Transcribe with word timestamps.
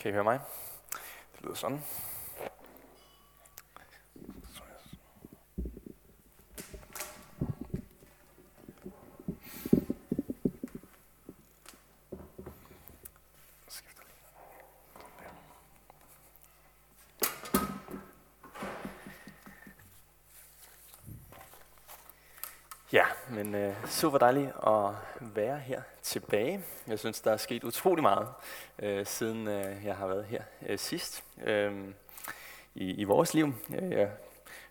Kan 0.00 0.10
I 0.10 0.12
høre 0.12 0.24
mig? 0.24 0.40
Det 1.36 1.42
lyder 1.42 1.54
sådan. 1.54 1.82
Ja, 22.92 23.04
men 23.30 23.54
øh, 23.54 23.87
super 23.98 24.18
dejligt 24.18 24.50
at 24.66 24.90
være 25.20 25.58
her 25.58 25.82
tilbage. 26.02 26.60
Jeg 26.86 26.98
synes, 26.98 27.20
der 27.20 27.32
er 27.32 27.36
sket 27.36 27.64
utrolig 27.64 28.02
meget, 28.02 28.28
øh, 28.78 29.06
siden 29.06 29.48
øh, 29.48 29.84
jeg 29.84 29.96
har 29.96 30.06
været 30.06 30.24
her 30.24 30.42
øh, 30.66 30.78
sidst 30.78 31.24
øh, 31.44 31.72
i, 32.74 32.90
i 32.90 33.04
vores 33.04 33.34
liv. 33.34 33.54
Jeg, 33.70 33.82
jeg 33.82 34.10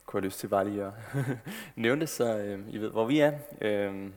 kunne 0.06 0.22
have 0.22 0.26
lyst 0.26 0.40
til 0.40 0.48
bare 0.48 0.70
lige 0.70 0.84
at 0.84 0.94
nævne 1.76 2.02
det, 2.02 2.10
så 2.10 2.38
øh, 2.38 2.60
I 2.70 2.78
ved, 2.78 2.90
hvor 2.90 3.06
vi 3.06 3.20
er. 3.20 3.34
Øh, 3.62 4.10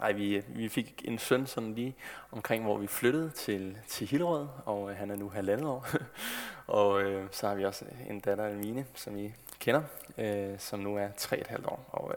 ej, 0.00 0.12
vi, 0.12 0.42
vi 0.48 0.68
fik 0.68 1.02
en 1.04 1.18
søn 1.18 1.46
sådan 1.46 1.74
lige 1.74 1.96
omkring, 2.30 2.64
hvor 2.64 2.78
vi 2.78 2.86
flyttede 2.86 3.30
til, 3.30 3.78
til 3.88 4.06
Hillerød, 4.06 4.48
og 4.64 4.90
øh, 4.90 4.96
han 4.96 5.10
er 5.10 5.16
nu 5.16 5.28
halvandet 5.28 5.66
år. 5.66 5.86
og 6.80 7.02
øh, 7.02 7.28
så 7.30 7.48
har 7.48 7.54
vi 7.54 7.64
også 7.64 7.84
en 8.08 8.20
datter, 8.20 8.44
Almine, 8.44 8.86
som 8.94 9.16
I 9.16 9.32
kender, 9.60 9.82
øh, 10.18 10.58
som 10.58 10.80
nu 10.80 10.96
er 10.96 11.08
3,5 11.08 11.66
år. 11.66 11.84
Og 11.88 12.14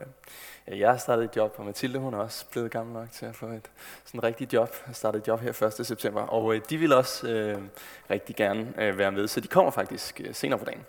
øh, 0.68 0.80
jeg 0.80 0.90
har 0.90 0.98
startet 0.98 1.26
et 1.26 1.36
job, 1.36 1.56
og 1.58 1.66
Mathilde 1.66 2.00
hun 2.00 2.14
er 2.14 2.18
også 2.18 2.46
blevet 2.52 2.72
gammel 2.72 2.94
nok 2.94 3.12
til 3.12 3.26
at 3.26 3.36
få 3.36 3.46
et 3.46 3.72
sådan 4.06 4.24
rigtigt 4.24 4.54
job. 4.54 4.76
Jeg 4.88 4.96
startede 4.96 5.22
et 5.22 5.28
job 5.28 5.40
her 5.40 5.78
1. 5.80 5.86
september, 5.86 6.22
og 6.22 6.56
øh, 6.56 6.62
de 6.70 6.78
vil 6.78 6.94
også 6.94 7.28
øh, 7.28 7.62
rigtig 8.10 8.36
gerne 8.36 8.74
øh, 8.78 8.98
være 8.98 9.12
med, 9.12 9.28
så 9.28 9.40
de 9.40 9.48
kommer 9.48 9.72
faktisk 9.72 10.22
øh, 10.24 10.36
senere 10.36 10.60
på 10.60 10.66
dagen. 10.66 10.86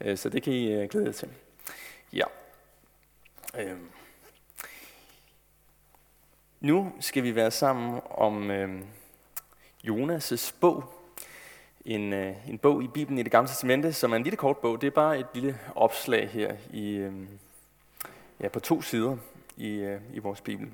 Øh, 0.00 0.18
så 0.18 0.28
det 0.28 0.42
kan 0.42 0.52
I 0.52 0.72
øh, 0.72 0.88
glæde 0.88 1.06
jer 1.06 1.12
til. 1.12 1.28
Ja. 2.12 2.24
Øh. 3.58 3.76
Nu 6.60 6.92
skal 7.00 7.22
vi 7.22 7.34
være 7.34 7.50
sammen 7.50 8.00
om 8.10 8.50
øh, 8.50 8.80
Jonas' 9.84 10.54
bog, 10.60 11.01
en, 11.84 12.12
øh, 12.12 12.48
en 12.48 12.58
bog 12.58 12.82
i 12.82 12.88
Bibelen 12.88 13.18
i 13.18 13.22
det 13.22 13.32
gamle 13.32 13.48
testamente, 13.48 13.92
som 13.92 14.12
er 14.12 14.16
en 14.16 14.22
lille 14.22 14.36
kort 14.36 14.56
bog. 14.56 14.80
Det 14.80 14.86
er 14.86 14.90
bare 14.90 15.18
et 15.18 15.26
lille 15.34 15.58
opslag 15.74 16.28
her 16.28 16.56
i, 16.70 16.90
øh, 16.90 17.12
ja, 18.40 18.48
på 18.48 18.60
to 18.60 18.82
sider 18.82 19.16
i, 19.56 19.70
øh, 19.74 20.00
i 20.12 20.18
vores 20.18 20.40
Bibel. 20.40 20.70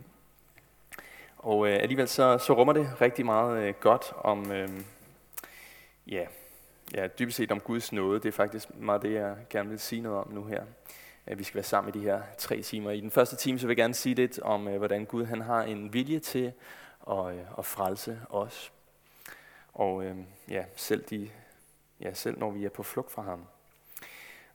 Og 1.38 1.68
øh, 1.68 1.78
alligevel 1.82 2.08
så, 2.08 2.38
så 2.38 2.52
rummer 2.52 2.72
det 2.72 3.00
rigtig 3.00 3.26
meget 3.26 3.62
øh, 3.62 3.74
godt 3.80 4.12
om, 4.16 4.52
øh, 4.52 4.68
ja, 6.06 6.24
ja, 6.94 7.06
dybest 7.06 7.36
set 7.36 7.52
om 7.52 7.60
Guds 7.60 7.92
nåde. 7.92 8.20
Det 8.20 8.28
er 8.28 8.32
faktisk 8.32 8.68
meget 8.74 9.02
det, 9.02 9.12
jeg 9.12 9.36
gerne 9.50 9.68
vil 9.68 9.78
sige 9.78 10.02
noget 10.02 10.18
om 10.18 10.32
nu 10.32 10.44
her. 10.44 10.62
At 11.26 11.38
vi 11.38 11.44
skal 11.44 11.54
være 11.54 11.64
sammen 11.64 11.94
i 11.94 11.98
de 11.98 12.04
her 12.04 12.20
tre 12.38 12.62
timer. 12.62 12.90
I 12.90 13.00
den 13.00 13.10
første 13.10 13.36
time 13.36 13.58
så 13.58 13.66
vil 13.66 13.74
jeg 13.74 13.82
gerne 13.82 13.94
sige 13.94 14.14
lidt 14.14 14.38
om, 14.38 14.68
øh, 14.68 14.76
hvordan 14.76 15.04
Gud 15.04 15.24
han 15.24 15.40
har 15.40 15.62
en 15.62 15.92
vilje 15.92 16.18
til 16.18 16.52
at, 17.10 17.26
øh, 17.26 17.40
at 17.58 17.64
frelse 17.64 18.20
os. 18.30 18.72
Og 19.78 20.04
øh, 20.04 20.16
ja, 20.50 20.64
selv, 20.76 21.04
de, 21.10 21.30
ja, 22.00 22.12
selv 22.12 22.38
når 22.38 22.50
vi 22.50 22.64
er 22.64 22.68
på 22.68 22.82
flugt 22.82 23.10
fra 23.10 23.22
ham. 23.22 23.44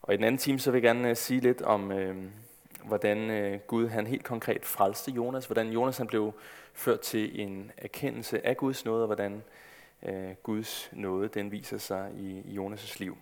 Og 0.02 0.14
i 0.14 0.18
den 0.18 0.24
anden 0.24 0.40
time, 0.40 0.60
så 0.60 0.72
vil 0.72 0.82
jeg 0.82 0.96
gerne 0.96 1.10
øh, 1.10 1.16
sige 1.16 1.40
lidt 1.40 1.62
om, 1.62 1.92
øh, 1.92 2.26
hvordan 2.84 3.18
øh, 3.30 3.60
Gud 3.60 3.88
han 3.88 4.08
helt 4.08 4.24
konkret 4.24 4.66
frelste 4.66 5.12
Jonas. 5.12 5.46
Hvordan 5.46 5.70
Jonas 5.70 5.98
han 5.98 6.08
blev 6.08 6.34
ført 6.74 7.00
til 7.00 7.42
en 7.42 7.72
erkendelse 7.78 8.46
af 8.48 8.58
Guds 8.58 8.86
nåde, 8.86 9.04
og 9.04 9.06
hvordan 9.06 9.44
øh, 10.04 10.32
Guds 10.44 10.90
nåde 10.92 11.28
den 11.28 11.52
viser 11.52 11.78
sig 11.78 12.12
i, 12.16 12.42
i 12.46 12.58
Jonas' 12.58 12.96
liv. 13.00 13.18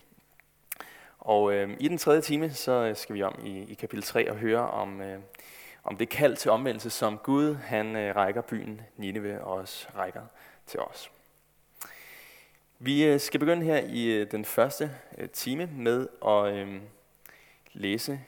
Og 1.19 1.53
øh, 1.53 1.77
i 1.79 1.87
den 1.87 1.97
tredje 1.97 2.21
time, 2.21 2.51
så 2.51 2.71
øh, 2.71 2.95
skal 2.95 3.15
vi 3.15 3.23
om 3.23 3.39
i, 3.43 3.63
i 3.63 3.73
kapitel 3.73 4.03
3 4.03 4.31
og 4.31 4.37
høre 4.37 4.69
om, 4.69 5.01
øh, 5.01 5.19
om 5.83 5.97
det 5.97 6.09
kald 6.09 6.35
til 6.35 6.51
omvendelse, 6.51 6.89
som 6.89 7.17
Gud 7.17 7.55
han 7.55 7.95
øh, 7.95 8.15
rækker 8.15 8.41
byen 8.41 8.81
Nineve 8.97 9.43
og 9.43 9.53
også 9.53 9.87
rækker 9.95 10.23
til 10.67 10.79
os. 10.79 11.11
Vi 12.83 13.03
øh, 13.03 13.19
skal 13.19 13.39
begynde 13.39 13.65
her 13.65 13.77
i 13.77 14.05
øh, 14.05 14.31
den 14.31 14.45
første 14.45 14.91
øh, 15.17 15.29
time 15.29 15.65
med 15.65 16.07
at 16.25 16.53
øhm, 16.53 16.81
læse 17.73 18.21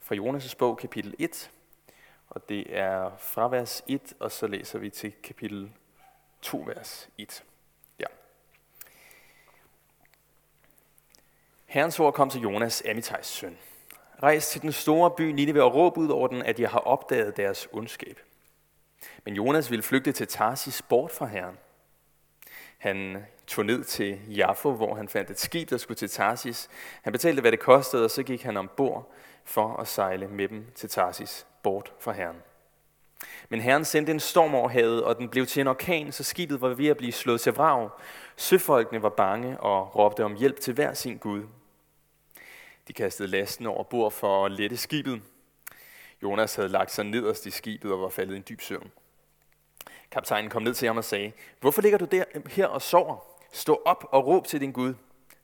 fra 0.00 0.14
Jonas' 0.14 0.56
bog, 0.58 0.78
kapitel 0.78 1.14
1. 1.18 1.50
Og 2.28 2.48
det 2.48 2.78
er 2.78 3.10
fra 3.18 3.48
vers 3.48 3.84
1, 3.86 4.14
og 4.20 4.32
så 4.32 4.46
læser 4.46 4.78
vi 4.78 4.90
til 4.90 5.12
kapitel 5.22 5.70
2, 6.42 6.64
vers 6.66 7.08
1. 7.18 7.44
Ja. 7.98 8.04
Herrens 11.66 12.00
ord 12.00 12.14
kom 12.14 12.30
til 12.30 12.40
Jonas, 12.40 12.82
Amitais 12.88 13.26
søn. 13.26 13.58
Rejs 14.22 14.48
til 14.48 14.62
den 14.62 14.72
store 14.72 15.10
by 15.10 15.22
Nineve 15.22 15.62
og 15.62 15.74
råb 15.74 15.98
ud 15.98 16.08
over 16.08 16.28
den, 16.28 16.42
at 16.42 16.60
jeg 16.60 16.70
har 16.70 16.80
opdaget 16.80 17.36
deres 17.36 17.68
ondskab. 17.72 18.20
Men 19.24 19.34
Jonas 19.34 19.70
ville 19.70 19.82
flygte 19.82 20.12
til 20.12 20.28
Tarsis 20.28 20.82
bort 20.82 21.10
fra 21.10 21.26
Herren. 21.26 21.58
Han 22.78 23.24
tog 23.46 23.66
ned 23.66 23.84
til 23.84 24.20
Jaffo, 24.28 24.72
hvor 24.72 24.94
han 24.94 25.08
fandt 25.08 25.30
et 25.30 25.40
skib, 25.40 25.70
der 25.70 25.76
skulle 25.76 25.96
til 25.96 26.10
Tarsis. 26.10 26.68
Han 27.02 27.12
betalte, 27.12 27.40
hvad 27.40 27.52
det 27.52 27.60
kostede, 27.60 28.04
og 28.04 28.10
så 28.10 28.22
gik 28.22 28.42
han 28.42 28.56
ombord 28.56 29.12
for 29.44 29.76
at 29.76 29.88
sejle 29.88 30.28
med 30.28 30.48
dem 30.48 30.66
til 30.74 30.88
Tarsis, 30.88 31.46
bort 31.62 31.92
fra 32.00 32.12
Herren. 32.12 32.36
Men 33.48 33.60
Herren 33.60 33.84
sendte 33.84 34.12
en 34.12 34.20
storm 34.20 34.54
over 34.54 34.68
havet, 34.68 35.04
og 35.04 35.18
den 35.18 35.28
blev 35.28 35.46
til 35.46 35.60
en 35.60 35.66
orkan, 35.66 36.12
så 36.12 36.24
skibet 36.24 36.60
var 36.60 36.68
ved 36.68 36.86
at 36.86 36.96
blive 36.96 37.12
slået 37.12 37.40
til 37.40 37.52
vrag. 37.52 37.90
Søfolkene 38.36 39.02
var 39.02 39.08
bange 39.08 39.60
og 39.60 39.96
råbte 39.96 40.24
om 40.24 40.36
hjælp 40.36 40.60
til 40.60 40.74
hver 40.74 40.94
sin 40.94 41.18
Gud. 41.18 41.42
De 42.88 42.92
kastede 42.92 43.28
lasten 43.28 43.66
over 43.66 43.84
bord 43.84 44.12
for 44.12 44.46
at 44.46 44.52
lette 44.52 44.76
skibet. 44.76 45.22
Jonas 46.22 46.54
havde 46.54 46.68
lagt 46.68 46.90
sig 46.90 47.04
nederst 47.04 47.46
i 47.46 47.50
skibet 47.50 47.92
og 47.92 48.00
var 48.00 48.08
faldet 48.08 48.34
i 48.34 48.36
en 48.36 48.44
dyb 48.48 48.60
søvn. 48.60 48.90
Kaptajnen 50.10 50.50
kom 50.50 50.62
ned 50.62 50.74
til 50.74 50.86
ham 50.86 50.96
og 50.96 51.04
sagde, 51.04 51.32
hvorfor 51.60 51.82
ligger 51.82 51.98
du 51.98 52.04
der 52.04 52.24
her 52.46 52.66
og 52.66 52.82
sover? 52.82 53.16
Stå 53.52 53.82
op 53.84 54.04
og 54.10 54.26
råb 54.26 54.46
til 54.46 54.60
din 54.60 54.72
Gud. 54.72 54.94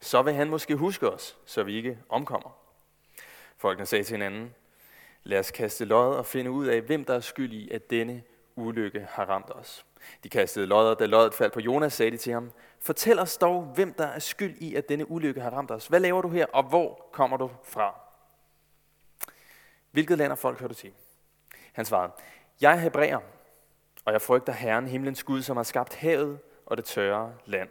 Så 0.01 0.23
vil 0.23 0.35
han 0.35 0.51
måske 0.51 0.77
huske 0.77 1.11
os, 1.11 1.39
så 1.47 1.63
vi 1.63 1.77
ikke 1.77 1.99
omkommer. 2.09 2.51
Folkene 3.57 3.87
sagde 3.87 4.05
til 4.05 4.15
hinanden, 4.15 4.55
lad 5.25 5.39
os 5.39 5.51
kaste 5.51 5.85
lod 5.85 6.17
og 6.17 6.27
finde 6.27 6.51
ud 6.51 6.67
af, 6.67 6.81
hvem 6.81 7.05
der 7.05 7.15
er 7.15 7.21
skyld 7.21 7.53
i, 7.53 7.71
at 7.71 7.91
denne 7.91 8.23
ulykke 8.57 9.07
har 9.11 9.25
ramt 9.25 9.51
os. 9.51 9.87
De 10.25 10.29
kastede 10.29 10.67
lodder, 10.67 10.95
da 10.95 11.07
loddet 11.07 11.35
faldt 11.35 11.55
på 11.55 11.61
Jonas, 11.61 11.93
sagde 11.93 12.11
de 12.11 12.17
til 12.17 12.33
ham, 12.33 12.53
fortæl 12.81 13.19
os 13.19 13.37
dog, 13.37 13.63
hvem 13.63 13.95
der 13.95 14.07
er 14.07 14.19
skyld 14.19 14.57
i, 14.61 14.75
at 14.75 14.89
denne 14.89 15.11
ulykke 15.11 15.41
har 15.41 15.51
ramt 15.51 15.71
os. 15.71 15.87
Hvad 15.87 16.01
laver 16.01 16.23
du 16.23 16.29
her, 16.29 16.47
og 16.53 16.63
hvor 16.63 17.09
kommer 17.13 17.37
du 17.37 17.51
fra? 17.65 18.01
Hvilket 19.91 20.19
land 20.19 20.33
og 20.33 20.39
folk 20.39 20.59
hører 20.59 20.69
du 20.69 20.75
til? 20.75 20.93
Han 21.73 21.85
svarede, 21.85 22.13
jeg 22.61 22.73
er 22.73 22.77
hebræer, 22.77 23.19
og 24.05 24.13
jeg 24.13 24.23
frygter 24.23 24.53
Herren, 24.53 24.87
himlens 24.87 25.25
Gud, 25.25 25.43
som 25.43 25.57
har 25.57 25.65
skabt 25.65 25.95
havet 25.95 26.39
og 26.67 26.77
det 26.77 26.85
tørre 26.85 27.35
land. 27.45 27.69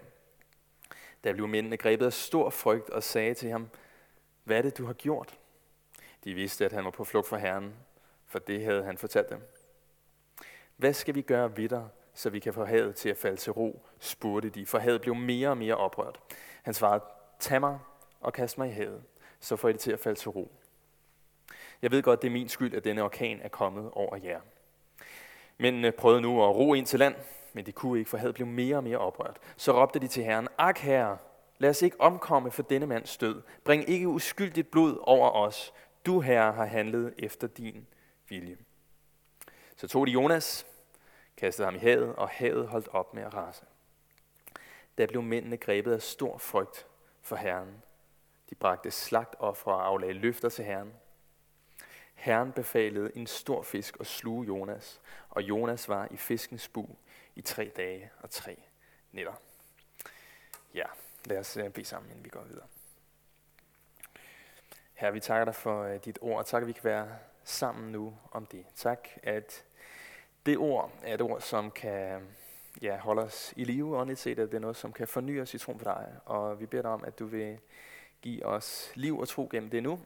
Da 1.23 1.31
blev 1.31 1.47
mændene 1.47 1.77
grebet 1.77 2.05
af 2.05 2.13
stor 2.13 2.49
frygt 2.49 2.89
og 2.89 3.03
sagde 3.03 3.33
til 3.33 3.49
ham, 3.49 3.69
hvad 4.43 4.57
er 4.57 4.61
det, 4.61 4.77
du 4.77 4.85
har 4.85 4.93
gjort? 4.93 5.37
De 6.23 6.33
vidste, 6.33 6.65
at 6.65 6.71
han 6.71 6.85
var 6.85 6.91
på 6.91 7.03
flugt 7.03 7.27
fra 7.27 7.37
Herren, 7.37 7.73
for 8.25 8.39
det 8.39 8.63
havde 8.63 8.83
han 8.83 8.97
fortalt 8.97 9.29
dem. 9.29 9.41
Hvad 10.77 10.93
skal 10.93 11.15
vi 11.15 11.21
gøre 11.21 11.57
ved 11.57 11.69
dig, 11.69 11.87
så 12.13 12.29
vi 12.29 12.39
kan 12.39 12.53
få 12.53 12.65
havet 12.65 12.95
til 12.95 13.09
at 13.09 13.17
falde 13.17 13.37
til 13.37 13.51
ro, 13.51 13.85
spurgte 13.99 14.49
de, 14.49 14.65
for 14.65 14.77
havet 14.77 15.01
blev 15.01 15.15
mere 15.15 15.49
og 15.49 15.57
mere 15.57 15.75
oprørt. 15.75 16.19
Han 16.63 16.73
svarede, 16.73 17.03
tag 17.39 17.59
mig 17.59 17.79
og 18.19 18.33
kast 18.33 18.57
mig 18.57 18.69
i 18.69 18.71
havet, 18.71 19.03
så 19.39 19.55
får 19.55 19.69
I 19.69 19.71
det 19.71 19.79
til 19.79 19.91
at 19.91 19.99
falde 19.99 20.19
til 20.19 20.29
ro. 20.29 20.51
Jeg 21.81 21.91
ved 21.91 22.03
godt, 22.03 22.21
det 22.21 22.27
er 22.27 22.31
min 22.31 22.49
skyld, 22.49 22.73
at 22.73 22.83
denne 22.83 23.03
orkan 23.03 23.39
er 23.41 23.49
kommet 23.49 23.91
over 23.91 24.15
jer. 24.15 24.41
Mændene 25.57 25.87
øh, 25.87 25.93
prøvede 25.93 26.21
nu 26.21 26.43
at 26.43 26.55
ro 26.55 26.73
ind 26.73 26.85
til 26.85 26.99
land, 26.99 27.15
men 27.53 27.65
det 27.65 27.75
kunne 27.75 27.99
ikke, 27.99 28.09
for 28.09 28.17
havet 28.17 28.35
blev 28.35 28.47
mere 28.47 28.75
og 28.77 28.83
mere 28.83 28.97
oprørt. 28.97 29.39
Så 29.57 29.81
råbte 29.81 29.99
de 29.99 30.07
til 30.07 30.23
Herren, 30.23 30.47
Ak 30.57 30.77
herre, 30.77 31.17
lad 31.57 31.69
os 31.69 31.81
ikke 31.81 32.01
omkomme 32.01 32.51
for 32.51 32.63
denne 32.63 32.87
mands 32.87 33.17
død. 33.17 33.41
Bring 33.63 33.89
ikke 33.89 34.07
uskyldigt 34.07 34.71
blod 34.71 34.97
over 35.01 35.29
os. 35.29 35.73
Du, 36.05 36.19
herre, 36.19 36.51
har 36.51 36.65
handlet 36.65 37.13
efter 37.17 37.47
din 37.47 37.87
vilje. 38.29 38.57
Så 39.75 39.87
tog 39.87 40.07
de 40.07 40.11
Jonas, 40.11 40.65
kastede 41.37 41.65
ham 41.65 41.75
i 41.75 41.79
havet, 41.79 42.15
og 42.15 42.29
havet 42.29 42.67
holdt 42.67 42.87
op 42.87 43.13
med 43.13 43.23
at 43.23 43.33
rase. 43.33 43.65
Der 44.97 45.07
blev 45.07 45.21
mændene 45.21 45.57
grebet 45.57 45.93
af 45.93 46.01
stor 46.01 46.37
frygt 46.37 46.87
for 47.21 47.35
Herren. 47.35 47.83
De 48.49 48.55
bragte 48.55 48.91
slagtoffer 48.91 49.71
og 49.71 49.87
aflagde 49.87 50.13
løfter 50.13 50.49
til 50.49 50.65
Herren. 50.65 50.93
Herren 52.21 52.51
befalede 52.51 53.17
en 53.17 53.27
stor 53.27 53.61
fisk 53.61 53.97
at 53.99 54.07
sluge 54.07 54.45
Jonas, 54.45 55.01
og 55.29 55.43
Jonas 55.43 55.89
var 55.89 56.07
i 56.11 56.17
fiskens 56.17 56.67
bu 56.67 56.85
i 57.35 57.41
tre 57.41 57.71
dage 57.75 58.11
og 58.19 58.29
tre 58.29 58.63
nætter. 59.11 59.33
Ja, 60.73 60.85
lad 61.25 61.37
os 61.37 61.57
øh, 61.57 61.69
bede 61.69 61.85
sammen, 61.85 62.11
inden 62.11 62.25
vi 62.25 62.29
går 62.29 62.43
videre. 62.43 62.67
Herre, 64.93 65.13
vi 65.13 65.19
takker 65.19 65.45
dig 65.45 65.55
for 65.55 65.83
øh, 65.83 65.99
dit 66.05 66.19
ord, 66.21 66.37
og 66.37 66.45
tak, 66.45 66.61
at 66.61 66.67
vi 66.67 66.71
kan 66.71 66.83
være 66.83 67.17
sammen 67.43 67.91
nu 67.91 68.17
om 68.31 68.45
det. 68.45 68.65
Tak, 68.75 69.07
at 69.23 69.65
det 70.45 70.57
ord 70.57 70.91
er 71.03 71.13
et 71.13 71.21
ord, 71.21 71.41
som 71.41 71.71
kan 71.71 72.27
ja, 72.81 72.97
holde 72.97 73.21
os 73.21 73.53
i 73.55 73.63
live 73.63 73.97
åndeligt 73.97 74.19
set, 74.19 74.39
at 74.39 74.51
det 74.51 74.57
er 74.57 74.61
noget, 74.61 74.75
som 74.75 74.93
kan 74.93 75.07
forny 75.07 75.41
os 75.41 75.53
i 75.53 75.57
troen 75.57 75.77
på 75.77 75.83
dig. 75.83 76.15
Og 76.25 76.59
vi 76.59 76.65
beder 76.65 76.81
dig 76.81 76.91
om, 76.91 77.03
at 77.03 77.19
du 77.19 77.25
vil 77.25 77.59
give 78.21 78.45
os 78.45 78.91
liv 78.95 79.19
og 79.19 79.27
tro 79.27 79.47
gennem 79.51 79.69
det 79.69 79.83
nu. 79.83 79.99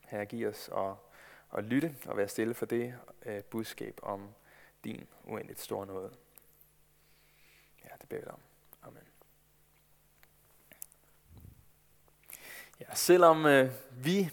Her 0.00 0.24
giv 0.24 0.48
os 0.48 0.68
og 0.68 0.98
at 1.56 1.64
lytte 1.64 1.94
og 2.06 2.16
være 2.16 2.28
stille 2.28 2.54
for 2.54 2.66
det 2.66 2.94
øh, 3.26 3.42
budskab 3.42 4.00
om 4.02 4.28
din 4.84 5.06
uendeligt 5.24 5.60
store 5.60 5.86
nåde. 5.86 6.10
Ja, 7.84 7.88
det 8.00 8.08
beder 8.08 8.22
vi 8.22 8.28
om. 8.28 8.40
Amen. 8.82 9.02
Ja, 12.80 12.94
selvom 12.94 13.46
øh, 13.46 13.70
vi 13.90 14.30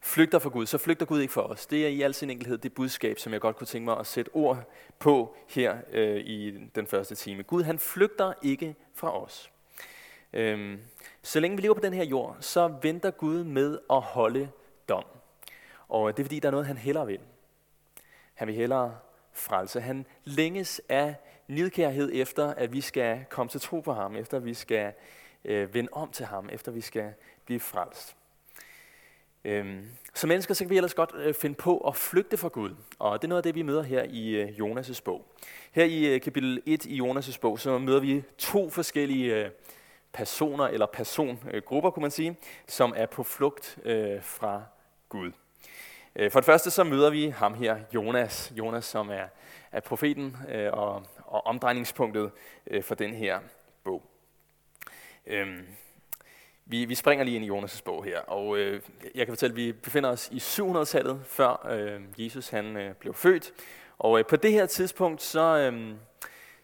flygter 0.00 0.38
fra 0.38 0.50
Gud, 0.50 0.66
så 0.66 0.78
flygter 0.78 1.06
Gud 1.06 1.20
ikke 1.20 1.32
fra 1.32 1.50
os. 1.50 1.66
Det 1.66 1.84
er 1.84 1.88
i 1.88 2.02
al 2.02 2.14
sin 2.14 2.30
enkelhed 2.30 2.58
det 2.58 2.74
budskab, 2.74 3.18
som 3.18 3.32
jeg 3.32 3.40
godt 3.40 3.56
kunne 3.56 3.66
tænke 3.66 3.84
mig 3.84 3.98
at 3.98 4.06
sætte 4.06 4.30
ord 4.34 4.64
på 4.98 5.36
her 5.48 5.78
øh, 5.90 6.16
i 6.16 6.68
den 6.74 6.86
første 6.86 7.14
time. 7.14 7.42
Gud 7.42 7.62
han 7.62 7.78
flygter 7.78 8.32
ikke 8.42 8.74
fra 8.94 9.22
os. 9.22 9.50
Øhm, 10.32 10.80
så 11.22 11.40
længe 11.40 11.56
vi 11.56 11.62
lever 11.62 11.74
på 11.74 11.80
den 11.80 11.92
her 11.92 12.04
jord, 12.04 12.36
så 12.40 12.68
venter 12.82 13.10
Gud 13.10 13.44
med 13.44 13.78
at 13.90 14.00
holde 14.00 14.50
dom. 14.88 15.04
Og 15.90 16.16
det 16.16 16.22
er 16.22 16.24
fordi, 16.24 16.38
der 16.38 16.48
er 16.48 16.52
noget, 16.52 16.66
han 16.66 16.76
hellere 16.76 17.06
vil. 17.06 17.20
Han 18.34 18.48
vil 18.48 18.54
hellere 18.54 18.98
frelse. 19.32 19.80
Han 19.80 20.06
længes 20.24 20.80
af 20.88 21.14
nidkærhed 21.48 22.10
efter, 22.12 22.54
at 22.54 22.72
vi 22.72 22.80
skal 22.80 23.24
komme 23.30 23.50
til 23.50 23.60
tro 23.60 23.80
på 23.80 23.92
ham, 23.92 24.16
efter 24.16 24.38
vi 24.38 24.54
skal 24.54 24.92
øh, 25.44 25.74
vende 25.74 25.88
om 25.92 26.10
til 26.10 26.26
ham, 26.26 26.48
efter 26.52 26.72
vi 26.72 26.80
skal 26.80 27.12
blive 27.44 27.60
frelst. 27.60 28.16
Øhm, 29.44 29.88
som 30.14 30.28
mennesker 30.28 30.54
så 30.54 30.64
kan 30.64 30.70
vi 30.70 30.76
ellers 30.76 30.94
godt 30.94 31.10
øh, 31.14 31.34
finde 31.34 31.54
på 31.54 31.78
at 31.78 31.96
flygte 31.96 32.36
fra 32.36 32.48
Gud, 32.48 32.74
og 32.98 33.22
det 33.22 33.26
er 33.26 33.28
noget 33.28 33.38
af 33.38 33.42
det, 33.42 33.54
vi 33.54 33.62
møder 33.62 33.82
her 33.82 34.02
i 34.02 34.28
øh, 34.28 34.48
Jonas' 34.48 35.02
bog. 35.04 35.26
Her 35.72 35.84
i 35.84 36.14
øh, 36.14 36.20
kapitel 36.20 36.62
1 36.66 36.84
i 36.84 37.00
Jonas' 37.00 37.40
bog, 37.40 37.60
så 37.60 37.78
møder 37.78 38.00
vi 38.00 38.22
to 38.38 38.70
forskellige 38.70 39.44
øh, 39.44 39.50
personer, 40.12 40.64
eller 40.64 40.86
persongrupper, 40.86 41.90
kunne 41.90 42.02
man 42.02 42.10
sige, 42.10 42.36
som 42.66 42.92
er 42.96 43.06
på 43.06 43.22
flugt 43.22 43.78
øh, 43.84 44.22
fra 44.22 44.62
Gud. 45.08 45.32
Øh, 46.16 46.30
for 46.30 46.40
det 46.40 46.46
første 46.46 46.70
så 46.70 46.84
møder 46.84 47.10
vi 47.10 47.28
ham 47.28 47.54
her, 47.54 47.76
Jonas, 47.94 48.52
Jonas 48.58 48.84
som 48.84 49.10
er, 49.10 49.24
er 49.72 49.80
profeten 49.80 50.36
øh, 50.48 50.72
og, 50.72 51.06
og 51.24 51.46
omdrejningspunktet 51.46 52.30
øh, 52.66 52.82
for 52.82 52.94
den 52.94 53.14
her 53.14 53.40
bog. 53.84 54.02
Øhm, 55.26 55.66
vi, 56.64 56.84
vi 56.84 56.94
springer 56.94 57.24
lige 57.24 57.36
ind 57.36 57.44
i 57.44 57.50
Jonas' 57.50 57.82
bog 57.84 58.04
her, 58.04 58.20
og 58.20 58.58
øh, 58.58 58.82
jeg 59.14 59.26
kan 59.26 59.32
fortælle, 59.32 59.52
at 59.52 59.56
vi 59.56 59.72
befinder 59.72 60.10
os 60.10 60.28
i 60.32 60.38
700-tallet, 60.38 61.20
før 61.26 61.68
øh, 61.70 62.24
Jesus 62.24 62.48
han 62.48 62.76
øh, 62.76 62.94
blev 62.94 63.14
født. 63.14 63.52
Og 63.98 64.18
øh, 64.18 64.26
på 64.26 64.36
det 64.36 64.52
her 64.52 64.66
tidspunkt, 64.66 65.22
så, 65.22 65.58
øh, 65.58 65.94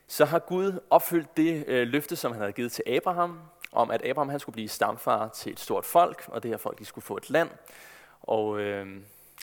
så 0.07 0.25
har 0.25 0.39
Gud 0.39 0.81
opfyldt 0.91 1.37
det 1.37 1.65
øh, 1.67 1.89
løfte, 1.89 2.17
som 2.17 2.33
han 2.33 2.41
havde 2.41 2.53
givet 2.53 2.73
til 2.73 2.85
Abraham, 2.87 3.41
om 3.73 3.91
at 3.91 4.07
Abraham 4.07 4.29
han 4.29 4.41
skulle 4.41 4.55
blive 4.55 4.69
stamfar 4.69 5.29
til 5.29 5.53
et 5.53 5.61
stort 5.61 5.85
folk, 5.85 6.25
og 6.27 6.43
det 6.43 6.51
her 6.51 6.59
folk 6.59 6.79
de 6.79 6.85
skulle 6.85 7.05
få 7.05 7.17
et 7.17 7.31
land. 7.31 7.51
Og 8.21 8.61
øh, 8.61 8.87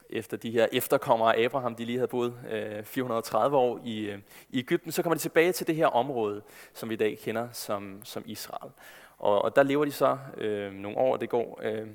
efter 0.10 0.38
de 0.38 0.52
her 0.52 0.68
efterkommere 0.72 1.36
af 1.38 1.44
Abraham, 1.44 1.76
de 1.76 1.86
lige 1.86 1.98
havde 1.98 2.08
boet 2.08 2.34
øh, 2.52 2.84
430 2.84 3.58
år 3.58 3.82
i, 3.86 4.00
øh, 4.00 4.20
i 4.50 4.60
Ægypten, 4.60 4.92
så 4.92 5.02
kommer 5.02 5.16
de 5.16 5.22
tilbage 5.22 5.52
til 5.52 5.68
det 5.68 5.76
her 5.76 5.88
område, 5.88 6.42
som 6.74 6.90
vi 6.90 6.94
i 6.94 6.98
dag 6.98 7.18
kender 7.18 7.48
som, 7.52 8.02
som 8.04 8.24
Israel. 8.26 8.72
Og, 9.18 9.42
og 9.42 9.56
der 9.56 9.64
lever 9.64 9.86
de 9.86 9.92
så 9.92 10.18
øh, 10.38 10.74
nogle 10.74 10.98
år, 10.98 11.14
og 11.14 11.22
det 11.22 11.30
går 11.30 11.60
øh, 11.64 11.88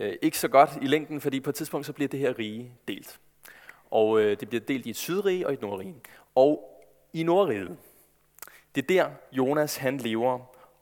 øh, 0.00 0.14
ikke 0.22 0.38
så 0.38 0.48
godt 0.48 0.70
i 0.82 0.86
længden, 0.86 1.20
fordi 1.20 1.40
på 1.40 1.50
et 1.50 1.56
tidspunkt 1.56 1.86
så 1.86 1.92
bliver 1.92 2.08
det 2.08 2.20
her 2.20 2.38
rige 2.38 2.72
delt. 2.88 3.20
Og 3.90 4.20
øh, 4.20 4.40
det 4.40 4.48
bliver 4.48 4.64
delt 4.64 4.86
i 4.86 4.90
et 4.90 4.96
sydrige 4.96 5.46
og 5.46 5.52
et 5.52 5.62
nordrige. 5.62 5.94
Og 6.34 6.82
i 7.12 7.22
nordriget, 7.22 7.76
det 8.74 8.82
er 8.82 8.86
der 8.86 9.10
Jonas 9.32 9.76
han 9.76 9.96
lever 9.96 10.38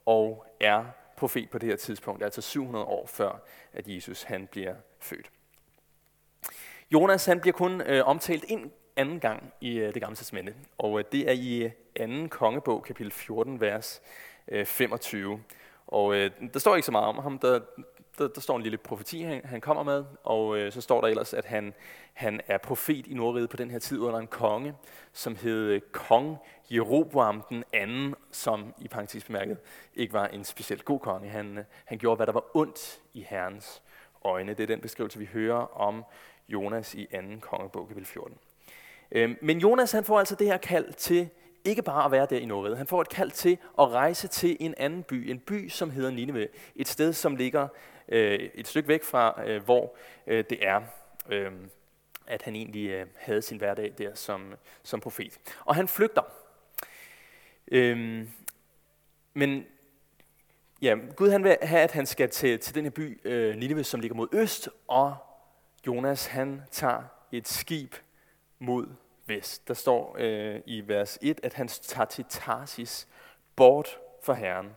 og 0.06 0.46
er 0.60 0.84
profet 1.16 1.50
på 1.50 1.58
det 1.58 1.68
her 1.68 1.76
tidspunkt, 1.76 2.22
altså 2.22 2.40
700 2.40 2.84
år 2.84 3.06
før, 3.06 3.42
at 3.72 3.88
Jesus 3.88 4.22
han 4.22 4.46
bliver 4.46 4.74
født. 4.98 5.30
Jonas 6.92 7.26
han 7.26 7.40
bliver 7.40 7.52
kun 7.52 7.80
øh, 7.80 8.06
omtalt 8.06 8.44
en 8.48 8.72
anden 8.96 9.20
gang 9.20 9.52
i 9.60 9.78
øh, 9.78 9.94
det 9.94 10.02
gamle 10.02 10.16
testamente, 10.16 10.54
og 10.78 10.98
øh, 10.98 11.04
det 11.12 11.28
er 11.28 11.32
i 11.32 11.62
øh, 11.62 11.70
anden 11.96 12.28
kongebog, 12.28 12.82
kapitel 12.82 13.12
14, 13.12 13.60
vers 13.60 14.02
øh, 14.48 14.66
25. 14.66 15.40
Og 15.86 16.14
øh, 16.14 16.30
der 16.52 16.58
står 16.58 16.76
ikke 16.76 16.86
så 16.86 16.92
meget 16.92 17.06
om 17.06 17.18
ham. 17.18 17.38
Der, 17.38 17.60
der, 18.18 18.28
der 18.28 18.40
står 18.40 18.56
en 18.56 18.62
lille 18.62 18.78
profeti, 18.78 19.22
han, 19.22 19.40
han 19.44 19.60
kommer 19.60 19.82
med, 19.82 20.04
og 20.24 20.58
øh, 20.58 20.72
så 20.72 20.80
står 20.80 21.00
der 21.00 21.08
ellers, 21.08 21.34
at 21.34 21.44
han, 21.44 21.74
han 22.12 22.40
er 22.46 22.58
profet 22.58 23.06
i 23.06 23.14
Nordriget 23.14 23.50
på 23.50 23.56
den 23.56 23.70
her 23.70 23.78
tid 23.78 23.98
under 23.98 24.18
en 24.18 24.26
konge, 24.26 24.74
som 25.12 25.36
hed 25.36 25.64
øh, 25.66 25.80
kong 25.80 26.36
Jeroboam 26.70 27.42
den 27.48 27.64
anden, 27.72 28.14
som 28.30 28.74
i 28.78 28.88
parentes 28.88 29.24
bemærket 29.24 29.58
ikke 29.94 30.12
var 30.12 30.26
en 30.26 30.44
specielt 30.44 30.84
god 30.84 31.00
konge. 31.00 31.28
Han, 31.28 31.58
øh, 31.58 31.64
han 31.84 31.98
gjorde, 31.98 32.16
hvad 32.16 32.26
der 32.26 32.32
var 32.32 32.56
ondt 32.56 33.00
i 33.14 33.26
herrens 33.28 33.82
øjne. 34.24 34.54
Det 34.54 34.62
er 34.62 34.66
den 34.66 34.80
beskrivelse, 34.80 35.18
vi 35.18 35.28
hører 35.32 35.80
om 35.80 36.04
Jonas 36.52 36.94
i 36.94 37.06
anden 37.10 37.40
kongebog, 37.40 37.88
kapitel 37.88 38.06
14. 38.06 38.38
Øh, 39.12 39.36
men 39.42 39.58
Jonas 39.58 39.92
han 39.92 40.04
får 40.04 40.18
altså 40.18 40.34
det 40.34 40.46
her 40.46 40.56
kald 40.56 40.92
til 40.92 41.28
ikke 41.64 41.82
bare 41.82 42.04
at 42.04 42.10
være 42.10 42.26
der 42.30 42.38
i 42.38 42.44
Nordved. 42.44 42.76
Han 42.76 42.86
får 42.86 43.00
et 43.00 43.08
kald 43.08 43.30
til 43.30 43.58
at 43.78 43.88
rejse 43.88 44.28
til 44.28 44.56
en 44.60 44.74
anden 44.76 45.02
by, 45.02 45.30
en 45.30 45.38
by, 45.38 45.68
som 45.68 45.90
hedder 45.90 46.10
Nineve. 46.10 46.48
Et 46.76 46.88
sted, 46.88 47.12
som 47.12 47.36
ligger 47.36 47.68
øh, 48.08 48.38
et 48.54 48.68
stykke 48.68 48.88
væk 48.88 49.04
fra, 49.04 49.42
øh, 49.46 49.64
hvor 49.64 49.96
øh, 50.26 50.44
det 50.50 50.66
er, 50.66 50.80
øh, 51.28 51.52
at 52.26 52.42
han 52.42 52.56
egentlig 52.56 52.88
øh, 52.88 53.06
havde 53.16 53.42
sin 53.42 53.58
hverdag 53.58 53.92
der 53.98 54.14
som, 54.14 54.54
som 54.82 55.00
profet. 55.00 55.38
Og 55.64 55.74
han 55.74 55.88
flygter. 55.88 56.22
Øh, 57.72 58.26
men 59.34 59.66
ja, 60.82 60.96
Gud 61.16 61.30
han 61.30 61.44
vil 61.44 61.56
have, 61.62 61.82
at 61.82 61.92
han 61.92 62.06
skal 62.06 62.30
til, 62.30 62.58
til 62.58 62.74
den 62.74 62.84
her 62.84 62.90
by, 62.90 63.20
øh, 63.24 63.56
Nineve, 63.56 63.84
som 63.84 64.00
ligger 64.00 64.16
mod 64.16 64.28
øst, 64.32 64.68
og 64.88 65.16
Jonas 65.86 66.26
han 66.26 66.62
tager 66.70 67.02
et 67.32 67.48
skib 67.48 67.94
mod 68.58 68.86
vest. 69.26 69.68
Der 69.68 69.74
står 69.74 70.16
øh, 70.18 70.60
i 70.66 70.88
vers 70.88 71.18
1, 71.22 71.40
at 71.42 71.54
han 71.54 71.68
tager 71.68 72.04
til 72.04 72.24
Tarsis 72.28 73.08
bort 73.56 73.98
fra 74.22 74.34
Herren. 74.34 74.70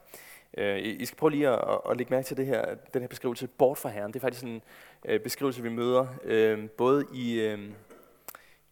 Øh, 0.57 0.79
I 0.83 1.05
skal 1.05 1.17
prøve 1.17 1.31
lige 1.31 1.50
at, 1.50 1.79
at 1.89 1.97
lægge 1.97 2.13
mærke 2.13 2.25
til 2.25 2.38
det 2.38 2.45
her, 2.45 2.75
den 2.94 3.01
her 3.01 3.07
beskrivelse, 3.07 3.47
bort 3.47 3.77
fra 3.77 3.89
Herren. 3.89 4.13
Det 4.13 4.15
er 4.15 4.21
faktisk 4.21 4.44
en 4.44 4.61
øh, 5.05 5.19
beskrivelse, 5.19 5.63
vi 5.63 5.69
møder 5.69 6.07
øh, 6.23 6.69
både 6.69 7.05
i, 7.13 7.39
øh, 7.39 7.72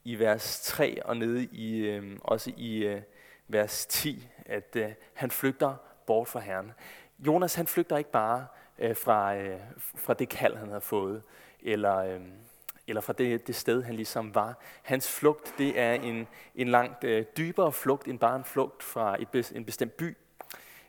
i 0.03 0.19
vers 0.19 0.61
3 0.63 1.05
og 1.05 1.17
nede 1.17 1.43
i, 1.43 1.77
øh, 1.77 2.17
også 2.21 2.51
i 2.57 2.77
øh, 2.77 3.01
vers 3.47 3.85
10, 3.85 4.27
at 4.45 4.75
øh, 4.75 4.91
han 5.13 5.31
flygter 5.31 5.75
bort 6.07 6.27
fra 6.27 6.39
Herren. 6.39 6.71
Jonas 7.19 7.55
han 7.55 7.67
flygter 7.67 7.97
ikke 7.97 8.11
bare 8.11 8.47
øh, 8.79 8.95
fra, 8.95 9.35
øh, 9.35 9.59
fra 9.95 10.13
det 10.13 10.29
kald, 10.29 10.55
han 10.55 10.67
havde 10.67 10.81
fået, 10.81 11.23
eller... 11.63 11.97
Øh, 11.97 12.21
eller 12.87 13.01
fra 13.01 13.13
det, 13.13 13.47
det 13.47 13.55
sted, 13.55 13.83
han 13.83 13.95
ligesom 13.95 14.35
var. 14.35 14.59
Hans 14.81 15.11
flugt, 15.11 15.53
det 15.57 15.79
er 15.79 15.93
en, 15.93 16.27
en 16.55 16.67
langt 16.67 17.03
øh, 17.03 17.25
dybere 17.37 17.71
flugt, 17.71 18.07
end 18.07 18.19
bare 18.19 18.35
en 18.35 18.43
flugt 18.43 18.83
fra 18.83 19.17
et, 19.21 19.51
en 19.55 19.65
bestemt 19.65 19.93
by, 19.93 20.17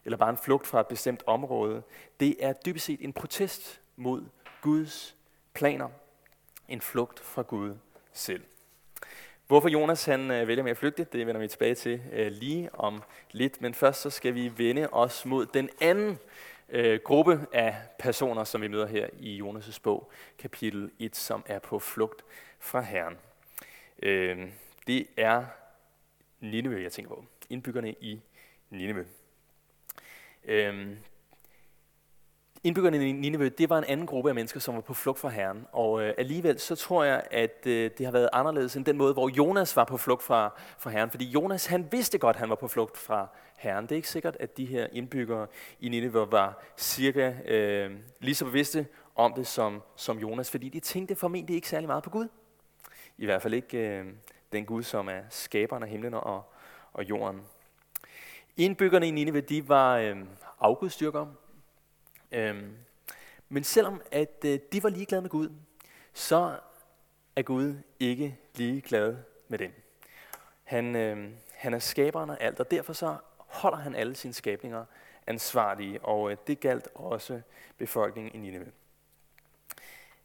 eller 0.04 0.16
bare 0.16 0.30
en 0.30 0.36
flugt 0.36 0.66
fra 0.66 0.80
et 0.80 0.86
bestemt 0.86 1.22
område. 1.26 1.82
Det 2.20 2.36
er 2.40 2.52
dybest 2.52 2.86
set 2.86 3.04
en 3.04 3.12
protest 3.12 3.80
mod 3.96 4.24
Guds 4.60 5.16
planer. 5.54 5.88
En 6.68 6.80
flugt 6.80 7.20
fra 7.20 7.42
Gud 7.42 7.74
selv. 8.12 8.42
Hvorfor 9.46 9.68
Jonas 9.68 10.04
han 10.04 10.30
øh, 10.30 10.48
vælger 10.48 10.62
med 10.62 10.70
at 10.70 10.76
flygte, 10.76 11.04
det 11.04 11.26
vender 11.26 11.40
vi 11.40 11.48
tilbage 11.48 11.74
til 11.74 12.02
øh, 12.12 12.32
lige 12.32 12.74
om 12.74 13.02
lidt. 13.30 13.60
Men 13.60 13.74
først 13.74 14.00
så 14.00 14.10
skal 14.10 14.34
vi 14.34 14.52
vende 14.56 14.88
os 14.92 15.24
mod 15.26 15.46
den 15.46 15.70
anden 15.80 16.18
øh, 16.72 17.00
gruppe 17.04 17.46
af 17.52 17.76
personer, 17.98 18.44
som 18.44 18.62
vi 18.62 18.68
møder 18.68 18.86
her 18.86 19.08
i 19.18 19.40
Jonas' 19.42 19.78
bog, 19.82 20.12
kapitel 20.38 20.90
1, 20.98 21.16
som 21.16 21.42
er 21.46 21.58
på 21.58 21.78
flugt 21.78 22.24
fra 22.58 22.80
Herren. 22.80 23.16
Øh, 24.02 24.48
det 24.86 25.06
er 25.16 25.44
Nineveh, 26.40 26.82
jeg 26.82 26.92
tænker 26.92 27.08
på. 27.08 27.24
Indbyggerne 27.50 27.92
i 28.00 28.20
Nineveh. 28.70 29.06
Øh, 30.44 30.96
Indbyggerne 32.64 33.08
i 33.08 33.12
Nineve, 33.12 33.48
det 33.48 33.70
var 33.70 33.78
en 33.78 33.84
anden 33.84 34.06
gruppe 34.06 34.30
af 34.30 34.34
mennesker, 34.34 34.60
som 34.60 34.74
var 34.74 34.80
på 34.80 34.94
flugt 34.94 35.18
fra 35.18 35.28
Herren. 35.28 35.66
Og 35.72 36.02
øh, 36.02 36.14
alligevel 36.18 36.58
så 36.58 36.76
tror 36.76 37.04
jeg, 37.04 37.22
at 37.30 37.66
øh, 37.66 37.90
det 37.98 38.06
har 38.06 38.12
været 38.12 38.28
anderledes 38.32 38.76
end 38.76 38.84
den 38.84 38.98
måde, 38.98 39.12
hvor 39.12 39.28
Jonas 39.28 39.76
var 39.76 39.84
på 39.84 39.96
flugt 39.96 40.22
fra, 40.22 40.54
fra 40.78 40.90
Herren. 40.90 41.10
Fordi 41.10 41.24
Jonas, 41.24 41.66
han 41.66 41.88
vidste 41.90 42.18
godt, 42.18 42.36
at 42.36 42.40
han 42.40 42.48
var 42.48 42.54
på 42.54 42.68
flugt 42.68 42.98
fra 42.98 43.28
Herren. 43.56 43.84
Det 43.84 43.92
er 43.92 43.96
ikke 43.96 44.08
sikkert, 44.08 44.36
at 44.40 44.56
de 44.56 44.64
her 44.64 44.86
indbyggere 44.92 45.46
i 45.80 45.88
Nineve 45.88 46.32
var 46.32 46.62
cirka 46.76 47.32
øh, 47.48 47.90
lige 48.20 48.34
så 48.34 48.44
bevidste 48.44 48.86
om 49.16 49.32
det 49.34 49.46
som, 49.46 49.82
som 49.96 50.18
Jonas, 50.18 50.50
fordi 50.50 50.68
de 50.68 50.80
tænkte 50.80 51.14
formentlig 51.14 51.56
ikke 51.56 51.68
særlig 51.68 51.86
meget 51.86 52.04
på 52.04 52.10
Gud. 52.10 52.28
I 53.18 53.24
hvert 53.24 53.42
fald 53.42 53.54
ikke 53.54 53.78
øh, 53.78 54.06
den 54.52 54.64
Gud, 54.64 54.82
som 54.82 55.08
er 55.08 55.20
skaberen 55.30 55.82
af 55.82 55.88
himlen 55.88 56.14
og, 56.14 56.52
og 56.92 57.04
jorden. 57.04 57.40
Indbyggerne 58.56 59.08
i 59.08 59.10
Nineve, 59.10 59.40
de 59.40 59.68
var 59.68 59.96
øh, 59.96 60.16
afgudstyrkere. 60.60 61.34
Øhm, 62.32 62.76
men 63.48 63.64
selvom 63.64 64.02
at 64.10 64.44
øh, 64.44 64.58
de 64.72 64.82
var 64.82 64.88
ligeglade 64.88 65.22
med 65.22 65.30
Gud, 65.30 65.48
så 66.12 66.58
er 67.36 67.42
Gud 67.42 67.74
ikke 68.00 68.38
ligeglad 68.54 69.16
med 69.48 69.58
dem. 69.58 69.72
Han, 70.64 70.96
øh, 70.96 71.30
Han 71.52 71.74
er 71.74 71.78
skaberen 71.78 72.30
af 72.30 72.36
alt, 72.40 72.60
og 72.60 72.70
derfor 72.70 72.92
så 72.92 73.16
holder 73.36 73.78
han 73.78 73.94
alle 73.94 74.14
sine 74.14 74.32
skabninger 74.32 74.84
ansvarlige, 75.26 76.04
og 76.04 76.30
øh, 76.30 76.36
det 76.46 76.60
galt 76.60 76.88
også 76.94 77.40
befolkningen 77.78 78.34
i 78.34 78.38
Nineve. 78.38 78.72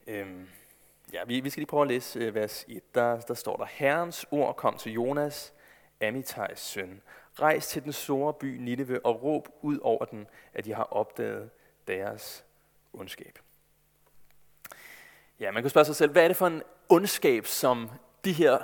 Øhm, 0.08 0.48
ja, 1.14 1.24
vi, 1.24 1.40
vi 1.40 1.50
skal 1.50 1.62
lige 1.62 1.68
prøve 1.68 1.82
at 1.82 1.88
læse 1.88 2.20
øh, 2.20 2.36
vers 2.36 2.66
1. 2.68 2.96
Der, 2.96 3.20
der 3.20 3.34
står 3.34 3.58
der, 3.58 3.66
Herrens 3.66 4.26
ord 4.32 4.56
kom 4.56 4.78
til 4.78 4.92
Jonas, 4.92 5.54
Amitais 6.02 6.60
søn. 6.60 7.02
Rejs 7.40 7.68
til 7.68 7.84
den 7.84 7.94
store 7.94 8.34
by 8.34 8.58
Nineve 8.58 9.06
og 9.06 9.24
råb 9.24 9.48
ud 9.62 9.80
over 9.82 10.06
den, 10.06 10.28
at 10.54 10.66
de 10.66 10.74
har 10.74 10.84
opdaget 10.84 11.50
deres 11.88 12.46
ondskab. 12.94 13.40
Ja, 15.40 15.52
man 15.52 15.64
kan 15.64 15.70
spørge 15.70 15.86
sig 15.86 15.96
selv, 15.96 16.12
hvad 16.12 16.24
er 16.24 16.28
det 16.28 16.38
for 16.38 16.48
en 16.48 16.64
ondskab, 16.90 17.46
som 17.46 17.90
de 18.26 18.34
her 18.34 18.58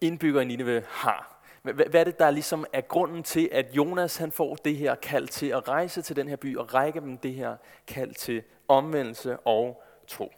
indbyggere 0.00 0.42
i 0.42 0.46
Nineve 0.46 0.82
har? 0.88 1.32
Hvad 1.62 1.94
er 1.94 2.04
det, 2.04 2.18
der 2.18 2.30
ligesom 2.30 2.66
er 2.72 2.80
grunden 2.80 3.22
til, 3.22 3.48
at 3.52 3.66
Jonas 3.72 4.16
han 4.16 4.32
får 4.32 4.54
det 4.54 4.76
her 4.76 4.94
kald 4.94 5.28
til 5.28 5.46
at 5.46 5.68
rejse 5.68 6.02
til 6.02 6.16
den 6.16 6.28
her 6.28 6.36
by 6.36 6.56
og 6.56 6.74
række 6.74 7.00
dem 7.00 7.18
det 7.18 7.34
her 7.34 7.56
kald 7.86 8.14
til 8.14 8.42
omvendelse 8.68 9.36
og 9.36 9.82
tro? 10.06 10.32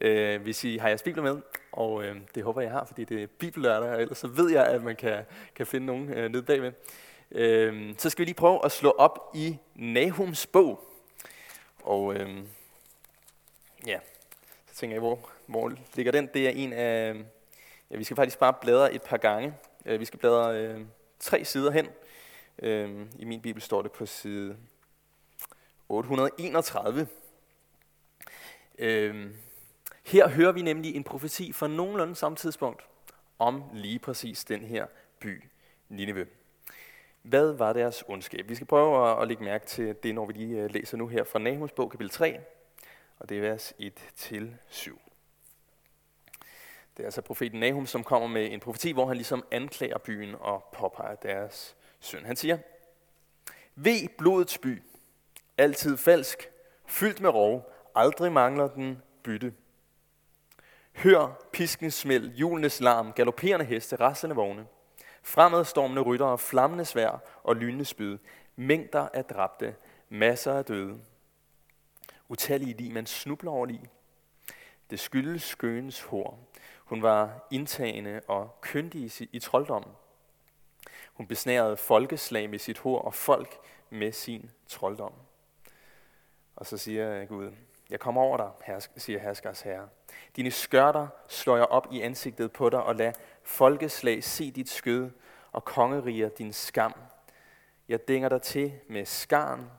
Øh, 0.00 0.42
hvis 0.42 0.64
I 0.64 0.76
har 0.76 0.88
jeres 0.88 1.02
bibler 1.02 1.22
med, 1.22 1.40
og 1.72 2.04
øh, 2.04 2.16
det 2.34 2.42
håber 2.42 2.60
jeg 2.60 2.70
har, 2.70 2.84
fordi 2.84 3.04
det 3.04 3.22
er 3.22 3.26
bibellørdag, 3.26 3.90
og 3.90 4.02
ellers 4.02 4.18
så 4.18 4.26
ved 4.26 4.50
jeg, 4.50 4.66
at 4.66 4.82
man 4.82 4.96
kan, 4.96 5.24
kan 5.54 5.66
finde 5.66 5.86
nogen 5.86 6.12
øh, 6.12 6.30
nede 6.30 6.42
bagved. 6.42 6.72
Øh, 7.30 7.94
så 7.98 8.10
skal 8.10 8.22
vi 8.22 8.24
lige 8.24 8.34
prøve 8.34 8.64
at 8.64 8.72
slå 8.72 8.90
op 8.90 9.30
i 9.34 9.58
Nahums 9.74 10.46
bog. 10.46 10.91
Og 11.82 12.14
øhm, 12.14 12.48
ja, 13.86 13.98
så 14.66 14.74
tænker 14.74 14.94
jeg, 14.94 15.00
hvor, 15.00 15.30
hvor 15.46 15.72
ligger 15.94 16.12
den? 16.12 16.26
Det 16.34 16.46
er 16.46 16.50
en 16.50 16.72
af, 16.72 17.14
ja, 17.90 17.96
vi 17.96 18.04
skal 18.04 18.16
faktisk 18.16 18.38
bare 18.38 18.54
bladre 18.60 18.94
et 18.94 19.02
par 19.02 19.16
gange. 19.16 19.54
Øh, 19.86 20.00
vi 20.00 20.04
skal 20.04 20.18
bladre 20.18 20.58
øh, 20.58 20.80
tre 21.20 21.44
sider 21.44 21.70
hen. 21.70 21.88
Øh, 22.58 23.06
I 23.18 23.24
min 23.24 23.40
bibel 23.40 23.62
står 23.62 23.82
det 23.82 23.92
på 23.92 24.06
side 24.06 24.56
831. 25.88 27.06
Øh, 28.78 29.30
her 30.02 30.28
hører 30.28 30.52
vi 30.52 30.62
nemlig 30.62 30.96
en 30.96 31.04
profeti 31.04 31.52
fra 31.52 31.68
nogenlunde 31.68 32.16
samme 32.16 32.36
tidspunkt 32.36 32.82
om 33.38 33.62
lige 33.72 33.98
præcis 33.98 34.44
den 34.44 34.60
her 34.60 34.86
by, 35.20 35.44
Nineve. 35.88 36.26
Hvad 37.22 37.52
var 37.52 37.72
deres 37.72 38.04
ondskab? 38.08 38.48
Vi 38.48 38.54
skal 38.54 38.66
prøve 38.66 39.10
at, 39.10 39.22
at 39.22 39.28
lægge 39.28 39.44
mærke 39.44 39.66
til 39.66 39.96
det, 40.02 40.14
når 40.14 40.26
vi 40.26 40.32
lige 40.32 40.62
øh, 40.62 40.70
læser 40.70 40.96
nu 40.96 41.06
her 41.06 41.24
fra 41.24 41.38
Nahums 41.38 41.72
bog, 41.72 41.90
kapitel 41.90 42.10
3, 42.10 42.40
og 43.18 43.28
det 43.28 43.36
er 43.36 43.40
vers 43.40 43.72
1-7. 43.80 43.82
Det 46.96 47.02
er 47.02 47.04
altså 47.04 47.20
profeten 47.20 47.60
Nahum, 47.60 47.86
som 47.86 48.04
kommer 48.04 48.28
med 48.28 48.52
en 48.52 48.60
profeti, 48.60 48.92
hvor 48.92 49.06
han 49.06 49.16
ligesom 49.16 49.44
anklager 49.50 49.98
byen 49.98 50.34
og 50.40 50.64
påpeger 50.72 51.14
deres 51.14 51.76
synd. 52.00 52.26
Han 52.26 52.36
siger, 52.36 52.58
Ved 53.74 54.08
blodets 54.18 54.58
by, 54.58 54.82
altid 55.58 55.96
falsk, 55.96 56.50
fyldt 56.86 57.20
med 57.20 57.30
rov, 57.30 57.72
aldrig 57.94 58.32
mangler 58.32 58.68
den 58.68 59.02
bytte. 59.22 59.54
Hør 60.92 61.46
piskens 61.52 61.94
smæld, 61.94 62.34
julenes 62.34 62.80
larm, 62.80 63.12
galopperende 63.12 63.64
heste, 63.64 63.96
rastende 63.96 64.34
vogne, 64.34 64.66
fremadstormende 65.22 66.02
ryttere, 66.02 66.38
flammende 66.38 66.84
svær 66.84 67.22
og 67.42 67.56
lynende 67.56 67.84
spyd, 67.84 68.18
mængder 68.56 69.08
af 69.14 69.24
dræbte, 69.24 69.74
masser 70.08 70.54
af 70.54 70.64
døde. 70.64 71.00
Utallige 72.28 72.76
lige, 72.76 72.92
man 72.92 73.06
snubler 73.06 73.50
over 73.50 73.66
lige. 73.66 73.90
Det 74.90 75.00
skyldes 75.00 75.42
skøens 75.42 76.02
hår. 76.02 76.48
Hun 76.84 77.02
var 77.02 77.46
indtagende 77.50 78.20
og 78.28 78.60
kyndig 78.60 79.20
i, 79.20 79.28
i 79.32 79.38
trolddommen. 79.38 79.92
Hun 81.12 81.26
besnærede 81.26 81.76
folkeslag 81.76 82.50
med 82.50 82.58
sit 82.58 82.78
hår 82.78 83.02
og 83.02 83.14
folk 83.14 83.58
med 83.90 84.12
sin 84.12 84.50
trolddom. 84.66 85.12
Og 86.56 86.66
så 86.66 86.78
siger 86.78 87.24
Gud, 87.24 87.52
jeg 87.92 88.00
kommer 88.00 88.22
over 88.22 88.36
dig, 88.36 88.50
hersk, 88.64 88.90
siger 88.96 89.18
herskers 89.18 89.60
herre. 89.60 89.88
Dine 90.36 90.50
skørter 90.50 91.08
slår 91.28 91.56
jeg 91.56 91.66
op 91.66 91.88
i 91.90 92.00
ansigtet 92.00 92.52
på 92.52 92.70
dig, 92.70 92.82
og 92.82 92.96
lad 92.96 93.12
folkeslag 93.42 94.24
se 94.24 94.50
dit 94.50 94.68
skød, 94.70 95.10
og 95.52 95.64
kongeriger 95.64 96.28
din 96.28 96.52
skam. 96.52 96.94
Jeg 97.88 98.08
dænger 98.08 98.28
dig 98.28 98.42
til 98.42 98.72
med 98.88 99.04
skarn. 99.04 99.70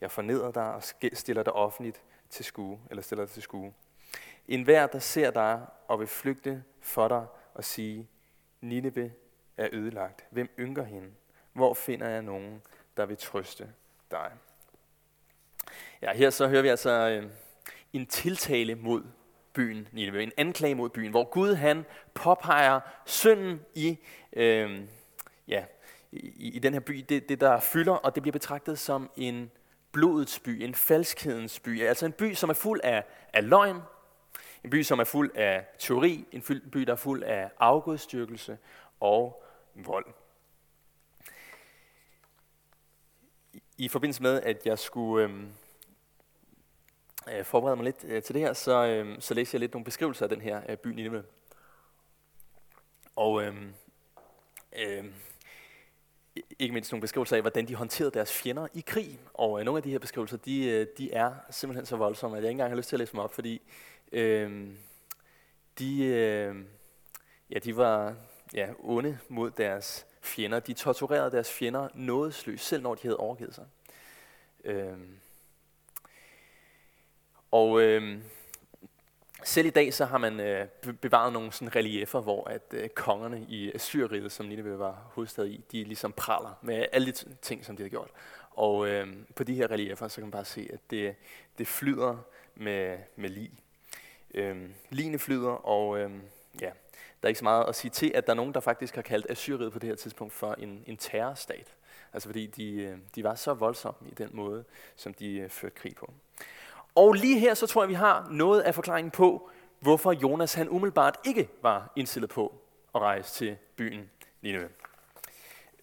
Jeg 0.00 0.10
forneder 0.10 0.50
dig 0.50 0.74
og 0.74 0.82
stiller 1.12 1.42
dig 1.42 1.52
offentligt 1.52 2.02
til 2.30 2.44
skue, 2.44 2.80
eller 2.90 3.02
stiller 3.02 3.24
dig 3.24 3.32
til 3.34 3.42
skue. 3.42 3.74
En 4.48 4.62
hver, 4.62 4.86
der 4.86 4.98
ser 4.98 5.30
dig 5.30 5.66
og 5.88 6.00
vil 6.00 6.08
flygte 6.08 6.64
for 6.80 7.08
dig 7.08 7.26
og 7.54 7.64
sige, 7.64 8.08
Nineve 8.60 9.12
er 9.56 9.68
ødelagt. 9.72 10.26
Hvem 10.30 10.50
ynker 10.58 10.84
hende? 10.84 11.10
Hvor 11.52 11.74
finder 11.74 12.08
jeg 12.08 12.22
nogen, 12.22 12.62
der 12.96 13.06
vil 13.06 13.16
trøste 13.16 13.72
dig? 14.10 14.32
Ja, 16.02 16.14
her 16.14 16.30
så 16.30 16.48
hører 16.48 16.62
vi 16.62 16.68
altså 16.68 16.90
øh, 16.90 17.30
en 17.92 18.06
tiltale 18.06 18.74
mod 18.74 19.02
byen 19.52 19.88
Nineveh, 19.92 20.22
en 20.22 20.32
anklage 20.36 20.74
mod 20.74 20.88
byen, 20.88 21.10
hvor 21.10 21.24
Gud 21.24 21.54
han 21.54 21.86
påpeger 22.14 22.80
synden 23.06 23.60
i, 23.74 23.98
øh, 24.32 24.80
ja, 25.48 25.64
i, 26.12 26.50
i 26.54 26.58
den 26.58 26.72
her 26.72 26.80
by, 26.80 27.04
det, 27.08 27.28
det 27.28 27.40
der 27.40 27.60
fylder, 27.60 27.92
og 27.92 28.14
det 28.14 28.22
bliver 28.22 28.32
betragtet 28.32 28.78
som 28.78 29.10
en 29.16 29.50
blodets 29.92 30.38
by, 30.38 30.62
en 30.62 30.74
falskhedens 30.74 31.60
by, 31.60 31.82
altså 31.82 32.06
en 32.06 32.12
by, 32.12 32.34
som 32.34 32.50
er 32.50 32.54
fuld 32.54 32.80
af, 32.84 33.04
af 33.32 33.48
løgn, 33.48 33.76
en 34.64 34.70
by, 34.70 34.82
som 34.82 34.98
er 34.98 35.04
fuld 35.04 35.30
af 35.34 35.66
teori, 35.78 36.26
en 36.32 36.42
by, 36.72 36.80
der 36.80 36.92
er 36.92 36.96
fuld 36.96 37.22
af 37.22 37.50
afgudstyrkelse 37.60 38.58
og 39.00 39.44
vold. 39.74 40.06
I 43.80 43.88
forbindelse 43.88 44.22
med, 44.22 44.42
at 44.42 44.66
jeg 44.66 44.78
skulle 44.78 45.24
øhm, 45.24 45.48
øh, 47.32 47.44
forberede 47.44 47.76
mig 47.76 47.84
lidt 47.84 48.04
øh, 48.04 48.22
til 48.22 48.34
det 48.34 48.42
her, 48.42 48.52
så, 48.52 48.86
øh, 48.86 49.16
så 49.20 49.34
læste 49.34 49.54
jeg 49.54 49.60
lidt 49.60 49.72
nogle 49.72 49.84
beskrivelser 49.84 50.22
af 50.24 50.28
den 50.28 50.40
her 50.40 50.62
øh, 50.68 50.76
by 50.76 50.88
Nineveh. 50.88 51.22
Og 53.16 53.42
øh, 53.42 53.54
øh, 54.78 55.04
ikke 56.58 56.72
mindst 56.72 56.92
nogle 56.92 57.00
beskrivelser 57.00 57.36
af, 57.36 57.42
hvordan 57.42 57.68
de 57.68 57.74
håndterede 57.74 58.10
deres 58.10 58.32
fjender 58.32 58.68
i 58.74 58.80
krig. 58.86 59.20
Og 59.34 59.58
øh, 59.58 59.64
nogle 59.64 59.78
af 59.78 59.82
de 59.82 59.90
her 59.90 59.98
beskrivelser, 59.98 60.36
de, 60.36 60.66
øh, 60.66 60.86
de 60.98 61.12
er 61.12 61.34
simpelthen 61.50 61.86
så 61.86 61.96
voldsomme, 61.96 62.36
at 62.36 62.42
jeg 62.42 62.48
ikke 62.48 62.54
engang 62.54 62.70
har 62.70 62.76
lyst 62.76 62.88
til 62.88 62.96
at 62.96 63.00
læse 63.00 63.12
dem 63.12 63.20
op, 63.20 63.34
fordi 63.34 63.62
øh, 64.12 64.68
de, 65.78 66.04
øh, 66.04 66.56
ja, 67.50 67.58
de 67.58 67.76
var 67.76 68.14
ja, 68.54 68.68
onde 68.78 69.18
mod 69.28 69.50
deres 69.50 70.07
fjender. 70.20 70.60
De 70.60 70.72
torturerede 70.72 71.30
deres 71.30 71.52
fjender 71.52 71.88
nådesløst, 71.94 72.64
selv 72.64 72.82
når 72.82 72.94
de 72.94 73.02
havde 73.02 73.16
overgivet 73.16 73.54
sig. 73.54 73.66
Øhm. 74.64 75.18
og 77.50 77.82
øhm, 77.82 78.22
selv 79.44 79.66
i 79.66 79.70
dag 79.70 79.94
så 79.94 80.04
har 80.04 80.18
man 80.18 80.40
øh, 80.40 80.66
bevaret 81.00 81.32
nogle 81.32 81.52
sådan 81.52 81.76
reliefer, 81.76 82.20
hvor 82.20 82.48
at 82.48 82.62
øh, 82.72 82.88
kongerne 82.88 83.46
i 83.48 83.66
øh, 83.66 83.74
Assyrriet, 83.74 84.32
som 84.32 84.46
Nineve 84.46 84.78
var 84.78 85.10
hovedstad 85.14 85.46
i, 85.46 85.64
de 85.72 85.84
ligesom 85.84 86.12
praler 86.12 86.58
med 86.62 86.86
alle 86.92 87.06
de 87.06 87.34
ting, 87.42 87.64
som 87.64 87.76
de 87.76 87.82
har 87.82 87.90
gjort. 87.90 88.10
Og 88.50 88.88
øh, 88.88 89.16
på 89.36 89.44
de 89.44 89.54
her 89.54 89.70
reliefer, 89.70 90.08
så 90.08 90.14
kan 90.14 90.24
man 90.24 90.30
bare 90.30 90.44
se, 90.44 90.70
at 90.72 90.80
det, 90.90 91.14
det 91.58 91.66
flyder 91.68 92.16
med, 92.54 92.98
med 93.16 93.30
lig. 93.30 93.52
Øh, 94.34 94.70
ligene 94.90 95.18
flyder, 95.18 95.50
og 95.50 95.98
øh, 95.98 96.10
ja, 96.60 96.70
der 97.22 97.26
er 97.26 97.28
ikke 97.28 97.38
så 97.38 97.44
meget 97.44 97.64
at 97.68 97.74
sige 97.74 97.90
til, 97.90 98.12
at 98.14 98.26
der 98.26 98.32
er 98.32 98.36
nogen, 98.36 98.54
der 98.54 98.60
faktisk 98.60 98.94
har 98.94 99.02
kaldt 99.02 99.26
Assyriet 99.30 99.72
på 99.72 99.78
det 99.78 99.88
her 99.88 99.96
tidspunkt 99.96 100.32
for 100.32 100.54
en, 100.58 100.84
en 100.86 100.96
terrorstat. 100.96 101.74
Altså 102.12 102.28
fordi 102.28 102.46
de, 102.46 102.72
øh, 102.72 102.98
de 103.14 103.24
var 103.24 103.34
så 103.34 103.54
voldsomme 103.54 104.10
i 104.10 104.14
den 104.14 104.30
måde, 104.32 104.64
som 104.96 105.14
de 105.14 105.38
øh, 105.38 105.50
førte 105.50 105.74
krig 105.74 105.96
på. 105.96 106.12
Og 106.94 107.12
lige 107.12 107.38
her, 107.38 107.54
så 107.54 107.66
tror 107.66 107.82
jeg, 107.82 107.88
vi 107.88 107.94
har 107.94 108.28
noget 108.30 108.60
af 108.60 108.74
forklaringen 108.74 109.10
på, 109.10 109.50
hvorfor 109.80 110.12
Jonas 110.12 110.54
han 110.54 110.68
umiddelbart 110.68 111.18
ikke 111.26 111.48
var 111.62 111.92
indstillet 111.96 112.30
på 112.30 112.60
at 112.94 113.00
rejse 113.00 113.34
til 113.34 113.56
byen 113.76 114.10
Nineve. 114.42 114.68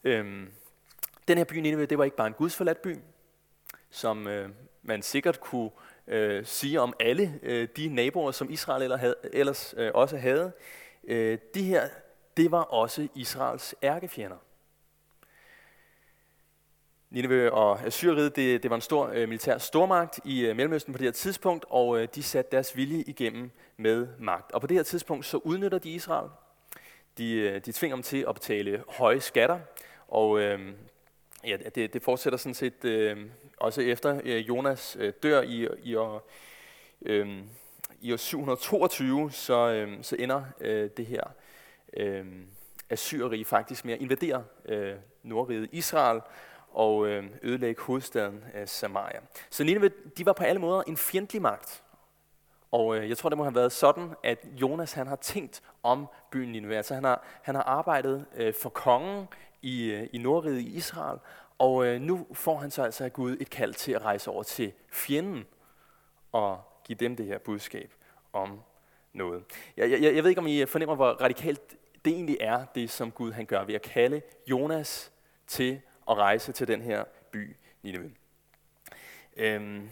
Øhm, 0.03 0.51
den 1.27 1.37
her 1.37 1.45
by 1.45 1.53
Nineve, 1.53 1.85
det 1.85 1.97
var 1.97 2.03
ikke 2.03 2.17
bare 2.17 2.27
en 2.27 2.33
gudsforladt 2.33 2.81
by, 2.81 2.97
som 3.89 4.27
øh, 4.27 4.49
man 4.83 5.01
sikkert 5.01 5.39
kunne 5.39 5.69
øh, 6.07 6.45
sige 6.45 6.81
om 6.81 6.93
alle 6.99 7.39
øh, 7.43 7.67
de 7.77 7.87
naboer, 7.87 8.31
som 8.31 8.51
Israel 8.51 8.83
eller 8.83 8.97
havde, 8.97 9.15
ellers 9.33 9.73
øh, 9.77 9.91
også 9.93 10.17
havde. 10.17 10.51
Øh, 11.07 11.37
de 11.53 11.63
her, 11.63 11.89
det 12.37 12.51
var 12.51 12.61
også 12.61 13.07
Israels 13.15 13.75
ærkefjender. 13.83 14.37
Nineveh 17.09 17.53
og 17.53 17.81
Assyriet, 17.85 18.35
det, 18.35 18.63
det 18.63 18.69
var 18.69 18.75
en 18.75 18.81
stor 18.81 19.07
øh, 19.13 19.29
militær 19.29 19.57
stormagt 19.57 20.19
i 20.23 20.45
øh, 20.45 20.55
Mellemøsten 20.55 20.93
på 20.93 20.97
det 20.97 21.05
her 21.05 21.11
tidspunkt, 21.11 21.65
og 21.69 22.01
øh, 22.01 22.07
de 22.15 22.23
satte 22.23 22.51
deres 22.51 22.77
vilje 22.77 23.03
igennem 23.07 23.51
med 23.77 24.07
magt. 24.19 24.51
Og 24.51 24.61
på 24.61 24.67
det 24.67 24.77
her 24.77 24.83
tidspunkt, 24.83 25.25
så 25.25 25.37
udnytter 25.37 25.77
de 25.77 25.89
Israel. 25.89 26.29
De, 27.17 27.33
øh, 27.33 27.61
de 27.65 27.71
tvinger 27.71 27.95
dem 27.95 28.03
til 28.03 28.25
at 28.29 28.35
betale 28.35 28.83
høje 28.87 29.19
skatter, 29.19 29.59
og 30.07 30.39
øh, 30.39 30.73
ja, 31.43 31.57
det, 31.75 31.93
det 31.93 32.01
fortsætter 32.01 32.37
sådan 32.37 32.53
set 32.53 32.85
øh, 32.85 33.25
også 33.57 33.81
efter 33.81 34.21
øh, 34.23 34.47
Jonas 34.47 34.97
øh, 34.99 35.13
dør 35.23 35.41
i, 35.41 35.67
i 35.83 35.95
år, 35.95 36.29
øh, 37.01 37.43
i 38.05 38.13
år 38.13 38.17
722, 38.17 39.31
så, 39.31 39.69
øh, 39.69 39.97
så 40.01 40.15
ender 40.19 40.43
øh, 40.61 40.89
det 40.97 41.05
her 41.05 41.23
øh, 41.97 42.25
Assyrige 42.89 43.45
faktisk 43.45 43.85
med 43.85 43.93
at 43.93 44.01
invadere 44.01 44.43
øh, 44.65 44.93
Nordriget 45.23 45.69
Israel 45.71 46.21
og 46.71 47.07
øh, 47.07 47.23
ødelægge 47.43 47.81
hovedstaden 47.81 48.43
øh, 48.55 48.67
Samaria. 48.67 49.19
Så 49.49 49.63
Nineveh, 49.63 49.91
de 50.17 50.25
var 50.25 50.33
på 50.33 50.43
alle 50.43 50.61
måder 50.61 50.83
en 50.87 50.97
fjendtlig 50.97 51.41
magt. 51.41 51.83
Og 52.71 52.97
øh, 52.97 53.09
jeg 53.09 53.17
tror, 53.17 53.29
det 53.29 53.37
må 53.37 53.43
have 53.43 53.55
været 53.55 53.71
sådan, 53.71 54.09
at 54.23 54.45
Jonas 54.61 54.93
han 54.93 55.07
har 55.07 55.15
tænkt 55.15 55.61
om 55.83 56.07
byen 56.31 56.51
Nineveh. 56.51 56.77
Altså 56.77 56.93
han 56.93 57.03
har, 57.03 57.23
han 57.41 57.55
har 57.55 57.63
arbejdet 57.63 58.25
øh, 58.35 58.53
for 58.61 58.69
kongen 58.69 59.27
i, 59.61 59.83
øh, 59.83 60.07
i 60.13 60.17
Nordriget 60.17 60.59
i 60.59 60.75
Israel, 60.75 61.19
og 61.57 61.85
øh, 61.85 62.01
nu 62.01 62.27
får 62.33 62.57
han 62.57 62.71
så 62.71 62.83
altså 62.83 63.03
af 63.03 63.13
Gud 63.13 63.37
et 63.39 63.49
kald 63.49 63.73
til 63.73 63.91
at 63.91 64.01
rejse 64.01 64.31
over 64.31 64.43
til 64.43 64.73
fjenden 64.91 65.45
og 66.31 66.61
give 66.85 66.97
dem 66.97 67.15
det 67.15 67.25
her 67.25 67.37
budskab 67.37 67.93
om 68.33 68.61
noget. 69.13 69.43
Jeg, 69.77 69.91
jeg, 69.91 70.15
jeg 70.15 70.23
ved 70.23 70.29
ikke, 70.29 70.41
om 70.41 70.47
I 70.47 70.65
fornemmer, 70.65 70.95
hvor 70.95 71.11
radikalt 71.11 71.75
det 72.05 72.13
egentlig 72.13 72.37
er, 72.39 72.65
det 72.75 72.89
som 72.89 73.11
Gud 73.11 73.31
han 73.31 73.45
gør 73.45 73.63
ved 73.63 73.75
at 73.75 73.81
kalde 73.81 74.21
Jonas 74.47 75.11
til 75.47 75.81
at 76.09 76.17
rejse 76.17 76.51
til 76.51 76.67
den 76.67 76.81
her 76.81 77.03
by, 77.31 77.55
Nineveh. 77.83 78.11
Øhm, 79.37 79.89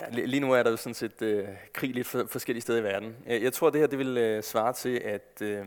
ja, 0.00 0.08
lige 0.10 0.40
nu 0.40 0.52
er 0.52 0.62
der 0.62 0.70
jo 0.70 0.76
sådan 0.76 0.94
set 0.94 1.22
øh, 1.22 1.48
krig 1.72 1.94
lidt 1.94 2.06
for, 2.06 2.26
forskellige 2.26 2.62
steder 2.62 2.78
i 2.78 2.82
verden. 2.82 3.16
Jeg, 3.26 3.42
jeg 3.42 3.52
tror, 3.52 3.70
det 3.70 3.80
her 3.80 3.86
det 3.86 3.98
vil 3.98 4.18
øh, 4.18 4.42
svare 4.42 4.72
til, 4.72 4.98
at 4.98 5.42
øh, 5.42 5.66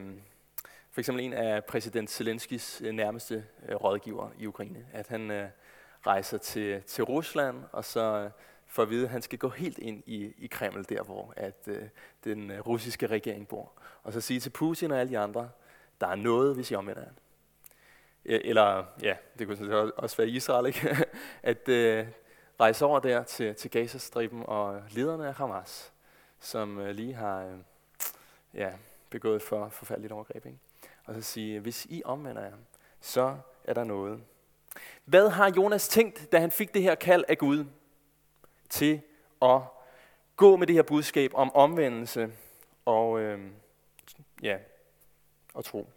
for 0.92 1.02
eksempel 1.02 1.26
en 1.26 1.34
af 1.34 1.66
præsident 1.66 2.10
Zelenskis 2.10 2.82
øh, 2.86 2.92
nærmeste 2.94 3.46
øh, 3.70 3.76
rådgiver 3.76 4.30
i 4.40 4.46
Ukraine, 4.46 4.86
at 4.94 5.08
han 5.08 5.32
øh, 5.32 5.50
rejser 6.08 6.38
til, 6.38 6.84
til 6.84 7.04
Rusland, 7.04 7.64
og 7.72 7.86
så 7.86 8.02
øh, 8.02 8.32
for 8.70 8.84
at 8.84 8.90
vide, 8.90 9.04
at 9.04 9.10
han 9.10 9.22
skal 9.22 9.40
gå 9.40 9.50
helt 9.50 9.78
ind 9.78 10.04
i, 10.06 10.34
i 10.38 10.48
Kreml, 10.48 10.86
der 10.90 11.04
hvor 11.04 11.34
at, 11.38 11.68
øh, 11.68 11.84
den 12.24 12.52
øh, 12.52 12.60
russiske 12.60 13.08
regering 13.08 13.48
bor. 13.48 13.72
Og 14.04 14.14
så 14.14 14.22
sige 14.22 14.40
til 14.40 14.50
Putin 14.50 14.92
og 14.92 15.00
alle 15.00 15.10
de 15.10 15.20
andre, 15.20 15.50
der 16.02 16.08
er 16.08 16.16
noget, 16.16 16.56
hvis 16.56 16.72
I 16.72 16.76
omvender 16.76 17.02
jer. 17.02 17.12
Eller, 18.26 18.86
ja, 19.02 19.16
det 19.40 19.48
kunne 19.48 19.94
også 19.94 20.18
være 20.18 20.28
Israel, 20.28 20.66
ikke? 20.66 21.06
at 21.44 21.70
øh, 21.70 22.08
rejse 22.60 22.86
over 22.86 23.00
der 23.00 23.24
til, 23.24 23.56
til 23.56 23.72
Gazastriben 23.72 24.44
og 24.46 24.82
lederne 24.90 25.28
af 25.28 25.34
Hamas, 25.34 25.94
som 26.40 26.80
øh, 26.80 26.90
lige 26.90 27.14
har 27.14 27.46
øh, 27.46 27.58
ja, 28.54 28.72
begået 29.10 29.42
for 29.42 29.70
forfærdeligt 29.70 30.14
overgreb. 30.14 30.46
Ikke? 30.46 30.60
Og 31.06 31.16
så 31.16 31.22
sige, 31.22 31.60
hvis 31.60 31.86
I 31.86 32.02
omvender 32.06 32.44
jer, 32.44 32.56
så 33.02 33.38
er 33.64 33.74
der 33.74 33.84
noget. 33.84 34.22
Hvad 35.06 35.30
har 35.30 35.54
Jonas 35.58 35.88
tænkt, 35.88 36.32
da 36.32 36.40
han 36.40 36.52
fik 36.52 36.74
det 36.74 36.82
her 36.82 36.96
kald 36.96 37.24
af 37.28 37.38
Gud 37.38 37.66
til 38.70 39.02
at 39.42 39.62
gå 40.36 40.56
med 40.56 40.68
det 40.68 40.76
her 40.76 40.84
budskab 40.84 41.32
om 41.34 41.56
omvendelse 41.56 42.32
og, 42.86 43.20
øh, 43.20 43.40
ja, 44.44 44.58
og 45.54 45.66
tro? 45.66 45.88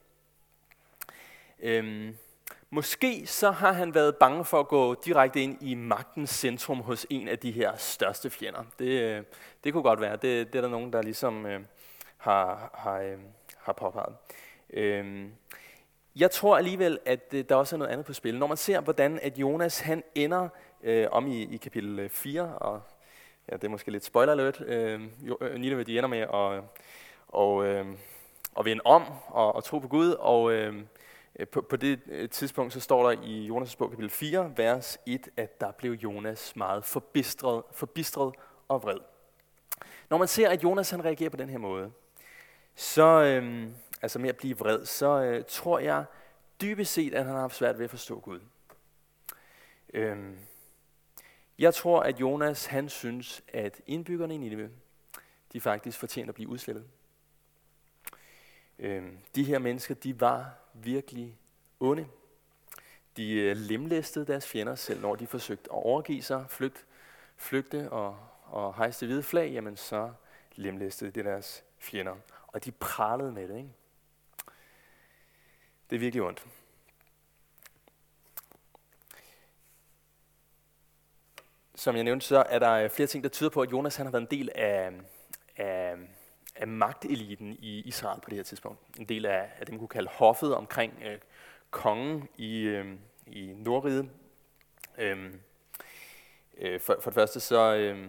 Øhm, 1.62 2.17
måske 2.71 3.26
så 3.26 3.50
har 3.50 3.73
han 3.73 3.95
været 3.95 4.17
bange 4.17 4.45
for 4.45 4.61
at 4.61 4.69
gå 4.69 4.95
direkte 4.95 5.43
ind 5.43 5.62
i 5.62 5.75
magtens 5.75 6.31
centrum 6.31 6.81
hos 6.81 7.07
en 7.11 7.29
af 7.29 7.38
de 7.38 7.50
her 7.50 7.76
største 7.76 8.31
fjender. 8.31 8.64
Det, 8.79 9.02
øh, 9.02 9.23
det 9.64 9.73
kunne 9.73 9.83
godt 9.83 10.00
være. 10.00 10.12
Det, 10.12 10.52
det 10.52 10.55
er 10.55 10.61
der 10.61 10.69
nogen, 10.69 10.93
der 10.93 11.02
ligesom 11.02 11.47
øh, 11.47 11.61
har, 12.17 12.71
har, 12.75 12.99
øh, 12.99 13.19
har 13.57 13.73
påpeget. 13.73 14.17
Øhm, 14.71 15.33
jeg 16.17 16.31
tror 16.31 16.57
alligevel, 16.57 16.99
at 17.07 17.35
øh, 17.35 17.45
der 17.49 17.55
også 17.55 17.76
er 17.76 17.79
noget 17.79 17.93
andet 17.93 18.07
på 18.07 18.12
spil. 18.12 18.38
Når 18.38 18.47
man 18.47 18.57
ser, 18.57 18.81
hvordan 18.81 19.19
at 19.23 19.38
Jonas 19.38 19.81
han 19.81 20.02
ender 20.14 20.49
øh, 20.83 21.07
om 21.11 21.27
i, 21.27 21.43
i 21.43 21.57
kapitel 21.57 21.99
øh, 21.99 22.11
4, 22.11 22.59
og 22.59 22.83
ja, 23.51 23.57
det 23.57 23.65
er 23.65 23.69
måske 23.69 23.91
lidt 23.91 24.05
spoiler 24.05 24.33
alert, 24.33 24.61
øh, 24.61 25.01
øh 25.41 25.55
Nineveh 25.55 25.87
de 25.87 25.99
ender 25.99 26.09
med 26.09 26.19
at, 26.19 26.62
og, 27.29 27.67
øh, 27.67 27.87
at 28.59 28.65
vende 28.65 28.83
om 28.85 29.03
og, 29.27 29.55
og 29.55 29.64
tro 29.64 29.79
på 29.79 29.88
Gud, 29.88 30.11
og 30.11 30.53
øh, 30.53 30.75
øh 31.38 31.49
på, 31.49 31.61
på 31.61 31.77
det 31.77 32.01
tidspunkt 32.31 32.73
så 32.73 32.81
står 32.81 33.11
der 33.11 33.21
i 33.23 33.49
Jonas' 33.51 33.77
bog 33.77 33.90
kapitel 33.90 34.11
4, 34.11 34.53
vers 34.57 34.99
1, 35.07 35.29
at 35.37 35.61
der 35.61 35.71
blev 35.71 35.92
Jonas 35.92 36.57
meget 36.57 36.85
forbistret, 36.85 37.62
forbistret 37.73 38.35
og 38.68 38.83
vred. 38.83 38.99
Når 40.11 40.18
man 40.18 40.29
ser, 40.29 40.49
at 40.49 40.62
Jonas 40.62 40.90
han 40.90 41.05
reagerer 41.05 41.31
på 41.31 41.37
den 41.37 41.49
her 41.49 41.59
måde, 41.59 41.92
så, 42.75 43.23
øh, 43.23 43.68
altså 44.03 44.18
med 44.18 44.29
at 44.29 44.37
blive 44.37 44.59
vred, 44.59 44.85
så 44.85 45.23
øh, 45.23 45.45
tror 45.49 45.79
jeg 45.79 46.05
dybest 46.61 46.92
set, 46.92 47.14
at 47.14 47.25
han 47.25 47.35
har 47.35 47.40
haft 47.40 47.57
svært 47.57 47.79
ved 47.79 47.85
at 47.85 47.90
forstå 47.90 48.21
Gud. 48.21 48.40
Øh, 49.95 50.16
jeg 51.62 51.75
tror, 51.75 52.01
at 52.01 52.20
Jonas 52.20 52.66
han 52.66 52.88
synes, 52.88 53.42
at 53.48 53.81
indbyggerne 53.87 54.35
i 54.35 54.38
Nineveh, 54.38 54.70
de 55.53 55.61
faktisk 55.61 55.98
fortjener 55.98 56.29
at 56.29 56.35
blive 56.35 56.48
udslettet. 56.48 56.85
Øh, 58.79 59.12
de 59.35 59.44
her 59.44 59.59
mennesker, 59.59 59.94
de 59.94 60.20
var 60.20 60.55
virkelig 60.75 61.38
onde. 61.81 62.07
De 63.16 63.33
øh, 63.33 63.57
lemlæstede 63.57 64.27
deres 64.27 64.46
fjender 64.46 64.75
selv, 64.75 65.01
når 65.01 65.14
de 65.14 65.27
forsøgte 65.27 65.64
at 65.72 65.77
overgive 65.77 66.22
sig, 66.22 66.44
flygte, 66.48 66.81
flygte 67.37 67.90
og, 67.90 68.18
og 68.44 68.77
hejste 68.77 69.07
hvide 69.07 69.22
flag, 69.22 69.53
jamen 69.53 69.77
så 69.77 70.12
lemlæstede 70.57 71.11
de 71.11 71.22
deres 71.22 71.64
fjender. 71.79 72.16
Og 72.46 72.64
de 72.64 72.72
pralede 72.72 73.33
med 73.33 73.48
det. 73.48 73.57
Ikke? 73.57 73.72
Det 75.90 75.96
er 75.96 76.01
virkelig 76.01 76.22
ondt. 76.22 76.46
Som 81.83 81.97
jeg 81.97 82.05
nævnte, 82.05 82.27
så 82.27 82.45
er 82.49 82.59
der 82.59 82.73
øh, 82.73 82.90
flere 82.90 83.07
ting, 83.07 83.25
der 83.25 83.31
tyder 83.31 83.51
på, 83.51 83.61
at 83.62 83.73
Jonas 83.73 83.97
han 83.97 84.07
har 84.07 84.11
været 84.11 84.23
en 84.23 84.38
del 84.38 84.51
af, 84.55 84.90
af 85.57 85.95
af 86.57 86.68
magteliten 86.68 87.57
i 87.59 87.81
Israel 87.81 88.21
på 88.21 88.31
det 88.31 88.37
her 88.37 88.42
tidspunkt. 88.42 88.81
En 88.99 89.05
del 89.05 89.27
af, 89.27 89.51
af 89.59 89.66
det, 89.66 89.68
man 89.68 89.79
kunne 89.79 89.88
kalde 89.88 90.09
hoffet 90.12 90.55
omkring 90.55 91.03
øh, 91.05 91.18
kongen 91.71 92.29
i, 92.37 92.61
øh, 92.61 92.87
i 93.27 93.53
Nordriget. 93.57 94.11
Øhm, 94.99 95.40
øh, 96.59 96.81
for, 96.81 96.97
for 97.01 97.11
det 97.11 97.14
første 97.14 97.40
så, 97.40 97.75
øh, 97.75 98.07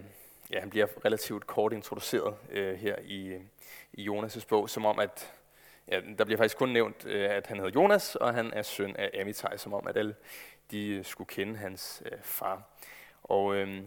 ja, 0.50 0.60
han 0.60 0.70
bliver 0.70 0.86
relativt 1.04 1.46
kort 1.46 1.72
introduceret 1.72 2.34
øh, 2.50 2.74
her 2.74 2.96
i, 3.04 3.38
i 3.92 4.08
Jonas' 4.08 4.46
bog, 4.48 4.70
som 4.70 4.84
om 4.84 4.98
at, 4.98 5.32
ja, 5.88 6.00
der 6.18 6.24
bliver 6.24 6.38
faktisk 6.38 6.58
kun 6.58 6.68
nævnt, 6.68 7.06
øh, 7.06 7.30
at 7.30 7.46
han 7.46 7.56
hedder 7.56 7.72
Jonas, 7.74 8.16
og 8.16 8.34
han 8.34 8.52
er 8.52 8.62
søn 8.62 8.96
af 8.96 9.10
Amitai, 9.20 9.58
som 9.58 9.74
om 9.74 9.86
at 9.86 9.96
alle 9.96 10.14
de 10.70 11.04
skulle 11.04 11.28
kende 11.28 11.56
hans 11.56 12.02
øh, 12.12 12.18
far. 12.22 12.62
Og 13.24 13.56
øhm, 13.56 13.86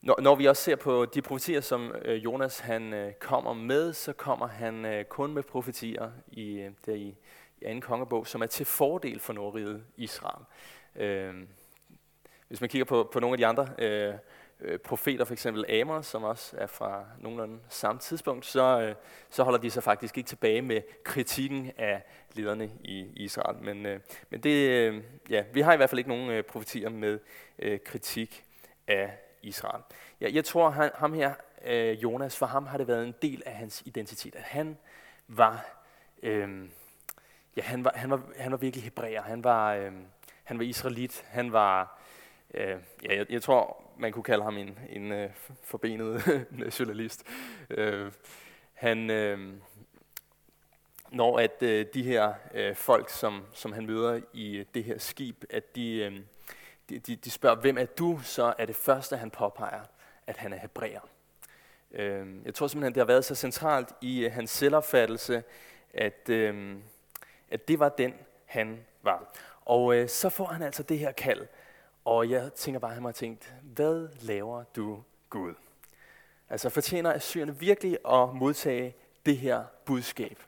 når, 0.00 0.20
når 0.20 0.34
vi 0.34 0.46
også 0.46 0.62
ser 0.62 0.76
på 0.76 1.04
de 1.04 1.22
profetier, 1.22 1.60
som 1.60 1.94
øh, 2.04 2.24
Jonas 2.24 2.58
han 2.58 2.92
øh, 2.92 3.12
kommer 3.12 3.52
med, 3.52 3.92
så 3.92 4.12
kommer 4.12 4.46
han 4.46 4.84
øh, 4.84 5.04
kun 5.04 5.32
med 5.32 5.42
profetier 5.42 6.10
i, 6.28 6.58
øh, 6.58 6.70
der 6.86 6.94
i, 6.94 7.16
i 7.60 7.64
anden 7.64 7.80
kongebog, 7.80 8.26
som 8.26 8.42
er 8.42 8.46
til 8.46 8.66
fordel 8.66 9.20
for 9.20 9.32
Nordriget 9.32 9.84
Israel. 9.96 10.44
Øh, 10.96 11.34
hvis 12.48 12.60
man 12.60 12.70
kigger 12.70 12.84
på, 12.84 13.08
på 13.12 13.20
nogle 13.20 13.34
af 13.34 13.38
de 13.38 13.46
andre 13.46 13.68
øh, 13.78 14.14
øh, 14.60 14.78
profeter, 14.78 15.24
for 15.24 15.32
eksempel 15.32 15.80
Amos, 15.80 16.06
som 16.06 16.24
også 16.24 16.56
er 16.58 16.66
fra 16.66 17.04
nogenlunde 17.18 17.58
samme 17.68 18.00
tidspunkt, 18.00 18.46
så, 18.46 18.80
øh, 18.80 18.94
så 19.30 19.42
holder 19.42 19.58
de 19.58 19.70
sig 19.70 19.82
faktisk 19.82 20.18
ikke 20.18 20.28
tilbage 20.28 20.62
med 20.62 20.82
kritikken 21.04 21.70
af 21.78 22.02
lederne 22.32 22.70
i 22.80 23.06
Israel. 23.16 23.56
Men, 23.62 23.86
øh, 23.86 24.00
men 24.30 24.40
det, 24.40 24.70
øh, 24.70 25.02
ja, 25.30 25.44
vi 25.52 25.60
har 25.60 25.72
i 25.72 25.76
hvert 25.76 25.90
fald 25.90 25.98
ikke 25.98 26.10
nogen 26.10 26.30
øh, 26.30 26.44
profetier 26.44 26.88
med 26.88 27.18
øh, 27.58 27.78
kritik 27.84 28.44
af 28.88 29.18
Israel. 29.42 29.82
Ja, 30.20 30.28
jeg 30.32 30.44
tror, 30.44 30.70
han, 30.70 30.90
ham 30.94 31.12
her, 31.12 31.34
øh, 31.64 32.02
Jonas, 32.02 32.36
for 32.36 32.46
ham 32.46 32.66
har 32.66 32.78
det 32.78 32.88
været 32.88 33.06
en 33.06 33.14
del 33.22 33.42
af 33.46 33.52
hans 33.52 33.82
identitet, 33.86 34.34
at 34.34 34.42
han 34.42 34.78
var, 35.28 35.82
øh, 36.22 36.68
ja, 37.56 37.62
han 37.62 37.84
var, 37.84 37.92
han 37.94 38.10
var, 38.10 38.22
han 38.38 38.52
var 38.52 38.58
virkelig 38.58 38.84
hebræer, 38.84 39.22
han 39.22 39.44
var, 39.44 39.74
øh, 39.74 39.92
han 40.44 40.58
var 40.58 40.64
israelit, 40.64 41.24
han 41.28 41.52
var, 41.52 41.95
øh, 42.56 42.76
ja, 43.04 43.16
jeg, 43.16 43.26
jeg 43.30 43.42
tror, 43.42 43.82
man 43.98 44.12
kunne 44.12 44.22
kalde 44.22 44.44
ham 44.44 44.56
en, 44.58 44.78
en 44.88 45.12
øh, 45.12 45.30
forbenet 45.62 46.22
nationalist. 46.50 47.24
Øh, 47.70 48.12
han, 48.72 49.10
øh, 49.10 49.54
når 51.10 51.38
at 51.38 51.62
øh, 51.62 51.86
de 51.94 52.02
her 52.02 52.34
øh, 52.54 52.76
folk, 52.76 53.10
som, 53.10 53.44
som 53.52 53.72
han 53.72 53.86
møder 53.86 54.20
i 54.32 54.64
det 54.74 54.84
her 54.84 54.98
skib, 54.98 55.44
at 55.50 55.76
de, 55.76 55.96
øh, 55.96 56.20
de, 56.88 56.98
de, 56.98 57.16
de 57.16 57.30
spørger, 57.30 57.56
hvem 57.56 57.78
er 57.78 57.84
du? 57.84 58.20
Så 58.22 58.54
er 58.58 58.66
det 58.66 58.76
første, 58.76 59.16
han 59.16 59.30
påpeger, 59.30 59.82
at 60.26 60.36
han 60.36 60.52
er 60.52 60.58
hebræer. 60.58 61.00
Øh, 61.92 62.26
jeg 62.44 62.54
tror 62.54 62.66
simpelthen, 62.66 62.94
det 62.94 63.00
har 63.00 63.06
været 63.06 63.24
så 63.24 63.34
centralt 63.34 63.88
i 64.00 64.24
øh, 64.24 64.32
hans 64.32 64.50
selvopfattelse, 64.50 65.42
at, 65.94 66.28
øh, 66.28 66.76
at 67.50 67.68
det 67.68 67.78
var 67.78 67.88
den, 67.88 68.14
han 68.44 68.80
var. 69.02 69.32
Og 69.64 69.96
øh, 69.96 70.08
så 70.08 70.28
får 70.28 70.46
han 70.46 70.62
altså 70.62 70.82
det 70.82 70.98
her 70.98 71.12
kald, 71.12 71.46
og 72.06 72.30
jeg 72.30 72.52
tænker 72.52 72.78
bare, 72.78 72.90
at 72.90 72.94
han 72.94 73.04
har 73.04 73.12
tænkt, 73.12 73.54
hvad 73.62 74.08
laver 74.20 74.64
du 74.76 75.02
Gud? 75.30 75.54
Altså 76.48 76.68
fortjener 76.68 77.12
Assyrerne 77.12 77.58
virkelig 77.58 77.98
at 78.08 78.34
modtage 78.34 78.94
det 79.26 79.36
her 79.36 79.64
budskab? 79.84 80.42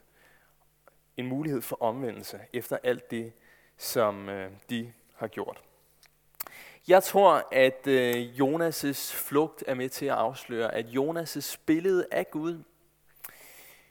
En 1.16 1.26
mulighed 1.26 1.62
for 1.62 1.82
omvendelse 1.82 2.40
efter 2.52 2.78
alt 2.82 3.10
det, 3.10 3.32
som 3.76 4.28
øh, 4.28 4.50
de 4.70 4.92
har 5.14 5.26
gjort. 5.26 5.62
Jeg 6.88 7.02
tror, 7.02 7.48
at 7.52 7.86
øh, 7.86 8.14
Jonas' 8.14 9.14
flugt 9.14 9.64
er 9.66 9.74
med 9.74 9.88
til 9.88 10.06
at 10.06 10.14
afsløre, 10.14 10.74
at 10.74 10.86
Jonas' 10.86 11.56
billede 11.66 12.06
af 12.10 12.30
Gud, 12.30 12.62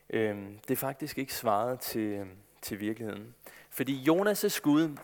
øh, 0.10 0.38
det 0.68 0.72
er 0.72 0.76
faktisk 0.76 1.18
ikke 1.18 1.34
svaret 1.34 1.80
til, 1.80 2.26
til 2.62 2.80
virkeligheden. 2.80 3.36
Fordi 3.70 4.10
Jonas' 4.10 4.62
Gud, 4.62 4.98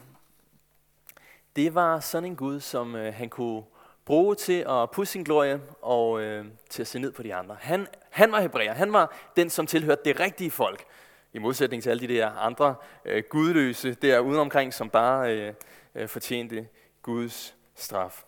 det 1.55 1.75
var 1.75 1.99
sådan 1.99 2.29
en 2.29 2.35
Gud, 2.35 2.59
som 2.59 2.95
øh, 2.95 3.13
han 3.13 3.29
kunne 3.29 3.63
bruge 4.05 4.35
til 4.35 4.65
at 4.69 4.91
pusse 4.91 5.11
sin 5.11 5.23
glorie 5.23 5.61
og 5.81 6.21
øh, 6.21 6.45
til 6.69 6.81
at 6.81 6.87
se 6.87 6.99
ned 6.99 7.11
på 7.11 7.23
de 7.23 7.35
andre. 7.35 7.57
Han, 7.59 7.87
han 8.09 8.31
var 8.31 8.41
hebræer. 8.41 8.73
Han 8.73 8.93
var 8.93 9.15
den, 9.35 9.49
som 9.49 9.67
tilhørte 9.67 10.01
det 10.05 10.19
rigtige 10.19 10.51
folk. 10.51 10.85
I 11.33 11.39
modsætning 11.39 11.83
til 11.83 11.89
alle 11.89 12.07
de 12.07 12.13
der 12.13 12.29
andre 12.29 12.75
øh, 13.05 13.23
gudløse 13.29 13.93
der 13.93 14.19
udenomkring, 14.19 14.73
som 14.73 14.89
bare 14.89 15.37
øh, 15.37 15.53
øh, 15.95 16.07
fortjente 16.07 16.67
Guds 17.01 17.55
straf. 17.75 18.23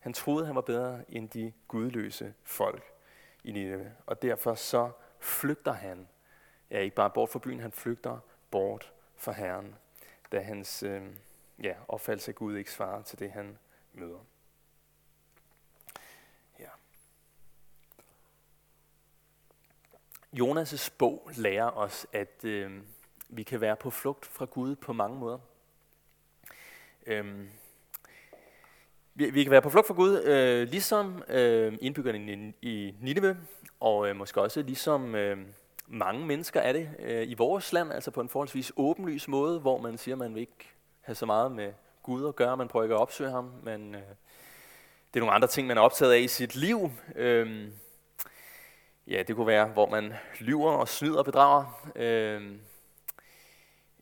Han 0.00 0.12
troede, 0.12 0.46
han 0.46 0.54
var 0.54 0.60
bedre 0.60 1.00
end 1.08 1.28
de 1.28 1.52
gudløse 1.68 2.34
folk 2.44 2.82
i 3.44 3.52
Nineve. 3.52 3.92
Og 4.06 4.22
derfor 4.22 4.54
så 4.54 4.90
flygter 5.20 5.72
han. 5.72 6.08
Ja, 6.70 6.78
ikke 6.78 6.96
bare 6.96 7.10
bort 7.10 7.30
fra 7.30 7.38
byen, 7.38 7.60
han 7.60 7.72
flygter 7.72 8.18
bort 8.50 8.92
fra 9.16 9.32
Herren, 9.32 9.74
da 10.32 10.40
hans 10.40 10.82
øh, 10.82 11.02
ja, 11.62 11.74
opfattelse 11.88 12.30
af 12.30 12.34
Gud 12.34 12.56
ikke 12.56 12.72
svarer 12.72 13.02
til 13.02 13.18
det, 13.18 13.30
han 13.30 13.58
møder. 13.92 14.18
Ja. 16.58 16.68
Jonas' 20.32 20.90
bog 20.98 21.30
lærer 21.36 21.70
os, 21.70 22.06
at 22.12 22.44
øh, 22.44 22.82
vi 23.28 23.42
kan 23.42 23.60
være 23.60 23.76
på 23.76 23.90
flugt 23.90 24.26
fra 24.26 24.44
Gud 24.44 24.76
på 24.76 24.92
mange 24.92 25.18
måder. 25.18 25.38
Øhm, 27.06 27.50
vi, 29.14 29.30
vi 29.30 29.42
kan 29.42 29.50
være 29.50 29.62
på 29.62 29.70
flugt 29.70 29.86
fra 29.86 29.94
Gud, 29.94 30.22
øh, 30.22 30.68
ligesom 30.68 31.22
øh, 31.28 31.78
indbyggerne 31.80 32.32
i, 32.32 32.54
i 32.62 32.94
Nineve, 33.00 33.36
og 33.80 34.08
øh, 34.08 34.16
måske 34.16 34.40
også 34.40 34.62
ligesom 34.62 35.14
øh, 35.14 35.38
mange 35.86 36.26
mennesker 36.26 36.60
er 36.60 36.72
det 36.72 36.90
øh, 36.98 37.28
i 37.28 37.34
vores 37.34 37.72
land, 37.72 37.92
altså 37.92 38.10
på 38.10 38.20
en 38.20 38.28
forholdsvis 38.28 38.72
åbenlys 38.76 39.28
måde, 39.28 39.60
hvor 39.60 39.80
man 39.80 39.98
siger, 39.98 40.14
at 40.14 40.18
man 40.18 40.34
vil 40.34 40.40
ikke 40.40 40.72
have 41.02 41.14
så 41.14 41.26
meget 41.26 41.52
med 41.52 41.72
Gud 42.02 42.28
at 42.28 42.36
gøre, 42.36 42.56
man 42.56 42.68
prøver 42.68 42.84
ikke 42.84 42.94
at 42.94 43.00
opsøge 43.00 43.30
ham, 43.30 43.52
men 43.62 43.94
øh, 43.94 44.00
det 45.14 45.20
er 45.20 45.20
nogle 45.20 45.34
andre 45.34 45.48
ting, 45.48 45.66
man 45.66 45.78
er 45.78 45.82
optaget 45.82 46.12
af 46.12 46.18
i 46.18 46.28
sit 46.28 46.54
liv. 46.54 46.90
Øh, 47.16 47.68
ja, 49.06 49.22
det 49.22 49.36
kunne 49.36 49.46
være, 49.46 49.66
hvor 49.66 49.86
man 49.86 50.14
lyver 50.40 50.70
og 50.70 50.88
snyder 50.88 51.18
og 51.18 51.24
bedrager. 51.24 51.90
Øh, 51.96 52.52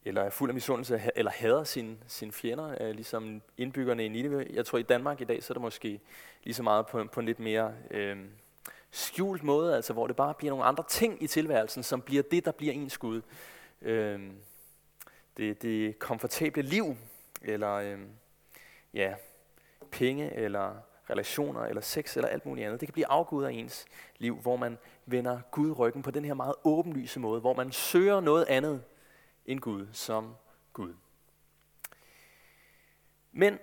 eller 0.05 0.23
er 0.23 0.31
fuld 0.31 0.51
af 0.51 0.55
misundelse, 0.55 1.03
eller 1.17 1.31
hader 1.31 1.65
sine, 1.65 1.97
sin 2.07 2.33
fjender, 2.33 2.75
øh, 2.81 2.91
ligesom 2.91 3.43
indbyggerne 3.57 4.05
i 4.05 4.09
Nineve. 4.09 4.47
Jeg 4.51 4.67
tror, 4.67 4.79
i 4.79 4.83
Danmark 4.83 5.21
i 5.21 5.25
dag, 5.25 5.43
så 5.43 5.53
er 5.53 5.55
det 5.55 5.63
måske 5.63 6.01
lige 6.45 6.55
så 6.55 6.63
meget 6.63 6.87
på, 6.87 7.05
på 7.13 7.21
en 7.21 7.27
lidt 7.27 7.41
mere 7.41 7.75
øh, 7.91 8.17
skjult 8.91 9.43
måde, 9.43 9.77
altså 9.77 9.93
hvor 9.93 10.07
det 10.07 10.17
bare 10.17 10.35
bliver 10.35 10.51
nogle 10.51 10.65
andre 10.65 10.85
ting 10.89 11.23
i 11.23 11.27
tilværelsen, 11.27 11.83
som 11.83 12.03
bliver 12.03 12.23
det, 12.23 12.45
der 12.45 12.53
bliver 12.53 12.73
ens 12.73 12.99
Gud. 12.99 13.23
Øh, 13.83 14.21
det, 15.37 15.63
det 15.63 15.99
komfortable 15.99 16.63
liv, 16.63 16.97
eller 17.43 17.73
øh, 17.73 17.99
ja, 18.95 19.15
penge, 19.91 20.35
eller 20.35 20.77
relationer, 21.11 21.61
eller 21.61 21.83
sex, 21.83 22.17
eller 22.17 22.29
alt 22.29 22.47
muligt 22.47 22.67
andet. 22.67 22.81
Det 22.81 22.87
kan 22.87 22.93
blive 22.93 23.11
afgud 23.11 23.45
af 23.45 23.53
ens 23.53 23.87
liv, 24.19 24.37
hvor 24.37 24.57
man 24.57 24.79
vender 25.07 25.41
Gud 25.51 25.79
ryggen 25.79 26.03
på 26.03 26.11
den 26.11 26.25
her 26.25 26.35
meget 26.35 26.55
åbenlyse 26.65 27.21
måde, 27.21 27.41
hvor 27.41 27.55
man 27.55 27.73
søger 27.73 28.21
noget 28.21 28.45
andet 28.45 28.85
end 29.47 29.61
Gud 29.61 29.87
som 29.93 30.35
Gud. 30.73 30.95
Men 33.33 33.59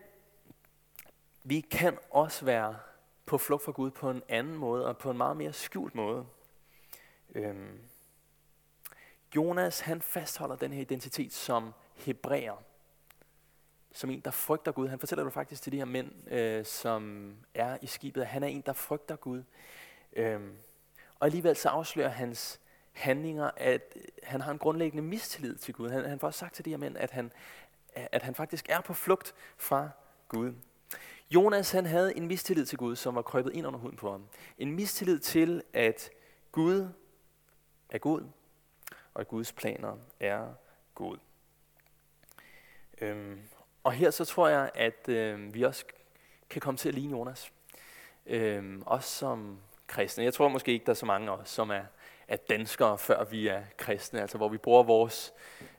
vi 1.44 1.62
kan 1.62 1.98
også 2.10 2.46
være 2.46 2.76
på 3.26 3.38
flugt 3.38 3.64
fra 3.64 3.72
Gud 3.72 3.92
på 3.92 4.10
en 4.10 4.24
anden 4.30 4.56
måde, 4.56 4.86
og 4.86 4.98
på 4.98 5.12
en 5.12 5.18
meget 5.18 5.38
mere 5.38 5.54
skjult 5.54 5.96
måde. 5.96 6.26
Øhm, 7.36 7.80
Jonas 9.36 9.80
han 9.80 10.02
fastholder 10.02 10.56
den 10.56 10.74
her 10.74 10.82
identitet 10.82 11.34
som 11.34 11.74
hebræer, 11.96 12.64
som 13.92 14.10
en, 14.10 14.20
der 14.20 14.32
frygter 14.32 14.72
Gud. 14.72 14.88
Han 14.88 15.00
fortæller 15.00 15.24
det 15.24 15.34
faktisk 15.34 15.62
til 15.62 15.72
de 15.72 15.78
her 15.78 15.86
mænd, 15.86 16.32
øh, 16.32 16.66
som 16.66 17.34
er 17.54 17.78
i 17.82 17.88
skibet, 17.88 18.22
at 18.22 18.28
han 18.28 18.44
er 18.44 18.48
en, 18.48 18.64
der 18.66 18.74
frygter 18.74 19.16
Gud. 19.16 19.44
Øhm, 20.14 20.56
og 21.20 21.26
alligevel 21.26 21.56
så 21.56 21.70
afslører 21.70 22.10
hans 22.10 22.60
handlinger, 22.92 23.52
at 23.58 23.98
han 24.24 24.42
har 24.42 24.52
en 24.52 24.58
grundlæggende 24.58 25.04
mistillid 25.04 25.56
til 25.56 25.74
Gud. 25.74 25.90
Han, 25.90 26.06
han 26.06 26.20
får 26.20 26.28
også 26.28 26.40
sagt 26.40 26.56
til 26.56 26.66
de 26.66 26.70
her 26.70 26.78
mænd, 26.78 26.98
at 26.98 27.12
han, 27.12 27.32
at 27.96 28.24
han 28.24 28.36
faktisk 28.36 28.70
er 28.70 28.82
på 28.82 28.94
flugt 28.94 29.36
fra 29.58 29.90
Gud. 30.28 30.54
Jonas 31.32 31.72
han 31.72 31.86
havde 31.86 32.18
en 32.18 32.28
mistillid 32.28 32.66
til 32.66 32.78
Gud, 32.78 32.96
som 32.96 33.16
var 33.16 33.22
krøbet 33.22 33.54
ind 33.54 33.68
under 33.68 33.80
huden 33.80 33.98
på 33.98 34.12
ham. 34.12 34.28
En 34.58 34.72
mistillid 34.72 35.20
til, 35.20 35.64
at 35.74 36.10
Gud 36.52 36.90
er 37.90 37.98
god, 37.98 38.22
og 39.18 39.22
at 39.22 39.28
Guds 39.28 39.54
planer 39.54 39.98
er 40.20 40.54
god. 40.96 41.18
Øhm, 43.02 43.42
og 43.84 43.94
her 43.94 44.12
så 44.12 44.26
tror 44.26 44.48
jeg, 44.48 44.72
at 44.76 45.10
øh, 45.10 45.54
vi 45.54 45.64
også 45.64 45.86
kan 46.50 46.62
komme 46.62 46.78
til 46.78 46.90
at 46.90 46.96
ligne 46.96 47.18
Jonas. 47.18 47.52
Øhm, 48.26 48.84
også 48.86 49.10
som 49.10 49.60
kristne. 49.88 50.24
Jeg 50.24 50.34
tror 50.34 50.48
måske 50.48 50.72
ikke, 50.72 50.86
der 50.86 50.92
er 50.92 50.96
så 50.96 51.06
mange 51.06 51.32
af 51.32 51.38
os, 51.38 51.50
som 51.50 51.70
er 51.70 51.84
er 52.28 52.36
danskere, 52.36 52.98
før 52.98 53.24
vi 53.24 53.48
er 53.48 53.62
kristne. 53.78 54.22
Altså 54.22 54.38
hvor 54.38 54.50
vi 54.50 54.58
bruger 54.58 54.84
vores, 54.84 55.34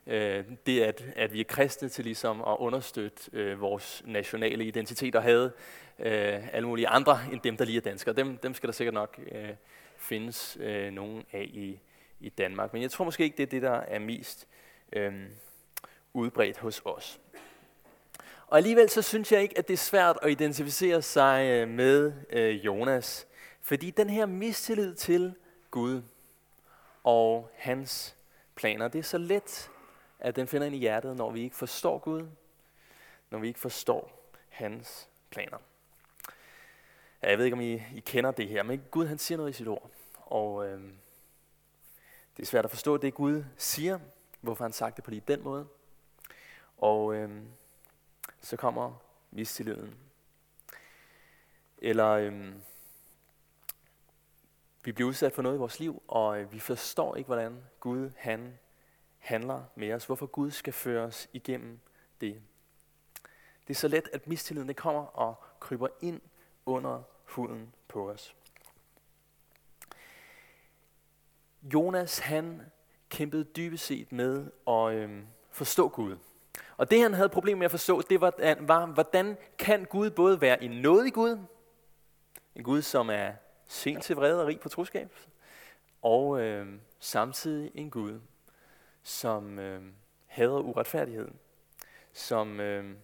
øh, 0.07 0.45
det, 0.65 0.81
at, 0.81 1.05
at 1.15 1.33
vi 1.33 1.39
er 1.39 1.43
kristne 1.43 1.89
til 1.89 2.05
ligesom 2.05 2.41
at 2.41 2.55
understøtte 2.59 3.29
øh, 3.33 3.61
vores 3.61 4.03
nationale 4.05 4.63
identitet 4.63 5.15
og 5.15 5.23
have 5.23 5.51
øh, 5.99 6.55
alle 6.55 6.67
mulige 6.67 6.87
andre 6.87 7.19
end 7.31 7.41
dem, 7.41 7.57
der 7.57 7.65
lige 7.65 7.77
er 7.77 7.81
danskere. 7.81 8.15
Dem, 8.15 8.37
dem 8.37 8.53
skal 8.53 8.67
der 8.67 8.73
sikkert 8.73 8.93
nok 8.93 9.19
øh, 9.31 9.49
findes 9.97 10.57
øh, 10.61 10.91
nogen 10.91 11.25
af 11.31 11.49
i, 11.53 11.79
i 12.19 12.29
Danmark. 12.29 12.73
Men 12.73 12.81
jeg 12.81 12.91
tror 12.91 13.05
måske 13.05 13.23
ikke, 13.23 13.37
det 13.37 13.43
er 13.43 13.47
det, 13.47 13.61
der 13.61 13.79
er 13.79 13.99
mest 13.99 14.47
øh, 14.93 15.13
udbredt 16.13 16.57
hos 16.57 16.81
os. 16.85 17.19
Og 18.47 18.57
alligevel 18.57 18.89
så 18.89 19.01
synes 19.01 19.31
jeg 19.31 19.41
ikke, 19.41 19.57
at 19.57 19.67
det 19.67 19.73
er 19.73 19.77
svært 19.77 20.17
at 20.21 20.31
identificere 20.31 21.01
sig 21.01 21.45
øh, 21.45 21.67
med 21.67 22.13
øh, 22.29 22.65
Jonas. 22.65 23.27
Fordi 23.61 23.91
den 23.91 24.09
her 24.09 24.25
mistillid 24.25 24.95
til 24.95 25.35
Gud, 25.71 26.01
og 27.03 27.49
hans 27.55 28.17
planer. 28.55 28.87
Det 28.87 28.99
er 28.99 29.03
så 29.03 29.17
let, 29.17 29.71
at 30.19 30.35
den 30.35 30.47
finder 30.47 30.67
ind 30.67 30.75
i 30.75 30.79
hjertet, 30.79 31.15
når 31.15 31.31
vi 31.31 31.41
ikke 31.41 31.55
forstår 31.55 31.97
Gud, 31.97 32.27
når 33.29 33.39
vi 33.39 33.47
ikke 33.47 33.59
forstår 33.59 34.31
hans 34.49 35.09
planer. 35.29 35.57
Ja, 37.23 37.29
jeg 37.29 37.37
ved 37.37 37.45
ikke, 37.45 37.55
om 37.55 37.61
I, 37.61 37.73
I 37.73 37.99
kender 38.05 38.31
det 38.31 38.47
her, 38.47 38.63
men 38.63 38.83
Gud 38.91 39.05
han 39.05 39.17
siger 39.17 39.37
noget 39.37 39.49
i 39.49 39.53
sit 39.53 39.67
ord. 39.67 39.89
Og 40.15 40.67
øh, 40.67 40.81
det 42.39 42.45
er 42.45 42.47
svært 42.47 42.65
at 42.65 42.71
forstå 42.71 42.97
det, 42.97 43.13
Gud 43.13 43.43
siger, 43.57 43.99
hvorfor 44.41 44.63
han 44.63 44.73
sagt 44.73 44.95
det 44.95 45.03
på 45.03 45.11
lige 45.11 45.23
den 45.27 45.43
måde. 45.43 45.67
Og 46.77 47.15
øhm, 47.15 47.47
så 48.41 48.57
kommer 48.57 48.93
mistilliden. 49.31 49.95
Eller 51.77 52.07
øhm, 52.07 52.61
vi 54.83 54.91
bliver 54.91 55.09
udsat 55.09 55.33
for 55.33 55.41
noget 55.41 55.55
i 55.55 55.59
vores 55.59 55.79
liv, 55.79 56.03
og 56.07 56.39
øh, 56.41 56.51
vi 56.51 56.59
forstår 56.59 57.15
ikke, 57.15 57.27
hvordan 57.27 57.63
Gud 57.79 58.11
han 58.17 58.59
handler 59.17 59.63
med 59.75 59.93
os. 59.93 60.05
Hvorfor 60.05 60.25
Gud 60.25 60.51
skal 60.51 60.73
føre 60.73 61.03
os 61.03 61.29
igennem 61.33 61.79
det. 62.21 62.41
Det 63.67 63.73
er 63.73 63.79
så 63.79 63.87
let, 63.87 64.09
at 64.13 64.27
mistilliden 64.27 64.67
det 64.67 64.75
kommer 64.75 65.01
og 65.01 65.43
kryber 65.59 65.87
ind 66.01 66.21
under 66.65 67.03
huden 67.25 67.75
på 67.87 68.11
os. 68.11 68.35
Jonas 71.63 72.19
han 72.19 72.61
kæmpede 73.09 73.43
dybest 73.43 73.85
set 73.85 74.11
med 74.11 74.51
at 74.67 74.93
øhm, 74.93 75.27
forstå 75.49 75.87
Gud. 75.87 76.17
Og 76.77 76.91
det 76.91 77.01
han 77.01 77.13
havde 77.13 77.29
problemer 77.29 77.59
med 77.59 77.65
at 77.65 77.71
forstå, 77.71 78.01
det 78.01 78.21
var, 78.21 78.33
var, 78.59 78.85
hvordan 78.85 79.37
kan 79.57 79.85
Gud 79.85 80.09
både 80.09 80.41
være 80.41 80.63
en 80.63 80.71
nådig 80.71 81.13
Gud, 81.13 81.37
en 82.55 82.63
Gud, 82.63 82.81
som 82.81 83.09
er 83.09 83.31
sent 83.67 84.03
til 84.03 84.15
vrede 84.15 84.41
og 84.41 84.47
rig 84.47 84.59
på 84.59 84.69
troskab, 84.69 85.13
og 86.01 86.41
øh, 86.41 86.67
samtidig 86.99 87.71
en 87.75 87.89
Gud, 87.89 88.19
som 89.03 89.59
øh, 89.59 89.81
hader 90.25 90.59
uretfærdighed, 90.59 91.27
som 92.13 92.59
øh, 92.59 92.95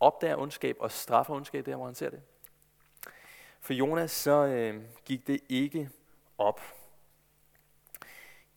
opdager 0.00 0.36
ondskab 0.36 0.76
og 0.80 0.90
straffer 0.90 1.34
ondskab 1.34 1.66
der, 1.66 1.76
hvor 1.76 1.86
han 1.86 1.94
ser 1.94 2.10
det. 2.10 2.22
For 3.60 3.72
Jonas 3.72 4.10
så 4.10 4.46
øh, 4.46 4.82
gik 5.04 5.26
det 5.26 5.40
ikke 5.48 5.90
op. 6.38 6.60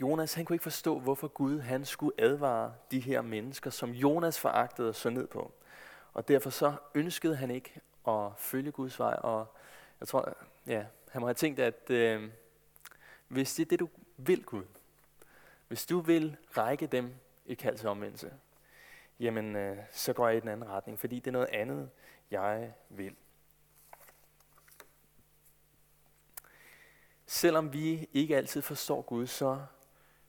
Jonas 0.01 0.34
han 0.34 0.45
kunne 0.45 0.55
ikke 0.55 0.63
forstå, 0.63 0.99
hvorfor 0.99 1.27
Gud 1.27 1.60
han 1.60 1.86
skulle 1.86 2.21
advare 2.21 2.73
de 2.91 2.99
her 2.99 3.21
mennesker, 3.21 3.69
som 3.69 3.91
Jonas 3.91 4.39
foragtede 4.39 4.89
og 4.89 4.95
så 4.95 5.10
ned 5.10 5.27
på. 5.27 5.53
Og 6.13 6.27
derfor 6.27 6.49
så 6.49 6.73
ønskede 6.95 7.36
han 7.36 7.51
ikke 7.51 7.81
at 8.08 8.31
følge 8.38 8.71
Guds 8.71 8.99
vej. 8.99 9.13
Og 9.13 9.55
jeg 9.99 10.08
tror, 10.08 10.38
ja, 10.67 10.86
han 11.12 11.21
må 11.21 11.27
have 11.27 11.34
tænkt, 11.34 11.60
at 11.60 11.89
øh, 11.89 12.29
hvis 13.27 13.55
det 13.55 13.63
er 13.65 13.67
det, 13.67 13.79
du 13.79 13.89
vil, 14.17 14.43
Gud, 14.43 14.63
hvis 15.67 15.86
du 15.86 15.99
vil 15.99 16.38
række 16.58 16.88
dem 16.88 17.13
et 17.45 17.58
kald 17.58 17.77
til 17.77 17.89
omvendelse, 17.89 18.34
jamen 19.19 19.55
øh, 19.55 19.77
så 19.91 20.13
går 20.13 20.27
jeg 20.27 20.38
i 20.38 20.39
den 20.39 20.49
anden 20.49 20.69
retning, 20.69 20.99
fordi 20.99 21.15
det 21.19 21.27
er 21.27 21.31
noget 21.31 21.49
andet, 21.51 21.89
jeg 22.31 22.73
vil. 22.89 23.15
Selvom 27.25 27.73
vi 27.73 28.10
ikke 28.13 28.38
altid 28.38 28.62
forstår 28.62 29.01
Gud, 29.01 29.27
så 29.27 29.65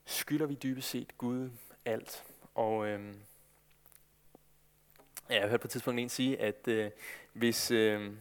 skylder 0.07 0.45
vi 0.45 0.53
dybest 0.53 0.89
set 0.89 1.17
Gud 1.17 1.49
alt. 1.85 2.23
Og 2.55 2.87
øh, 2.87 3.13
ja, 5.29 5.33
jeg 5.33 5.41
har 5.41 5.49
hørt 5.49 5.59
på 5.59 5.67
et 5.67 5.71
tidspunkt 5.71 5.99
en 5.99 6.09
sige, 6.09 6.41
at 6.41 6.67
øh, 6.67 6.91
hvis 7.33 7.71
øh, 7.71 8.11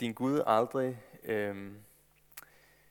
din 0.00 0.12
Gud 0.12 0.42
aldrig 0.46 1.02
øh, 1.24 1.72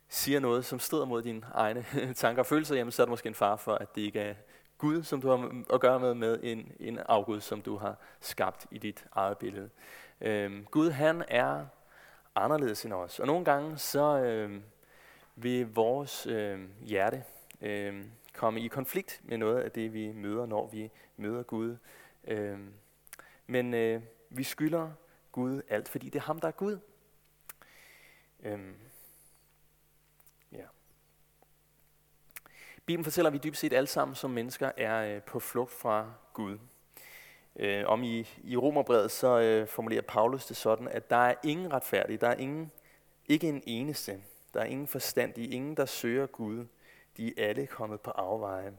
siger 0.10 0.40
noget, 0.40 0.66
som 0.66 0.80
strider 0.80 1.06
mod 1.06 1.22
dine 1.22 1.42
egne 1.54 1.86
tanker 2.16 2.42
og 2.42 2.46
følelser, 2.46 2.76
jamen, 2.76 2.92
så 2.92 3.02
er 3.02 3.06
der 3.06 3.12
måske 3.12 3.28
en 3.28 3.36
far 3.36 3.56
for, 3.56 3.76
at 3.76 3.96
det 3.96 4.02
ikke 4.02 4.20
er 4.20 4.36
Gud, 4.78 5.04
som 5.04 5.22
du 5.22 5.30
har 5.30 5.64
at 5.74 5.82
gøre 5.82 6.00
med, 6.00 6.14
med 6.14 6.40
en, 6.44 6.72
en 6.80 7.00
afgud, 7.00 7.42
som 7.42 7.62
du 7.62 7.78
har 7.78 7.96
skabt 8.22 8.68
i 8.72 8.78
dit 8.78 9.06
eget 9.12 9.38
billede. 9.38 9.70
Øh, 10.22 10.66
Gud, 10.66 10.90
han 10.90 11.24
er 11.28 11.66
anderledes 12.36 12.86
end 12.86 12.94
os. 12.94 13.20
Og 13.20 13.28
nogle 13.28 13.46
gange 13.46 13.78
så 13.78 14.18
øh, 14.18 14.62
vil 15.36 15.74
vores 15.74 16.28
øh, 16.28 16.60
hjerte 16.82 17.24
øh, 17.62 18.06
komme 18.34 18.62
i 18.62 18.68
konflikt 18.68 19.22
med 19.24 19.38
noget 19.38 19.62
af 19.62 19.72
det, 19.72 19.94
vi 19.94 20.12
møder, 20.12 20.46
når 20.46 20.68
vi 20.68 20.92
møder 21.18 21.44
Gud. 21.44 21.78
Øh, 22.24 22.60
men 23.48 23.74
øh, 23.74 24.02
vi 24.30 24.44
skylder 24.44 24.92
Gud 25.32 25.62
alt, 25.68 25.90
fordi 25.90 26.10
det 26.10 26.20
er 26.20 26.24
ham, 26.24 26.40
der 26.40 26.48
er 26.48 26.52
Gud. 26.52 26.80
Øh, 28.44 28.60
ja. 30.52 30.66
Bibelen 32.86 33.04
fortæller, 33.04 33.30
at 33.30 33.34
vi 33.34 33.40
dybest 33.44 33.62
set 33.62 33.74
alle 33.74 33.88
sammen 33.88 34.16
som 34.16 34.32
mennesker 34.32 34.72
er 34.78 35.16
øh, 35.16 35.22
på 35.22 35.40
flugt 35.40 35.72
fra 35.72 36.14
Gud. 36.34 36.58
Øh, 37.56 37.84
om 37.88 38.04
i, 38.04 38.28
i 38.44 38.58
Romerbrevet 38.58 39.12
så 39.12 39.40
øh, 39.40 39.68
formulerer 39.68 40.02
Paulus 40.02 40.46
det 40.46 40.58
sådan, 40.58 40.88
at 40.88 41.10
der 41.10 41.16
er 41.16 41.36
ingen 41.44 41.74
retfærdige, 41.74 42.18
der 42.18 42.28
er 42.28 42.36
ingen, 42.36 42.72
ikke 43.28 43.50
en 43.50 43.64
eneste, 43.66 44.24
der 44.54 44.60
er 44.60 44.66
ingen 44.66 44.88
forstandige, 44.88 45.48
ingen 45.48 45.78
der 45.78 45.86
søger 45.86 46.26
Gud. 46.26 46.66
De 47.18 47.40
er 47.40 47.50
alle 47.50 47.68
kommet 47.68 48.02
på 48.02 48.12
afveje. 48.12 48.74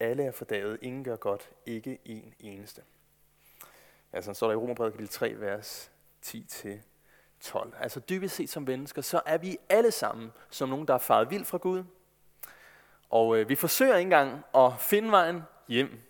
Alle 0.00 0.24
er 0.24 0.32
fordavet, 0.32 0.78
ingen 0.82 1.04
gør 1.04 1.16
godt, 1.16 1.50
ikke 1.66 1.98
en 2.04 2.34
eneste. 2.40 2.82
Altså, 4.12 4.30
så 4.32 4.36
står 4.36 4.46
der 4.46 4.54
i 4.54 4.56
Romerbrevet 4.56 4.92
kapitel 4.92 5.12
3, 5.12 5.34
vers 5.36 5.92
10-12. 6.26 7.82
Altså 7.82 8.00
dybest 8.00 8.34
set 8.36 8.50
som 8.50 8.62
mennesker, 8.62 9.02
så 9.02 9.20
er 9.26 9.38
vi 9.38 9.58
alle 9.68 9.90
sammen 9.90 10.32
som 10.50 10.68
nogen, 10.68 10.88
der 10.88 10.94
er 10.94 10.98
faret 10.98 11.30
vild 11.30 11.44
fra 11.44 11.58
Gud. 11.58 11.84
Og 13.10 13.38
øh, 13.38 13.48
vi 13.48 13.54
forsøger 13.54 13.96
ikke 13.96 14.06
engang 14.06 14.44
at 14.54 14.72
finde 14.80 15.10
vejen 15.10 15.42
hjem 15.68 16.08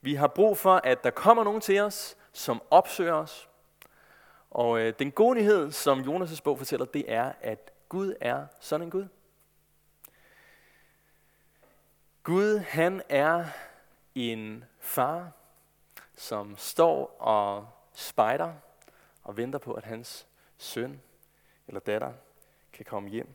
vi 0.00 0.14
har 0.14 0.26
brug 0.26 0.58
for, 0.58 0.80
at 0.84 1.04
der 1.04 1.10
kommer 1.10 1.44
nogen 1.44 1.60
til 1.60 1.80
os, 1.80 2.16
som 2.32 2.62
opsøger 2.70 3.14
os. 3.14 3.48
Og 4.50 4.80
øh, 4.80 4.92
den 4.98 5.10
gode 5.10 5.34
nyhed, 5.34 5.70
som 5.70 6.00
Jonas' 6.00 6.40
bog 6.44 6.58
fortæller, 6.58 6.86
det 6.86 7.12
er, 7.12 7.32
at 7.40 7.72
Gud 7.88 8.14
er 8.20 8.46
sådan 8.60 8.86
en 8.86 8.90
Gud. 8.90 9.06
Gud, 12.22 12.58
han 12.58 13.02
er 13.08 13.44
en 14.14 14.64
far, 14.78 15.32
som 16.16 16.56
står 16.56 17.16
og 17.20 17.68
spejder 17.94 18.54
og 19.22 19.36
venter 19.36 19.58
på, 19.58 19.72
at 19.72 19.84
hans 19.84 20.26
søn 20.58 21.00
eller 21.68 21.80
datter 21.80 22.12
kan 22.72 22.84
komme 22.84 23.08
hjem. 23.08 23.28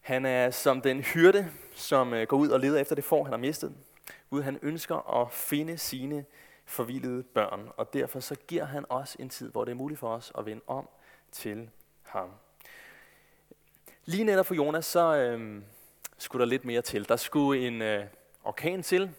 Han 0.00 0.26
er 0.26 0.50
som 0.50 0.80
den 0.80 1.00
hyrde, 1.00 1.52
som 1.74 2.14
øh, 2.14 2.26
går 2.26 2.36
ud 2.36 2.48
og 2.48 2.60
leder 2.60 2.80
efter 2.80 2.94
det 2.94 3.04
får, 3.04 3.24
han 3.24 3.32
har 3.32 3.38
mistet. 3.38 3.76
Gud 4.30 4.42
han 4.42 4.58
ønsker 4.62 5.20
at 5.22 5.32
finde 5.32 5.78
sine 5.78 6.24
forvildede 6.64 7.22
børn, 7.22 7.68
og 7.76 7.92
derfor 7.92 8.20
så 8.20 8.34
giver 8.34 8.64
han 8.64 8.84
os 8.88 9.16
en 9.18 9.28
tid, 9.28 9.50
hvor 9.50 9.64
det 9.64 9.72
er 9.72 9.76
muligt 9.76 10.00
for 10.00 10.14
os 10.14 10.32
at 10.38 10.46
vende 10.46 10.62
om 10.66 10.88
til 11.32 11.70
ham. 12.02 12.30
Lige 14.04 14.24
netop 14.24 14.46
for 14.46 14.54
Jonas, 14.54 14.86
så 14.86 15.16
øh, 15.16 15.62
skulle 16.18 16.40
der 16.40 16.50
lidt 16.50 16.64
mere 16.64 16.82
til. 16.82 17.08
Der 17.08 17.16
skulle 17.16 17.66
en 17.66 17.82
øh, 17.82 18.04
orkan 18.44 18.82
til. 18.82 19.10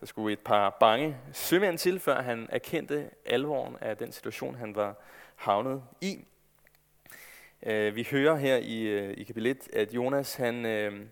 Der 0.00 0.06
skulle 0.06 0.32
et 0.32 0.40
par 0.40 0.76
bange 0.80 1.16
sømænd 1.32 1.78
til, 1.78 2.00
før 2.00 2.22
han 2.22 2.48
erkendte 2.52 3.10
alvoren 3.26 3.76
af 3.80 3.96
den 3.96 4.12
situation, 4.12 4.54
han 4.54 4.74
var 4.74 4.94
havnet 5.36 5.82
i. 6.00 6.24
Øh, 7.62 7.96
vi 7.96 8.08
hører 8.10 8.36
her 8.36 8.56
i, 8.56 8.82
øh, 8.82 9.14
i 9.16 9.24
kapitel 9.24 9.46
1, 9.46 9.68
at 9.72 9.94
Jonas 9.94 10.34
han, 10.34 10.66
øh, 10.66 11.06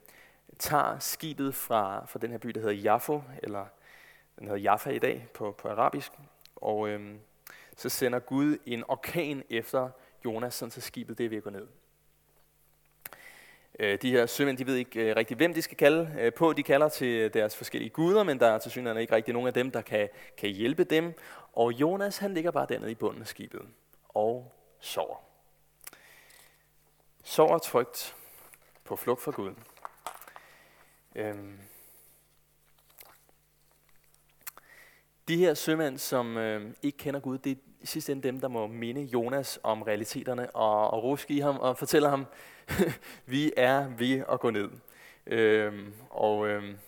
tager 0.59 0.99
skibet 0.99 1.55
fra, 1.55 2.07
fra 2.07 2.19
den 2.19 2.31
her 2.31 2.39
by, 2.39 2.49
der 2.49 2.61
hedder 2.61 2.75
Jaffo, 2.75 3.23
eller 3.43 3.67
den 4.39 4.47
hedder 4.47 4.61
Jaffa 4.61 4.91
i 4.91 4.99
dag 4.99 5.29
på, 5.35 5.53
på 5.59 5.69
arabisk, 5.69 6.13
og 6.57 6.89
øh, 6.89 7.15
så 7.77 7.89
sender 7.89 8.19
Gud 8.19 8.57
en 8.67 8.85
orkan 8.89 9.45
efter 9.51 9.91
Jonas, 10.25 10.55
sådan 10.55 10.71
så 10.71 10.81
skibet 10.81 11.19
det 11.19 11.27
er 11.27 11.29
ved 11.29 11.37
at 11.37 11.43
gå 11.43 11.51
ned. 11.51 11.67
Øh, 13.79 13.99
de 14.03 14.11
her 14.11 14.27
sømænd, 14.27 14.59
de 14.59 14.67
ved 14.67 14.77
ikke 14.77 15.01
øh, 15.01 15.17
rigtig, 15.17 15.37
hvem 15.37 15.55
de 15.55 15.63
skal 15.63 15.77
kalde 15.77 16.15
øh, 16.19 16.33
på. 16.33 16.53
De 16.53 16.63
kalder 16.63 16.89
til 16.89 17.35
deres 17.35 17.57
forskellige 17.57 17.91
guder, 17.91 18.23
men 18.23 18.41
der 18.41 18.47
er 18.47 18.59
til 18.59 18.71
synligheden 18.71 19.01
ikke 19.01 19.15
rigtig 19.15 19.35
nogen 19.35 19.47
af 19.49 19.55
dem, 19.55 19.71
der 19.71 19.81
kan, 19.81 20.09
kan 20.37 20.51
hjælpe 20.51 20.85
dem. 20.85 21.15
Og 21.53 21.73
Jonas, 21.73 22.19
han 22.19 22.35
ligger 22.35 22.51
bare 22.51 22.67
dernede 22.69 22.91
i 22.91 22.95
bunden 22.95 23.23
af 23.23 23.29
skibet 23.29 23.63
og 24.09 24.53
sover. 24.81 25.17
Sover 27.25 27.59
trygt 27.59 28.17
på 28.85 28.97
flugt 28.97 29.23
fra 29.23 29.31
Gud. 29.31 29.55
Øhm. 31.15 31.59
De 35.29 35.37
her 35.37 35.55
sømænd, 35.55 35.99
som 35.99 36.37
øh, 36.37 36.75
ikke 36.83 36.99
kender 36.99 37.21
Gud, 37.21 37.39
det 37.39 37.53
er 37.53 37.57
i 37.81 37.87
sidste 37.87 38.13
ende 38.13 38.23
dem, 38.23 38.41
der 38.41 38.49
må 38.49 38.67
minde 38.67 39.03
Jonas 39.03 39.61
om 39.63 39.83
realiteterne 39.83 40.51
og, 40.57 40.91
og 40.91 41.03
ruske 41.03 41.35
i 41.35 41.39
ham 41.39 41.57
og 41.57 41.79
fortælle 41.79 42.09
ham, 42.09 42.27
vi 43.27 43.53
er 43.57 43.89
ved 43.99 44.23
at 44.33 44.41
gå 44.41 44.51
ned. 44.51 44.71
Øhm, 45.27 45.93
og 46.11 46.49
øhm, 46.49 46.79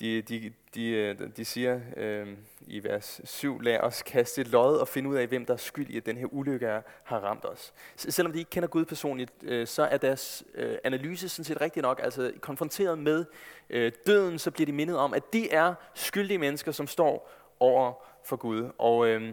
de, 0.00 0.22
de, 0.22 0.52
de, 0.74 0.88
øh, 0.88 1.16
de 1.36 1.44
siger 1.44 1.80
øhm, 1.96 2.36
i 2.66 2.84
vers 2.84 3.20
7, 3.24 3.60
lad 3.60 3.80
os 3.80 4.02
kaste 4.02 4.40
et 4.40 4.48
lod 4.48 4.78
og 4.78 4.88
finde 4.88 5.08
ud 5.08 5.16
af, 5.16 5.26
hvem 5.26 5.46
der 5.46 5.54
er 5.54 5.58
skyld 5.58 5.90
i, 5.90 5.96
at 5.96 6.06
den 6.06 6.16
her 6.16 6.26
ulykke 6.34 6.66
har 7.04 7.18
ramt 7.18 7.44
os. 7.44 7.72
Selvom 7.96 8.32
de 8.32 8.38
ikke 8.38 8.50
kender 8.50 8.68
Gud 8.68 8.84
personligt, 8.84 9.32
øh, 9.42 9.66
så 9.66 9.82
er 9.82 9.96
deres 9.96 10.44
øh, 10.54 10.78
analyse 10.84 11.28
sådan 11.28 11.44
set 11.44 11.60
rigtig 11.60 11.82
nok. 11.82 12.00
Altså 12.02 12.32
konfronteret 12.40 12.98
med 12.98 13.24
øh, 13.70 13.92
døden, 14.06 14.38
så 14.38 14.50
bliver 14.50 14.66
de 14.66 14.72
mindet 14.72 14.96
om, 14.96 15.14
at 15.14 15.32
de 15.32 15.50
er 15.50 15.74
skyldige 15.94 16.38
mennesker, 16.38 16.72
som 16.72 16.86
står 16.86 17.30
over 17.60 17.92
for 18.24 18.36
Gud. 18.36 18.70
Og 18.78 19.06
øh, 19.06 19.32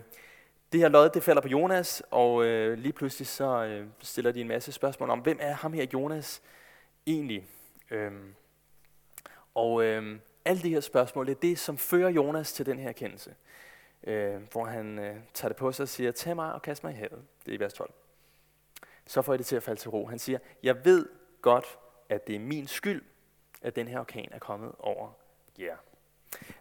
det 0.71 0.79
her 0.79 0.89
lod, 0.89 1.09
det 1.09 1.23
falder 1.23 1.41
på 1.41 1.47
Jonas, 1.47 2.03
og 2.11 2.45
øh, 2.45 2.77
lige 2.77 2.93
pludselig 2.93 3.27
så 3.27 3.63
øh, 3.63 3.87
stiller 3.99 4.31
de 4.31 4.41
en 4.41 4.47
masse 4.47 4.71
spørgsmål 4.71 5.09
om, 5.09 5.19
hvem 5.19 5.37
er 5.41 5.53
ham 5.53 5.73
her 5.73 5.85
Jonas 5.93 6.41
egentlig? 7.05 7.47
Øhm, 7.91 8.35
og 9.55 9.83
øh, 9.83 10.19
alle 10.45 10.61
de 10.61 10.69
her 10.69 10.79
spørgsmål, 10.79 11.25
det 11.25 11.35
er 11.35 11.39
det, 11.39 11.59
som 11.59 11.77
fører 11.77 12.09
Jonas 12.09 12.53
til 12.53 12.65
den 12.65 12.79
her 12.79 12.89
erkendelse. 12.89 13.35
Øh, 14.03 14.41
hvor 14.51 14.65
han 14.65 14.99
øh, 14.99 15.15
tager 15.33 15.49
det 15.49 15.57
på 15.57 15.71
sig 15.71 15.83
og 15.83 15.89
siger, 15.89 16.11
tag 16.11 16.35
mig 16.35 16.53
og 16.53 16.61
kast 16.61 16.83
mig 16.83 16.93
i 16.93 16.95
havet. 16.95 17.23
Det 17.45 17.51
er 17.51 17.55
i 17.55 17.59
vers 17.59 17.73
12. 17.73 17.93
Så 19.05 19.21
får 19.21 19.33
jeg 19.33 19.39
det 19.39 19.45
til 19.45 19.55
at 19.55 19.63
falde 19.63 19.81
til 19.81 19.89
ro. 19.89 20.05
Han 20.07 20.19
siger, 20.19 20.39
jeg 20.63 20.85
ved 20.85 21.05
godt, 21.41 21.79
at 22.09 22.27
det 22.27 22.35
er 22.35 22.39
min 22.39 22.67
skyld, 22.67 23.03
at 23.61 23.75
den 23.75 23.87
her 23.87 23.99
orkan 23.99 24.29
er 24.31 24.39
kommet 24.39 24.71
over 24.79 25.11
jer. 25.59 25.65
Yeah. 25.65 25.77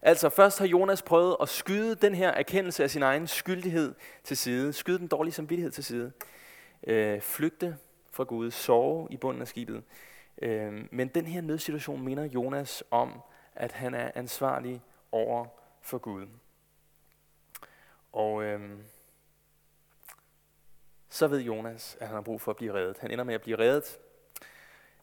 Altså 0.03 0.29
først 0.29 0.59
har 0.59 0.67
Jonas 0.67 1.03
prøvet 1.03 1.37
at 1.43 1.49
skyde 1.49 1.95
den 1.95 2.15
her 2.15 2.29
erkendelse 2.29 2.83
af 2.83 2.91
sin 2.91 3.03
egen 3.03 3.27
skyldighed 3.27 3.95
til 4.25 4.37
side, 4.37 4.73
skyde 4.73 4.99
den 4.99 5.09
dårlige 5.09 5.35
samvittighed 5.35 5.71
til 5.71 5.85
side, 5.85 6.13
øh, 6.87 7.21
flygte 7.21 7.77
fra 8.11 8.25
Gud, 8.25 8.51
sove 8.51 9.09
i 9.11 9.17
bunden 9.17 9.43
af 9.43 9.49
skibet. 9.49 9.83
Øh, 10.43 10.87
men 10.91 11.09
den 11.09 11.27
her 11.27 11.41
nødsituation 11.41 12.03
minder 12.03 12.25
Jonas 12.25 12.85
om, 12.91 13.21
at 13.55 13.73
han 13.73 13.95
er 13.95 14.11
ansvarlig 14.15 14.83
over 15.13 15.47
for 15.83 15.99
Gud. 15.99 16.27
Og 18.13 18.43
øh, 18.43 18.79
så 21.09 21.27
ved 21.27 21.41
Jonas, 21.41 21.97
at 22.01 22.07
han 22.07 22.15
har 22.15 22.23
brug 22.23 22.41
for 22.41 22.51
at 22.51 22.57
blive 22.57 22.73
reddet. 22.73 22.99
Han 22.99 23.11
ender 23.11 23.25
med 23.25 23.35
at 23.35 23.43
blive 23.43 23.59
reddet, 23.59 23.99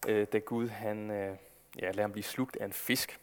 øh, 0.07 0.27
da 0.33 0.39
Gud 0.39 0.67
han, 0.67 1.11
øh, 1.11 1.37
ja, 1.79 1.91
lader 1.91 2.01
ham 2.01 2.11
blive 2.11 2.23
slugt 2.23 2.55
af 2.55 2.65
en 2.65 2.73
fisk. 2.73 3.19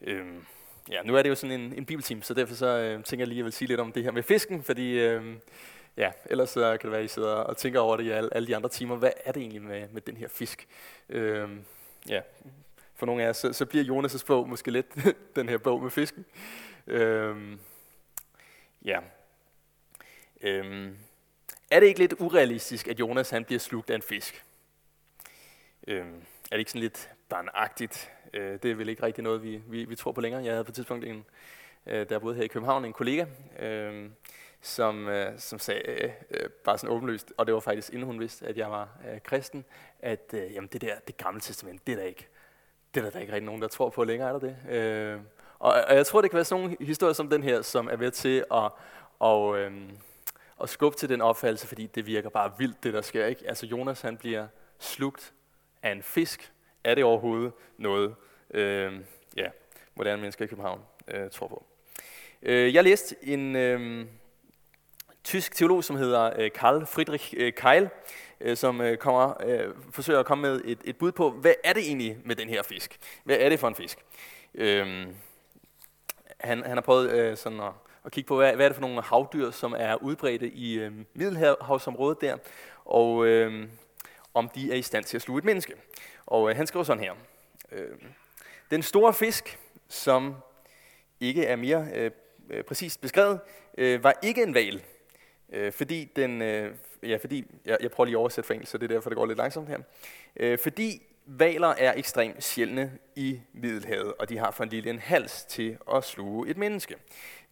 Øhm, 0.00 0.44
ja, 0.90 1.02
nu 1.02 1.16
er 1.16 1.22
det 1.22 1.30
jo 1.30 1.34
sådan 1.34 1.60
en, 1.60 1.72
en 1.72 1.86
bibeltime, 1.86 2.22
så 2.22 2.34
derfor 2.34 2.54
så 2.54 2.66
øh, 2.66 3.04
tænker 3.04 3.22
jeg 3.22 3.28
lige, 3.28 3.36
at 3.36 3.38
jeg 3.38 3.44
vil 3.44 3.52
sige 3.52 3.68
lidt 3.68 3.80
om 3.80 3.92
det 3.92 4.02
her 4.02 4.10
med 4.10 4.22
fisken, 4.22 4.62
fordi 4.62 4.98
øh, 4.98 5.36
ja, 5.96 6.12
ellers 6.26 6.50
så 6.50 6.76
kan 6.80 6.80
det 6.82 6.90
være, 6.90 7.00
at 7.00 7.04
I 7.04 7.08
sidder 7.08 7.34
og 7.34 7.56
tænker 7.56 7.80
over 7.80 7.96
det 7.96 8.04
i 8.04 8.10
alle, 8.10 8.34
alle 8.34 8.46
de 8.48 8.56
andre 8.56 8.68
timer. 8.68 8.96
Hvad 8.96 9.10
er 9.24 9.32
det 9.32 9.40
egentlig 9.40 9.62
med, 9.62 9.88
med 9.88 10.02
den 10.02 10.16
her 10.16 10.28
fisk? 10.28 10.68
Øh, 11.08 11.48
ja, 12.08 12.20
for 12.94 13.06
nogle 13.06 13.22
af 13.22 13.26
jer, 13.26 13.32
så, 13.32 13.52
så 13.52 13.66
bliver 13.66 13.84
Jonas' 13.84 14.24
bog 14.26 14.48
måske 14.48 14.70
lidt 14.70 14.86
den 15.36 15.48
her 15.48 15.58
bog 15.58 15.82
med 15.82 15.90
fisken. 15.90 16.24
Øhm, 16.86 17.58
ja. 18.84 19.00
Øhm, 20.40 20.96
er 21.70 21.80
det 21.80 21.86
ikke 21.86 21.98
lidt 21.98 22.14
urealistisk, 22.18 22.88
at 22.88 23.00
Jonas 23.00 23.30
han 23.30 23.44
bliver 23.44 23.58
slugt 23.58 23.90
af 23.90 23.94
en 23.94 24.02
fisk? 24.02 24.44
Øhm, 25.86 26.16
er 26.16 26.50
det 26.50 26.58
ikke 26.58 26.70
sådan 26.70 26.80
lidt 26.80 27.10
barnagtigt? 27.30 28.12
Øh, 28.34 28.58
det 28.62 28.70
er 28.70 28.74
vel 28.74 28.88
ikke 28.88 29.02
rigtig 29.02 29.24
noget, 29.24 29.42
vi, 29.42 29.62
vi, 29.66 29.84
vi 29.84 29.96
tror 29.96 30.12
på 30.12 30.20
længere. 30.20 30.44
Jeg 30.44 30.52
havde 30.52 30.64
på 30.64 30.70
et 30.70 30.74
tidspunkt 30.74 31.04
en, 31.04 31.24
øh, 31.86 32.08
der 32.08 32.18
boede 32.18 32.36
her 32.36 32.42
i 32.42 32.46
København, 32.46 32.84
en 32.84 32.92
kollega, 32.92 33.24
øh, 33.58 34.10
som, 34.60 35.08
øh, 35.08 35.38
som 35.38 35.58
sagde 35.58 36.12
øh, 36.30 36.50
bare 36.64 36.78
sådan 36.78 36.96
åbenlyst, 36.96 37.32
og 37.36 37.46
det 37.46 37.54
var 37.54 37.60
faktisk 37.60 37.92
inden 37.92 38.06
hun 38.06 38.20
vidste, 38.20 38.46
at 38.46 38.56
jeg 38.56 38.70
var 38.70 38.88
øh, 39.12 39.20
kristen, 39.20 39.64
at 40.00 40.34
øh, 40.34 40.54
jamen 40.54 40.68
det 40.72 40.80
der, 40.80 40.94
det 41.06 41.16
gamle 41.16 41.40
testament, 41.40 41.86
det 41.86 41.92
er 41.92 41.96
der 41.96 42.04
ikke 42.04 42.28
Det 42.94 43.00
er 43.00 43.04
der 43.04 43.10
da 43.10 43.18
ikke 43.18 43.32
rigtig 43.32 43.46
nogen, 43.46 43.62
der 43.62 43.68
tror 43.68 43.90
på 43.90 44.04
længere, 44.04 44.28
er 44.28 44.38
der 44.38 44.40
det? 44.40 44.56
Øh, 44.70 45.20
og, 45.58 45.72
og 45.88 45.94
jeg 45.94 46.06
tror, 46.06 46.20
det 46.20 46.30
kan 46.30 46.36
være 46.36 46.44
sådan 46.44 46.64
nogle 46.64 46.76
historier 46.80 47.12
som 47.12 47.28
den 47.30 47.42
her, 47.42 47.62
som 47.62 47.88
er 47.88 47.96
ved 47.96 48.10
til 48.10 48.44
at, 48.54 48.70
og, 49.18 49.58
øh, 49.58 49.72
at 50.62 50.68
skubbe 50.68 50.98
til 50.98 51.08
den 51.08 51.20
opfattelse, 51.20 51.66
fordi 51.66 51.86
det 51.86 52.06
virker 52.06 52.28
bare 52.28 52.52
vildt, 52.58 52.84
det 52.84 52.94
der 52.94 53.02
sker. 53.02 53.26
Ikke? 53.26 53.48
Altså 53.48 53.66
Jonas 53.66 54.00
han 54.00 54.16
bliver 54.16 54.46
slugt 54.78 55.32
af 55.82 55.92
en 55.92 56.02
fisk. 56.02 56.52
Er 56.84 56.94
det 56.94 57.04
overhovedet 57.04 57.52
noget, 57.78 58.14
øh, 58.54 59.00
ja, 59.36 59.46
moderne 59.94 60.20
mennesker 60.20 60.44
i 60.44 60.48
København 60.48 60.80
øh, 61.08 61.30
tror 61.30 61.48
på? 61.48 61.64
Øh, 62.42 62.74
jeg 62.74 62.84
læste 62.84 63.16
en 63.22 63.56
øh, 63.56 64.06
tysk 65.24 65.54
teolog, 65.54 65.84
som 65.84 65.96
hedder 65.96 66.32
øh, 66.38 66.50
Karl 66.52 66.86
Friedrich 66.86 67.34
øh, 67.36 67.52
Keil, 67.52 67.88
øh, 68.40 68.56
som 68.56 68.80
øh, 68.80 68.96
kommer, 68.96 69.34
øh, 69.46 69.74
forsøger 69.90 70.20
at 70.20 70.26
komme 70.26 70.42
med 70.42 70.60
et, 70.64 70.78
et 70.84 70.96
bud 70.96 71.12
på, 71.12 71.30
hvad 71.30 71.54
er 71.64 71.72
det 71.72 71.82
egentlig 71.82 72.18
med 72.24 72.36
den 72.36 72.48
her 72.48 72.62
fisk? 72.62 72.98
Hvad 73.24 73.36
er 73.36 73.48
det 73.48 73.58
for 73.58 73.68
en 73.68 73.74
fisk? 73.74 73.98
Øh, 74.54 75.06
han, 76.40 76.62
han 76.64 76.76
har 76.76 76.80
prøvet 76.80 77.10
øh, 77.10 77.36
sådan 77.36 77.60
at, 77.60 77.72
at 78.04 78.12
kigge 78.12 78.28
på, 78.28 78.36
hvad, 78.36 78.54
hvad 78.54 78.66
er 78.66 78.68
det 78.68 78.76
for 78.76 78.82
nogle 78.82 79.02
havdyr, 79.02 79.50
som 79.50 79.74
er 79.78 79.94
udbredte 79.94 80.50
i 80.50 80.78
øh, 80.78 80.92
Middelhavsområdet 81.14 82.20
der, 82.20 82.36
og 82.84 83.26
øh, 83.26 83.68
om 84.34 84.48
de 84.48 84.72
er 84.72 84.76
i 84.76 84.82
stand 84.82 85.04
til 85.04 85.16
at 85.16 85.22
sluge 85.22 85.38
et 85.38 85.44
menneske. 85.44 85.74
Og 86.26 86.50
øh, 86.50 86.56
han 86.56 86.66
skriver 86.66 86.84
sådan 86.84 87.02
her. 87.02 87.12
Øh, 87.72 87.88
den 88.70 88.82
store 88.82 89.14
fisk, 89.14 89.58
som 89.88 90.34
ikke 91.20 91.44
er 91.44 91.56
mere 91.56 91.88
øh, 91.94 92.10
øh 92.50 92.64
præcist 92.64 93.00
beskrevet, 93.00 93.40
øh, 93.78 94.04
var 94.04 94.14
ikke 94.22 94.42
en 94.42 94.54
val, 94.54 94.82
øh, 95.52 95.72
fordi 95.72 96.12
den, 96.16 96.42
øh, 96.42 96.74
ja, 97.02 97.16
fordi, 97.16 97.44
jeg, 97.64 97.78
jeg 97.80 97.90
prøver 97.90 98.04
lige 98.04 98.16
at 98.16 98.20
oversætte 98.20 98.46
for 98.46 98.54
engelsk, 98.54 98.72
så 98.72 98.78
det 98.78 98.90
er 98.90 98.94
derfor, 98.94 99.10
det 99.10 99.16
går 99.16 99.26
lidt 99.26 99.38
langsomt 99.38 99.68
her. 99.68 99.78
Øh, 100.36 100.58
fordi 100.58 101.02
valer 101.26 101.68
er 101.68 101.92
ekstremt 101.96 102.44
sjældne 102.44 102.98
i 103.16 103.40
Middelhavet, 103.52 104.14
og 104.18 104.28
de 104.28 104.38
har 104.38 104.50
for 104.50 104.64
en 104.64 104.70
lille 104.70 104.90
en 104.90 104.98
hals 104.98 105.44
til 105.44 105.78
at 105.94 106.04
sluge 106.04 106.48
et 106.48 106.56
menneske. 106.56 106.96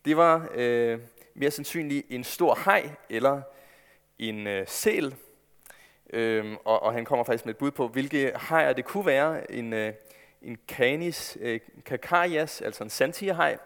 Det 0.05 0.17
var 0.17 0.49
øh, 0.55 0.99
mere 1.35 1.51
sandsynligt 1.51 2.07
en 2.11 2.25
stor 2.25 2.55
haj 2.55 2.91
eller 3.11 3.43
en 4.19 4.47
øh, 4.47 4.67
sæl, 4.69 5.15
øh, 6.13 6.57
og, 6.65 6.83
og 6.83 6.93
han 6.93 7.05
kommer 7.05 7.25
faktisk 7.25 7.47
med 7.47 7.55
et 7.55 7.59
bud 7.59 7.71
på, 7.71 7.89
hvilke 7.89 8.33
hajer 8.35 8.73
det 8.73 8.85
kunne 8.85 9.07
være. 9.07 9.53
En, 9.53 9.73
øh, 9.73 9.93
en 10.43 10.59
canis 10.69 11.39
øh, 11.41 11.61
cacarias, 11.85 12.61
altså 12.61 12.85
en 12.85 12.91
santierhaj, 12.91 13.59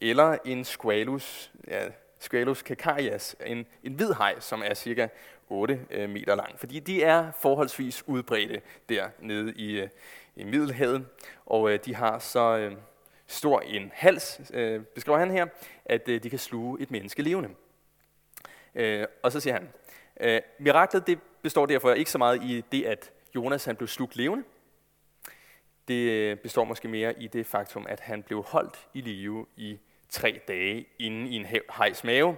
eller 0.00 0.36
en 0.44 0.64
squalus, 0.64 1.52
ja, 1.68 1.88
squalus 2.18 2.58
cacarias, 2.58 3.36
en, 3.46 3.66
en 3.82 3.92
hvid 3.92 4.12
haj, 4.12 4.40
som 4.40 4.62
er 4.64 4.74
cirka 4.74 5.08
8 5.48 5.80
øh, 5.90 6.10
meter 6.10 6.34
lang. 6.34 6.58
Fordi 6.58 6.80
de 6.80 7.02
er 7.02 7.32
forholdsvis 7.32 8.08
udbredte 8.08 8.60
der 8.88 9.08
nede 9.20 9.52
i, 9.52 9.80
øh, 9.80 9.88
i 10.36 10.44
Middelhavet, 10.44 11.06
og 11.46 11.72
øh, 11.72 11.78
de 11.84 11.94
har 11.94 12.18
så 12.18 12.56
øh, 12.56 12.72
stor 13.26 13.60
en 13.60 13.90
hals, 13.94 14.40
øh, 14.54 14.80
beskriver 14.84 15.18
han 15.18 15.30
her, 15.30 15.46
at 15.84 16.08
øh, 16.08 16.22
de 16.22 16.30
kan 16.30 16.38
sluge 16.38 16.80
et 16.80 16.90
menneske 16.90 17.22
levende. 17.22 17.50
Øh, 18.74 19.06
og 19.22 19.32
så 19.32 19.40
siger 19.40 19.54
han, 19.54 19.68
øh, 20.20 20.40
miraklet 20.58 21.06
det 21.06 21.18
består 21.42 21.66
derfor 21.66 21.92
ikke 21.92 22.10
så 22.10 22.18
meget 22.18 22.42
i 22.42 22.64
det, 22.72 22.84
at 22.84 23.12
Jonas 23.34 23.64
han 23.64 23.76
blev 23.76 23.88
slugt 23.88 24.16
levende. 24.16 24.44
Det 25.88 26.10
øh, 26.10 26.36
består 26.36 26.64
måske 26.64 26.88
mere 26.88 27.22
i 27.22 27.26
det 27.26 27.46
faktum, 27.46 27.86
at 27.88 28.00
han 28.00 28.22
blev 28.22 28.42
holdt 28.42 28.88
i 28.94 29.00
live 29.00 29.46
i 29.56 29.78
tre 30.08 30.40
dage 30.48 30.86
inde 30.98 31.30
i 31.30 31.34
en 31.34 31.46
hejs 31.70 32.04
mave, 32.04 32.36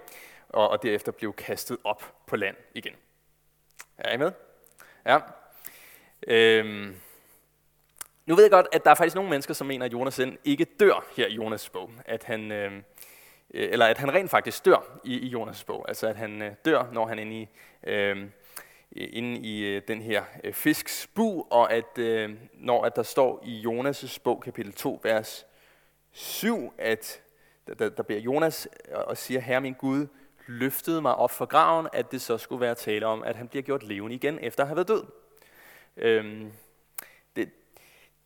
og, 0.49 0.69
og 0.69 0.83
derefter 0.83 1.13
blev 1.13 1.33
kastet 1.33 1.77
op 1.85 2.15
på 2.27 2.37
land 2.37 2.57
igen. 2.75 2.95
Er 3.99 4.15
I 4.15 4.17
med? 4.17 4.33
Ja. 5.07 5.19
Øhm. 6.27 6.97
Nu 8.27 8.35
ved 8.35 8.45
jeg 8.45 8.51
godt, 8.51 8.67
at 8.73 8.85
der 8.85 8.91
er 8.91 8.95
faktisk 8.95 9.15
nogle 9.15 9.31
mennesker, 9.31 9.55
som 9.55 9.67
mener, 9.67 9.87
at 9.87 9.93
Jonas 9.93 10.21
ikke 10.45 10.65
dør 10.65 11.07
her 11.17 11.27
i 11.27 11.37
Jonas' 11.37 11.71
bog. 11.73 11.91
At 12.05 12.25
han, 12.25 12.53
øhm, 12.53 12.85
øh, 13.55 13.69
eller 13.73 13.87
at 13.87 13.99
han 13.99 14.15
rent 14.15 14.31
faktisk 14.31 14.65
dør 14.65 15.01
i, 15.05 15.19
i 15.19 15.35
Jonas' 15.35 15.65
bog. 15.67 15.85
Altså 15.89 16.07
at 16.07 16.17
han 16.17 16.43
øh, 16.43 16.53
dør, 16.65 16.91
når 16.93 17.07
han 17.07 17.19
er 17.19 17.23
inde 17.23 17.41
i, 17.41 17.49
øh, 17.83 18.29
Øh, 18.97 19.09
inde 19.13 19.41
i 19.41 19.67
øh, 19.67 19.83
den 19.89 20.03
her 20.03 20.25
øh, 20.45 20.53
fisks 20.53 21.07
bu, 21.15 21.47
og 21.51 21.73
at 21.73 21.99
når 22.55 22.85
at 22.85 22.97
der 22.97 23.03
står 23.03 23.43
i 23.45 23.63
Jonas' 23.67 24.19
bog, 24.25 24.43
kapitel 24.43 24.73
2, 24.73 25.01
vers 25.03 25.47
7, 26.13 26.73
at 26.79 27.23
der, 27.79 27.89
der 27.89 28.03
beder 28.03 28.21
Jonas 28.21 28.69
og 28.93 29.17
siger, 29.17 29.41
Herre 29.41 29.61
min 29.61 29.75
Gud, 29.75 30.07
løftede 30.47 31.03
mig 31.03 31.15
op 31.15 31.31
fra 31.31 31.45
graven, 31.45 31.89
at 31.93 32.13
det 32.13 32.23
så 32.23 32.39
skulle 32.39 32.61
være 32.61 32.75
tale 32.75 33.07
om, 33.07 33.23
at 33.23 33.37
han 33.37 33.49
bliver 33.49 33.63
gjort 33.63 33.83
levende 33.83 34.15
igen, 34.15 34.39
efter 34.43 34.63
at 34.63 34.69
have 34.69 34.77
været 34.77 34.89
død. 34.89 35.05
Øhm, 35.97 36.53
det, 37.37 37.51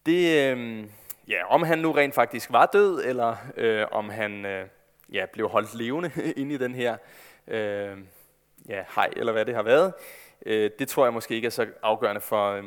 det, 0.07 0.50
øhm, 0.50 0.90
ja, 1.29 1.46
om 1.46 1.62
han 1.62 1.79
nu 1.79 1.92
rent 1.92 2.14
faktisk 2.14 2.53
var 2.53 2.66
død, 2.66 3.05
eller 3.05 3.37
øh, 3.57 3.87
om 3.90 4.09
han 4.09 4.46
øh, 4.46 4.68
ja, 5.12 5.27
blev 5.33 5.48
holdt 5.48 5.74
levende 5.74 6.11
inde 6.40 6.55
i 6.55 6.59
den 6.59 6.74
her 6.74 6.96
øh, 7.48 7.98
ja, 8.68 8.85
hej, 8.94 9.11
eller 9.16 9.33
hvad 9.33 9.44
det 9.44 9.55
har 9.55 9.62
været, 9.62 9.92
øh, 10.44 10.70
det 10.78 10.88
tror 10.88 11.04
jeg 11.04 11.12
måske 11.12 11.35
ikke 11.35 11.46
er 11.46 11.50
så 11.50 11.66
afgørende 11.83 12.20
for 12.20 12.50
øh, 12.50 12.64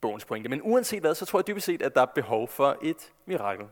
bogens 0.00 0.24
pointe. 0.24 0.48
Men 0.48 0.60
uanset 0.62 1.00
hvad, 1.00 1.14
så 1.14 1.26
tror 1.26 1.38
jeg 1.38 1.46
dybest 1.46 1.66
set, 1.66 1.82
at 1.82 1.94
der 1.94 2.00
er 2.00 2.06
behov 2.06 2.48
for 2.48 2.78
et 2.82 3.12
mirakel. 3.26 3.66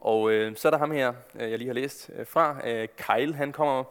Og 0.00 0.30
øh, 0.30 0.56
så 0.56 0.68
er 0.68 0.70
der 0.70 0.78
ham 0.78 0.90
her, 0.90 1.12
øh, 1.34 1.50
jeg 1.50 1.58
lige 1.58 1.68
har 1.68 1.74
læst 1.74 2.10
øh, 2.14 2.26
fra, 2.26 2.68
øh, 2.68 2.88
Kyle, 2.96 3.34
han 3.34 3.52
kommer, 3.52 3.84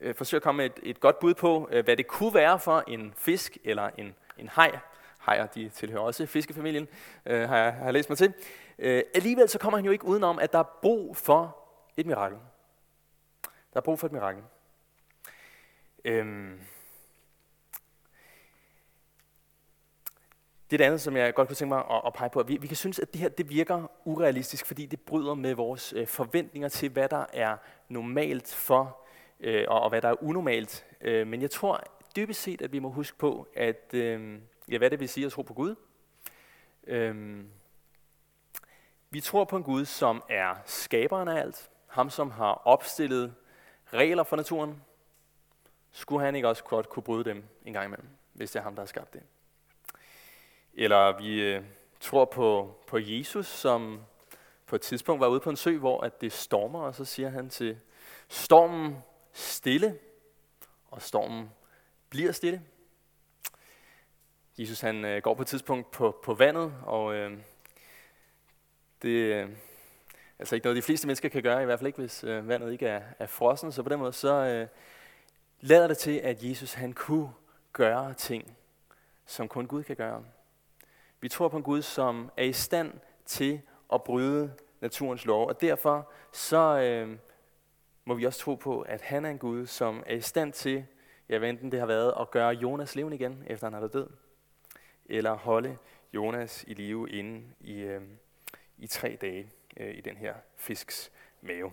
øh, 0.00 0.14
forsøger 0.14 0.38
at 0.38 0.42
komme 0.42 0.56
med 0.56 0.66
et, 0.66 0.80
et 0.82 1.00
godt 1.00 1.18
bud 1.18 1.34
på, 1.34 1.68
øh, 1.72 1.84
hvad 1.84 1.96
det 1.96 2.06
kunne 2.06 2.34
være 2.34 2.58
for 2.58 2.84
en 2.88 3.14
fisk 3.16 3.58
eller 3.64 3.90
en, 3.98 4.14
en 4.38 4.48
haj. 4.48 4.78
Hajer, 5.18 5.46
de 5.46 5.68
tilhører 5.68 6.02
også 6.02 6.26
fiskefamilien, 6.26 6.88
øh, 7.26 7.48
har, 7.48 7.56
jeg, 7.58 7.72
har 7.72 7.84
jeg 7.84 7.92
læst 7.92 8.08
mig 8.08 8.18
til. 8.18 8.34
Øh, 8.78 9.02
alligevel 9.14 9.48
så 9.48 9.58
kommer 9.58 9.78
han 9.78 9.84
jo 9.84 9.90
ikke 9.90 10.04
udenom, 10.04 10.38
at 10.38 10.52
der 10.52 10.58
er 10.58 10.78
brug 10.82 11.16
for 11.16 11.56
et 11.96 12.06
mirakel. 12.06 12.38
Der 13.72 13.80
er 13.80 13.80
brug 13.80 13.98
for 13.98 14.06
et 14.06 14.12
mirakel. 14.12 14.42
Øhm, 16.04 16.60
Det 20.70 20.76
er 20.76 20.78
det 20.78 20.84
andet, 20.84 21.00
som 21.00 21.16
jeg 21.16 21.34
godt 21.34 21.48
kunne 21.48 21.56
tænke 21.56 21.74
mig 21.74 21.84
at, 21.90 22.02
at 22.06 22.12
pege 22.12 22.30
på. 22.30 22.42
Vi, 22.42 22.56
vi 22.56 22.66
kan 22.66 22.76
synes, 22.76 22.98
at 22.98 23.12
det 23.12 23.20
her 23.20 23.28
det 23.28 23.50
virker 23.50 23.90
urealistisk, 24.04 24.66
fordi 24.66 24.86
det 24.86 25.00
bryder 25.00 25.34
med 25.34 25.54
vores 25.54 25.92
øh, 25.92 26.06
forventninger 26.06 26.68
til, 26.68 26.90
hvad 26.90 27.08
der 27.08 27.24
er 27.32 27.56
normalt 27.88 28.54
for, 28.54 28.98
øh, 29.40 29.64
og, 29.68 29.80
og 29.80 29.88
hvad 29.88 30.02
der 30.02 30.08
er 30.08 30.22
unormalt. 30.22 30.86
Øh, 31.00 31.26
men 31.26 31.42
jeg 31.42 31.50
tror 31.50 31.82
dybest 32.16 32.42
set, 32.42 32.62
at 32.62 32.72
vi 32.72 32.78
må 32.78 32.90
huske 32.90 33.18
på, 33.18 33.48
at 33.56 33.94
øh, 33.94 34.38
ja, 34.70 34.78
hvad 34.78 34.90
det 34.90 35.00
vil 35.00 35.08
sige 35.08 35.26
at 35.26 35.32
tro 35.32 35.42
på 35.42 35.54
Gud. 35.54 35.74
Øh, 36.86 37.44
vi 39.10 39.20
tror 39.20 39.44
på 39.44 39.56
en 39.56 39.62
Gud, 39.62 39.84
som 39.84 40.22
er 40.28 40.54
skaberen 40.64 41.28
af 41.28 41.40
alt. 41.40 41.70
Ham, 41.86 42.10
som 42.10 42.30
har 42.30 42.62
opstillet 42.64 43.34
regler 43.92 44.22
for 44.22 44.36
naturen. 44.36 44.82
Skulle 45.92 46.24
han 46.24 46.34
ikke 46.34 46.48
også 46.48 46.64
godt 46.64 46.88
kunne 46.88 47.02
bryde 47.02 47.24
dem 47.24 47.44
en 47.64 47.72
gang 47.72 47.86
imellem, 47.86 48.08
hvis 48.32 48.50
det 48.50 48.58
er 48.58 48.62
ham, 48.62 48.74
der 48.74 48.82
har 48.82 48.86
skabt 48.86 49.12
det? 49.12 49.22
Eller 50.78 51.18
vi 51.18 51.42
øh, 51.42 51.62
tror 52.00 52.24
på, 52.24 52.76
på 52.86 52.98
Jesus, 52.98 53.46
som 53.46 54.00
på 54.66 54.76
et 54.76 54.82
tidspunkt 54.82 55.20
var 55.20 55.28
ude 55.28 55.40
på 55.40 55.50
en 55.50 55.56
sø, 55.56 55.78
hvor 55.78 56.00
at 56.00 56.20
det 56.20 56.32
stormer, 56.32 56.80
og 56.80 56.94
så 56.94 57.04
siger 57.04 57.28
han 57.28 57.50
til 57.50 57.78
stormen 58.28 58.96
stille, 59.32 59.98
og 60.90 61.02
stormen 61.02 61.50
bliver 62.10 62.32
stille. 62.32 62.62
Jesus 64.58 64.80
han 64.80 65.04
øh, 65.04 65.22
går 65.22 65.34
på 65.34 65.42
et 65.42 65.48
tidspunkt 65.48 65.90
på, 65.90 66.20
på 66.24 66.34
vandet, 66.34 66.74
og 66.82 67.14
øh, 67.14 67.38
det 69.02 69.08
øh, 69.08 69.48
altså 70.38 70.54
ikke 70.54 70.64
noget, 70.64 70.76
de 70.76 70.82
fleste 70.82 71.06
mennesker 71.06 71.28
kan 71.28 71.42
gøre, 71.42 71.62
i 71.62 71.64
hvert 71.64 71.78
fald 71.78 71.86
ikke, 71.86 71.98
hvis 71.98 72.24
øh, 72.24 72.48
vandet 72.48 72.72
ikke 72.72 72.86
er, 72.86 73.02
er 73.18 73.26
frossen. 73.26 73.72
Så 73.72 73.82
på 73.82 73.88
den 73.88 73.98
måde, 73.98 74.12
så 74.12 74.34
øh, 74.34 74.68
lader 75.60 75.86
det 75.86 75.98
til, 75.98 76.18
at 76.18 76.42
Jesus 76.42 76.72
han 76.72 76.92
kunne 76.92 77.30
gøre 77.72 78.14
ting, 78.14 78.56
som 79.26 79.48
kun 79.48 79.66
Gud 79.66 79.82
kan 79.82 79.96
gøre. 79.96 80.24
Vi 81.20 81.28
tror 81.28 81.48
på 81.48 81.56
en 81.56 81.62
Gud, 81.62 81.82
som 81.82 82.30
er 82.36 82.44
i 82.44 82.52
stand 82.52 82.92
til 83.24 83.60
at 83.92 84.02
bryde 84.02 84.52
naturens 84.80 85.24
lov, 85.24 85.48
og 85.48 85.60
derfor 85.60 86.10
så 86.32 86.78
øh, 86.78 87.18
må 88.04 88.14
vi 88.14 88.24
også 88.24 88.40
tro 88.40 88.54
på, 88.54 88.80
at 88.80 89.00
han 89.00 89.24
er 89.24 89.30
en 89.30 89.38
Gud, 89.38 89.66
som 89.66 90.02
er 90.06 90.14
i 90.14 90.20
stand 90.20 90.52
til, 90.52 90.86
ja, 91.28 91.42
enten 91.42 91.72
det 91.72 91.80
har 91.80 91.86
været 91.86 92.14
at 92.20 92.30
gøre 92.30 92.50
Jonas 92.50 92.96
levende 92.96 93.16
igen, 93.16 93.44
efter 93.46 93.66
han 93.66 93.72
har 93.72 93.80
været 93.80 93.92
død, 93.92 94.08
eller 95.06 95.32
holde 95.32 95.76
Jonas 96.12 96.64
i 96.68 96.74
live 96.74 97.10
inde 97.10 97.42
i, 97.60 97.80
øh, 97.80 98.02
i 98.78 98.86
tre 98.86 99.18
dage 99.20 99.50
øh, 99.76 99.98
i 99.98 100.00
den 100.00 100.16
her 100.16 100.34
fisks 100.56 101.12
mave. 101.40 101.72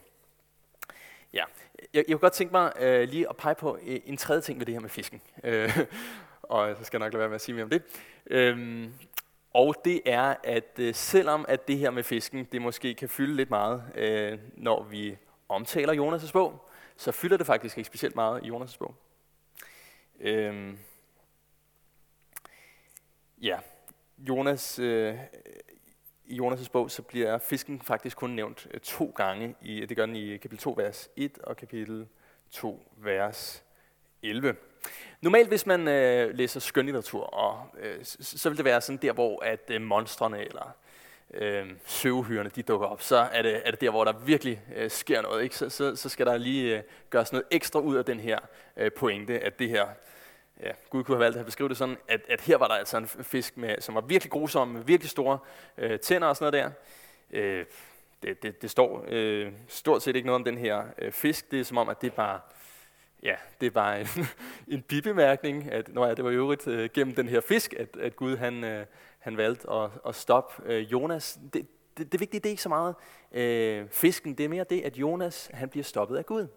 Ja, 1.34 1.44
jeg, 1.80 1.88
jeg 1.94 2.06
kunne 2.06 2.18
godt 2.18 2.34
tænke 2.34 2.52
mig 2.52 2.74
øh, 2.80 3.10
lige 3.10 3.30
at 3.30 3.38
pege 3.38 3.56
på 3.56 3.78
øh, 3.84 4.00
en 4.06 4.18
tredje 4.18 4.42
ting 4.42 4.60
ved 4.60 4.66
det 4.66 4.74
her 4.74 4.82
med 4.82 4.90
fisken. 4.90 5.22
Øh, 5.44 5.78
og 6.44 6.76
så 6.78 6.84
skal 6.84 6.98
jeg 6.98 7.06
nok 7.06 7.14
lade 7.14 7.20
være 7.20 7.30
med 7.30 7.36
at 7.36 7.42
sige 7.42 7.56
mere 7.56 7.64
om 7.64 7.70
det. 7.70 7.84
Øh, 8.26 8.88
og 9.54 9.76
det 9.86 10.02
er, 10.06 10.36
at 10.44 10.80
øh, 10.80 10.96
selvom 10.96 11.46
at 11.48 11.68
det 11.68 11.78
her 11.78 11.92
med 11.92 12.04
fisken, 12.04 12.48
det 12.52 12.62
måske 12.62 12.94
kan 12.94 13.10
fylde 13.10 13.36
lidt 13.36 13.50
meget, 13.50 13.84
øh, 13.96 14.40
når 14.58 14.84
vi 14.84 15.18
omtaler 15.50 15.94
Jonas' 15.94 16.32
bog, 16.32 16.70
så 16.98 17.12
fylder 17.12 17.38
det 17.38 17.46
faktisk 17.46 17.78
ikke 17.78 17.88
specielt 17.88 18.16
meget 18.16 18.44
i 18.44 18.50
Jonas' 18.50 18.78
bog. 18.78 18.96
Øh, 20.20 20.74
ja, 23.42 23.60
Jonas, 24.18 24.80
øh, 24.80 25.18
i 26.26 26.40
Jonas' 26.40 26.70
bog, 26.70 26.92
så 26.92 27.02
bliver 27.02 27.38
fisken 27.38 27.82
faktisk 27.82 28.18
kun 28.18 28.30
nævnt 28.30 28.68
øh, 28.72 28.80
to 28.80 29.14
gange. 29.16 29.56
I, 29.62 29.86
det 29.86 29.98
gør 29.98 30.06
den 30.06 30.16
i 30.16 30.38
kapitel 30.38 30.58
2, 30.58 30.74
vers 30.78 31.10
1 31.16 31.38
og 31.38 31.58
kapitel 31.58 32.08
2, 32.52 32.92
vers 32.98 33.64
11. 34.24 34.56
Normalt, 35.22 35.48
hvis 35.48 35.66
man 35.66 35.88
øh, 35.88 36.36
læser 36.36 36.60
skønlitteratur, 36.60 37.24
og, 37.24 37.68
øh, 37.80 37.96
så, 38.04 38.18
så 38.38 38.50
vil 38.50 38.58
det 38.58 38.66
være 38.66 38.82
sådan 38.82 38.98
der, 38.98 39.14
hvor 39.14 39.44
at 39.44 39.60
øh, 39.70 39.82
monstrene 39.82 40.46
eller 40.46 40.76
øh, 41.34 41.70
søvehyrene, 41.86 42.50
de 42.50 42.64
dukker 42.64 42.88
op, 42.88 43.02
så 43.02 43.18
er 43.18 43.42
det, 43.42 43.62
er 43.66 43.72
det 43.72 43.82
der, 43.82 43.90
hvor 43.90 44.04
der 44.04 44.12
virkelig 44.12 44.62
øh, 44.76 44.92
sker 44.92 45.22
noget. 45.22 45.44
Ikke? 45.44 45.56
Så, 45.56 45.70
så, 45.70 45.96
så 45.96 46.10
skal 46.10 46.26
der 46.26 46.38
lige 46.38 46.78
øh, 46.78 46.84
gøres 47.10 47.32
noget 47.32 47.46
ekstra 47.52 47.80
ud 47.80 47.96
af 47.96 48.06
den 48.06 48.20
her 48.20 48.40
øh, 48.78 48.92
pointe, 48.92 49.40
at 49.40 49.60
det 49.60 49.70
her, 49.70 49.88
ja, 50.64 50.72
Gud 50.90 51.04
kunne 51.04 51.16
have 51.16 51.24
valgt 51.24 51.38
at 51.38 51.46
beskrive 51.46 51.70
det 51.70 51.78
sådan, 51.78 51.98
at, 52.08 52.22
at 52.30 52.42
her 52.42 52.58
var 52.58 52.68
der 52.68 52.76
altså 52.76 52.98
en 52.98 53.08
fisk, 53.08 53.58
med, 53.58 53.76
som 53.80 53.96
var 53.96 54.02
virkelig 54.02 54.32
grusom, 54.32 54.68
med 54.68 54.84
virkelig 54.84 55.10
store 55.10 55.40
øh, 55.78 56.00
tænder 56.00 56.28
og 56.28 56.36
sådan 56.36 56.54
noget 56.54 56.74
der. 57.32 57.40
Øh, 57.40 57.66
det, 58.24 58.44
det, 58.44 58.62
det 58.62 58.70
står 58.70 59.06
øh, 59.08 59.52
stort 59.68 60.04
set 60.04 60.16
ikke 60.16 60.26
noget 60.26 60.36
om 60.36 60.44
den 60.44 60.58
her 60.58 60.84
øh, 60.98 61.12
fisk. 61.12 61.52
Det 61.52 61.60
er 61.60 61.64
som 61.64 61.78
om, 61.78 61.90
at 61.90 62.02
det 62.02 62.14
bare 62.14 62.40
ja, 63.24 63.36
det 63.62 63.68
er 63.68 63.72
bare 63.72 64.02
en, 64.02 64.08
en 64.68 64.82
bibemærkning, 64.82 65.72
at 65.72 65.94
når 65.94 66.06
ja, 66.08 66.14
det 66.14 66.24
var 66.24 66.32
i 66.32 66.36
øvrigt 66.36 66.68
øh, 66.68 66.90
gennem 66.94 67.16
den 67.16 67.28
her 67.28 67.42
fisk, 67.42 67.74
at, 67.74 67.98
at 67.98 68.16
Gud 68.16 68.38
han, 68.38 68.64
øh, 68.64 68.86
han 69.20 69.38
valgte 69.38 69.70
at, 69.70 69.90
at 70.08 70.16
stoppe 70.16 70.64
øh, 70.66 70.92
Jonas. 70.92 71.40
Det, 71.54 71.68
det, 71.98 72.12
det 72.12 72.20
vigtige 72.20 72.40
det 72.40 72.46
er 72.46 72.52
ikke 72.52 72.62
så 72.62 72.70
meget 72.70 72.96
øh, 73.32 73.90
fisken, 73.90 74.34
det 74.34 74.44
er 74.44 74.50
mere 74.50 74.64
det, 74.64 74.82
at 74.82 74.98
Jonas 74.98 75.50
han 75.54 75.70
bliver 75.70 75.84
stoppet 75.84 76.18
af 76.18 76.26
Gud. 76.26 76.48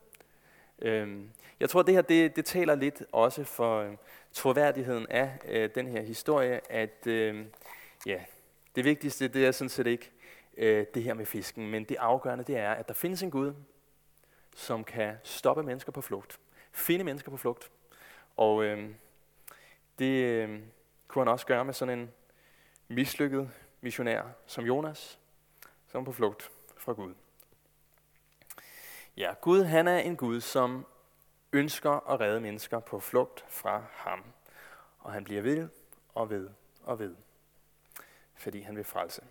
Øh, 0.83 1.19
jeg 1.61 1.71
tror, 1.71 1.83
det 1.83 1.95
her 1.95 2.03
det, 2.03 2.37
det 2.37 2.45
taler 2.45 2.75
lidt 2.75 3.03
også 3.13 3.45
for 3.45 3.81
øh, 3.81 3.93
troværdigheden 4.33 5.07
af 5.11 5.39
øh, 5.49 5.71
den 5.75 5.87
her 5.87 6.03
historie, 6.03 6.61
at 6.73 7.07
øh, 7.07 7.45
ja, 8.07 8.21
det 8.77 8.85
vigtigste 8.85 9.29
det 9.29 9.47
er 9.47 9.53
sådan 9.53 9.69
set 9.69 9.87
ikke 9.87 10.11
øh, 10.57 10.87
det 10.95 11.03
her 11.03 11.15
med 11.15 11.27
fisken, 11.27 11.71
men 11.71 11.85
det 11.85 11.97
afgørende 11.97 12.45
det 12.45 12.57
er, 12.57 12.71
at 12.73 12.89
der 12.89 12.95
findes 12.95 13.23
en 13.23 13.31
Gud, 13.31 13.53
som 14.55 14.85
kan 14.85 15.15
stoppe 15.23 15.63
mennesker 15.63 15.93
på 15.93 16.01
flugt 16.01 16.39
finde 16.77 17.05
mennesker 17.05 17.31
på 17.31 17.37
flugt. 17.37 17.71
Og 18.37 18.65
øh, 18.65 18.95
det 19.99 20.25
øh, 20.25 20.63
kunne 21.09 21.25
han 21.25 21.33
også 21.33 21.47
gøre 21.47 21.65
med 21.65 21.75
sådan 21.75 21.99
en 21.99 22.13
mislykket 22.89 23.51
missionær 23.81 24.23
som 24.47 24.65
Jonas, 24.65 25.19
som 25.87 26.01
er 26.01 26.05
på 26.05 26.13
flugt 26.13 26.51
fra 26.77 26.93
Gud. 26.93 27.15
Ja, 29.17 29.35
Gud 29.41 29.65
han 29.65 29.89
er 29.89 29.99
en 29.99 30.17
Gud, 30.17 30.41
som 30.41 30.87
ønsker 31.53 32.11
at 32.11 32.21
redde 32.21 32.41
mennesker 32.41 32.81
på 32.81 33.01
flugt 33.01 33.45
fra 33.49 33.85
ham. 33.93 34.25
Og 34.99 35.13
han 35.13 35.25
bliver 35.25 35.43
ved 35.43 35.69
og 36.15 36.31
ved 36.31 36.51
og 36.83 36.99
ved, 36.99 37.17
fordi 38.35 38.61
han 38.61 38.77
vil 38.77 38.85
frelse. 38.85 39.23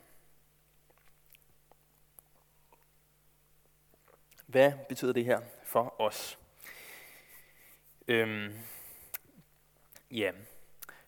Hvad 4.46 4.72
betyder 4.90 5.14
det 5.14 5.26
her 5.26 5.42
for 5.64 6.02
os? 6.02 6.40
Øhm, 8.08 8.54
ja. 10.12 10.32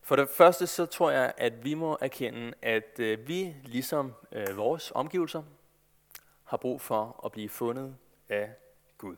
For 0.02 0.16
det 0.16 0.30
første 0.30 0.68
så 0.68 0.86
tror 0.86 1.12
jeg, 1.12 1.34
at 1.38 1.64
vi 1.64 1.74
må 1.74 1.98
erkende, 2.02 2.54
at 2.62 3.00
øh, 3.00 3.28
vi 3.28 3.56
ligesom 3.64 4.14
øh, 4.32 4.58
vores 4.58 4.91
omgivelser 4.95 5.43
har 6.43 6.58
brug 6.58 6.82
for 6.82 7.22
at 7.26 7.32
blive 7.32 7.50
fundet 7.50 7.95
af 8.30 8.52
Gud. 8.98 9.16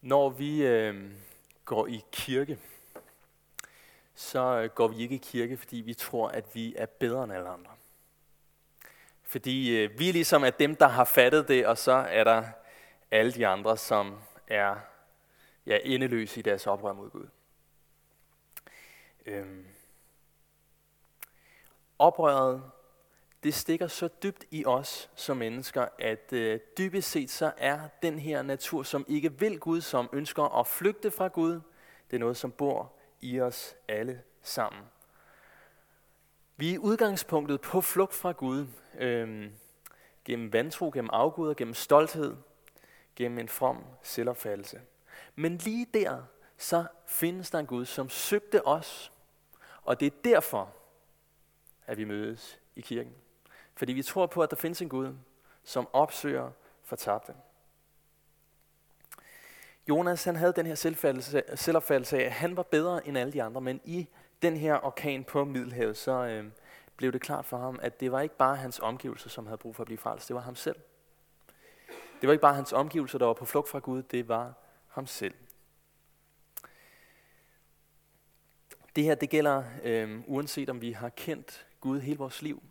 Når 0.00 0.28
vi 0.28 0.66
øh, 0.66 1.10
går 1.64 1.86
i 1.86 2.04
kirke, 2.12 2.58
så 4.14 4.40
øh, 4.40 4.70
går 4.70 4.88
vi 4.88 4.96
ikke 4.96 5.14
i 5.14 5.18
kirke, 5.22 5.56
fordi 5.56 5.76
vi 5.76 5.94
tror, 5.94 6.28
at 6.28 6.44
vi 6.54 6.74
er 6.76 6.86
bedre 6.86 7.24
end 7.24 7.32
alle 7.32 7.48
andre. 7.48 7.70
Fordi 9.22 9.76
øh, 9.76 9.98
vi 9.98 10.12
ligesom 10.12 10.44
er 10.44 10.50
dem, 10.50 10.76
der 10.76 10.88
har 10.88 11.04
fattet 11.04 11.48
det, 11.48 11.66
og 11.66 11.78
så 11.78 11.92
er 11.92 12.24
der 12.24 12.44
alle 13.10 13.32
de 13.32 13.46
andre, 13.46 13.76
som 13.76 14.18
er 14.46 14.76
ja, 15.68 15.78
endeløse 15.84 16.40
i 16.40 16.42
deres 16.42 16.66
oprør 16.66 16.92
mod 16.92 17.10
Gud. 17.10 17.26
Øhm. 19.26 19.66
Oprøret, 21.98 22.62
det 23.42 23.54
stikker 23.54 23.86
så 23.86 24.08
dybt 24.22 24.44
i 24.50 24.64
os 24.66 25.10
som 25.14 25.36
mennesker, 25.36 25.86
at 25.98 26.32
øh, 26.32 26.60
dybest 26.78 27.10
set 27.10 27.30
så 27.30 27.52
er 27.56 27.88
den 28.02 28.18
her 28.18 28.42
natur, 28.42 28.82
som 28.82 29.04
ikke 29.08 29.32
vil 29.32 29.58
Gud, 29.58 29.80
som 29.80 30.08
ønsker 30.12 30.58
at 30.58 30.66
flygte 30.66 31.10
fra 31.10 31.28
Gud, 31.28 31.60
det 32.10 32.16
er 32.16 32.20
noget, 32.20 32.36
som 32.36 32.52
bor 32.52 32.92
i 33.20 33.40
os 33.40 33.76
alle 33.88 34.22
sammen. 34.42 34.82
Vi 36.56 36.70
er 36.70 36.74
i 36.74 36.78
udgangspunktet 36.78 37.60
på 37.60 37.80
flugt 37.80 38.14
fra 38.14 38.32
Gud, 38.32 38.66
øh, 38.98 39.50
gennem 40.24 40.52
vantro, 40.52 40.90
gennem 40.94 41.10
afguder, 41.12 41.54
gennem 41.54 41.74
stolthed, 41.74 42.36
gennem 43.16 43.38
en 43.38 43.48
from 43.48 43.84
selvopfattelse. 44.02 44.80
Men 45.38 45.56
lige 45.56 45.86
der, 45.94 46.22
så 46.56 46.86
findes 47.06 47.50
der 47.50 47.58
en 47.58 47.66
Gud, 47.66 47.84
som 47.84 48.08
søgte 48.08 48.66
os. 48.66 49.12
Og 49.82 50.00
det 50.00 50.06
er 50.06 50.16
derfor, 50.24 50.74
at 51.86 51.98
vi 51.98 52.04
mødes 52.04 52.60
i 52.76 52.80
kirken. 52.80 53.12
Fordi 53.74 53.92
vi 53.92 54.02
tror 54.02 54.26
på, 54.26 54.42
at 54.42 54.50
der 54.50 54.56
findes 54.56 54.82
en 54.82 54.88
Gud, 54.88 55.14
som 55.64 55.88
opsøger 55.92 56.50
fortabte. 56.82 57.34
Jonas 59.88 60.24
han 60.24 60.36
havde 60.36 60.52
den 60.52 60.66
her 60.66 60.74
selvopfattelse 61.54 62.18
af, 62.18 62.24
at 62.24 62.32
han 62.32 62.56
var 62.56 62.62
bedre 62.62 63.06
end 63.06 63.18
alle 63.18 63.32
de 63.32 63.42
andre, 63.42 63.60
men 63.60 63.80
i 63.84 64.08
den 64.42 64.56
her 64.56 64.86
orkan 64.86 65.24
på 65.24 65.44
Middelhavet, 65.44 65.96
så 65.96 66.12
øh, 66.12 66.44
blev 66.96 67.12
det 67.12 67.20
klart 67.20 67.44
for 67.44 67.56
ham, 67.56 67.78
at 67.82 68.00
det 68.00 68.12
var 68.12 68.20
ikke 68.20 68.36
bare 68.36 68.56
hans 68.56 68.80
omgivelser, 68.80 69.30
som 69.30 69.46
havde 69.46 69.58
brug 69.58 69.76
for 69.76 69.82
at 69.82 69.86
blive 69.86 69.98
frelst, 69.98 70.28
det 70.28 70.36
var 70.36 70.42
ham 70.42 70.56
selv. 70.56 70.76
Det 72.20 72.26
var 72.26 72.32
ikke 72.32 72.42
bare 72.42 72.54
hans 72.54 72.72
omgivelser, 72.72 73.18
der 73.18 73.26
var 73.26 73.32
på 73.32 73.44
flugt 73.44 73.68
fra 73.68 73.78
Gud, 73.78 74.02
det 74.02 74.28
var 74.28 74.54
ham 74.88 75.06
selv. 75.06 75.34
Det 78.96 79.04
her 79.04 79.14
det 79.14 79.30
gælder 79.30 79.64
øh, 79.82 80.20
uanset 80.26 80.70
om 80.70 80.80
vi 80.80 80.92
har 80.92 81.08
kendt 81.08 81.66
Gud 81.80 82.00
hele 82.00 82.18
vores 82.18 82.42
liv, 82.42 82.62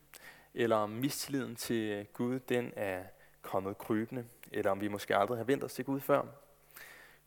eller 0.53 0.75
om 0.75 0.89
mistilliden 0.89 1.55
til 1.55 2.05
Gud 2.13 2.39
den 2.39 2.73
er 2.75 3.03
kommet 3.41 3.77
krybende, 3.77 4.25
eller 4.51 4.71
om 4.71 4.81
vi 4.81 4.87
måske 4.87 5.15
aldrig 5.15 5.37
har 5.37 5.43
vendt 5.43 5.63
os 5.63 5.73
til 5.73 5.85
Gud 5.85 5.99
før. 5.99 6.21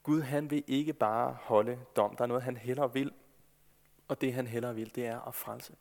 Gud 0.03 0.23
han 0.23 0.51
vil 0.51 0.65
ikke 0.67 0.93
bare 0.93 1.37
holde 1.41 1.79
dom, 1.97 2.17
der 2.17 2.23
er 2.23 2.29
noget 2.29 2.43
han 2.43 2.57
hellere 2.57 2.93
vil, 2.93 3.13
og 4.09 4.21
det 4.21 4.35
han 4.35 4.47
hellere 4.47 4.75
vil, 4.75 4.95
det 4.95 5.07
er 5.07 5.21
at 5.21 5.35
frelse. 5.35 5.73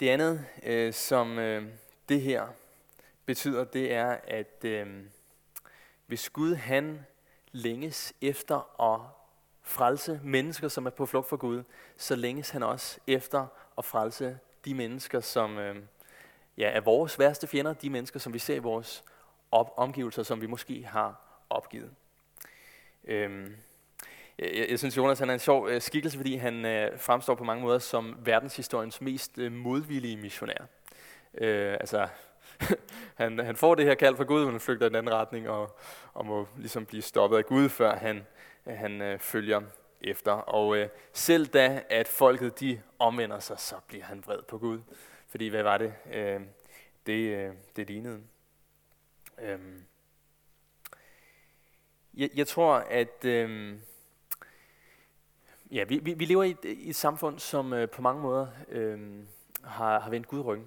Det 0.00 0.08
andet, 0.08 0.46
øh, 0.62 0.92
som 0.92 1.38
øh, 1.38 1.64
det 2.08 2.20
her 2.20 2.46
betyder, 3.26 3.64
det 3.64 3.92
er, 3.92 4.18
at 4.24 4.64
øh, 4.64 5.04
hvis 6.06 6.30
Gud 6.30 6.54
han 6.54 7.06
længes 7.52 8.14
efter 8.20 8.82
at 8.94 9.00
frelse 9.62 10.20
mennesker, 10.24 10.68
som 10.68 10.86
er 10.86 10.90
på 10.90 11.06
flugt 11.06 11.28
for 11.28 11.36
Gud, 11.36 11.62
så 11.96 12.16
længes 12.16 12.50
han 12.50 12.62
også 12.62 13.00
efter 13.06 13.46
at 13.78 13.84
frelse 13.84 14.38
de 14.64 14.74
mennesker, 14.74 15.20
som 15.20 15.58
øh, 15.58 15.76
ja, 16.56 16.68
er 16.68 16.80
vores 16.80 17.18
værste 17.18 17.46
fjender, 17.46 17.72
de 17.72 17.90
mennesker, 17.90 18.20
som 18.20 18.32
vi 18.32 18.38
ser 18.38 18.54
i 18.54 18.58
vores 18.58 19.04
op- 19.50 19.74
omgivelser, 19.76 20.22
som 20.22 20.40
vi 20.40 20.46
måske 20.46 20.84
har 20.84 21.20
opgivet. 21.50 21.90
Øh, 23.04 23.50
jeg, 24.38 24.66
jeg 24.70 24.78
synes, 24.78 24.96
Jonas 24.96 25.18
han 25.18 25.30
er 25.30 25.34
en 25.34 25.40
sjov 25.40 25.68
øh, 25.68 25.80
skikkelse, 25.80 26.16
fordi 26.16 26.36
han 26.36 26.64
øh, 26.64 26.98
fremstår 26.98 27.34
på 27.34 27.44
mange 27.44 27.62
måder 27.62 27.78
som 27.78 28.16
verdenshistoriens 28.18 29.00
mest 29.00 29.38
øh, 29.38 29.52
modvillige 29.52 30.16
missionær. 30.16 30.66
Øh, 31.34 31.72
altså, 31.72 32.08
han, 33.14 33.38
han 33.38 33.56
får 33.56 33.74
det 33.74 33.84
her 33.84 33.94
kald 33.94 34.16
fra 34.16 34.24
Gud, 34.24 34.44
men 34.44 34.50
han 34.50 34.60
flygter 34.60 34.86
i 34.86 34.88
den 34.88 34.96
anden 34.96 35.14
retning, 35.14 35.48
og, 35.48 35.78
og 36.12 36.26
må 36.26 36.48
ligesom 36.56 36.86
blive 36.86 37.02
stoppet 37.02 37.36
af 37.36 37.46
Gud, 37.46 37.68
før 37.68 37.96
han, 37.96 38.26
han 38.66 39.02
øh, 39.02 39.18
følger 39.18 39.60
efter. 40.00 40.32
Og 40.32 40.76
øh, 40.76 40.88
selv 41.12 41.46
da, 41.46 41.82
at 41.88 42.08
folket 42.08 42.60
de 42.60 42.80
omvender 42.98 43.38
sig, 43.38 43.58
så 43.60 43.74
bliver 43.86 44.04
han 44.04 44.22
vred 44.26 44.42
på 44.42 44.58
Gud. 44.58 44.80
Fordi 45.28 45.48
hvad 45.48 45.62
var 45.62 45.78
det, 45.78 45.94
øh, 46.12 46.40
det, 47.06 47.36
øh, 47.36 47.52
det 47.76 47.86
lignede? 47.86 48.20
Øh, 49.42 49.58
jeg, 52.14 52.30
jeg 52.34 52.46
tror, 52.46 52.74
at... 52.74 53.24
Øh, 53.24 53.76
Ja, 55.70 55.84
vi, 55.84 55.98
vi, 55.98 56.14
vi 56.14 56.24
lever 56.24 56.42
i 56.42 56.50
et, 56.50 56.64
i 56.64 56.88
et 56.88 56.96
samfund, 56.96 57.38
som 57.38 57.72
øh, 57.72 57.88
på 57.88 58.02
mange 58.02 58.22
måder 58.22 58.46
øh, 58.68 58.98
har, 59.64 60.00
har 60.00 60.10
vendt 60.10 60.28
Gud 60.28 60.40
ryggen. 60.44 60.66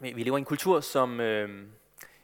Vi, 0.00 0.12
vi 0.12 0.22
lever 0.22 0.36
i 0.36 0.40
en 0.40 0.44
kultur, 0.44 0.80
som 0.80 1.20
øh, 1.20 1.66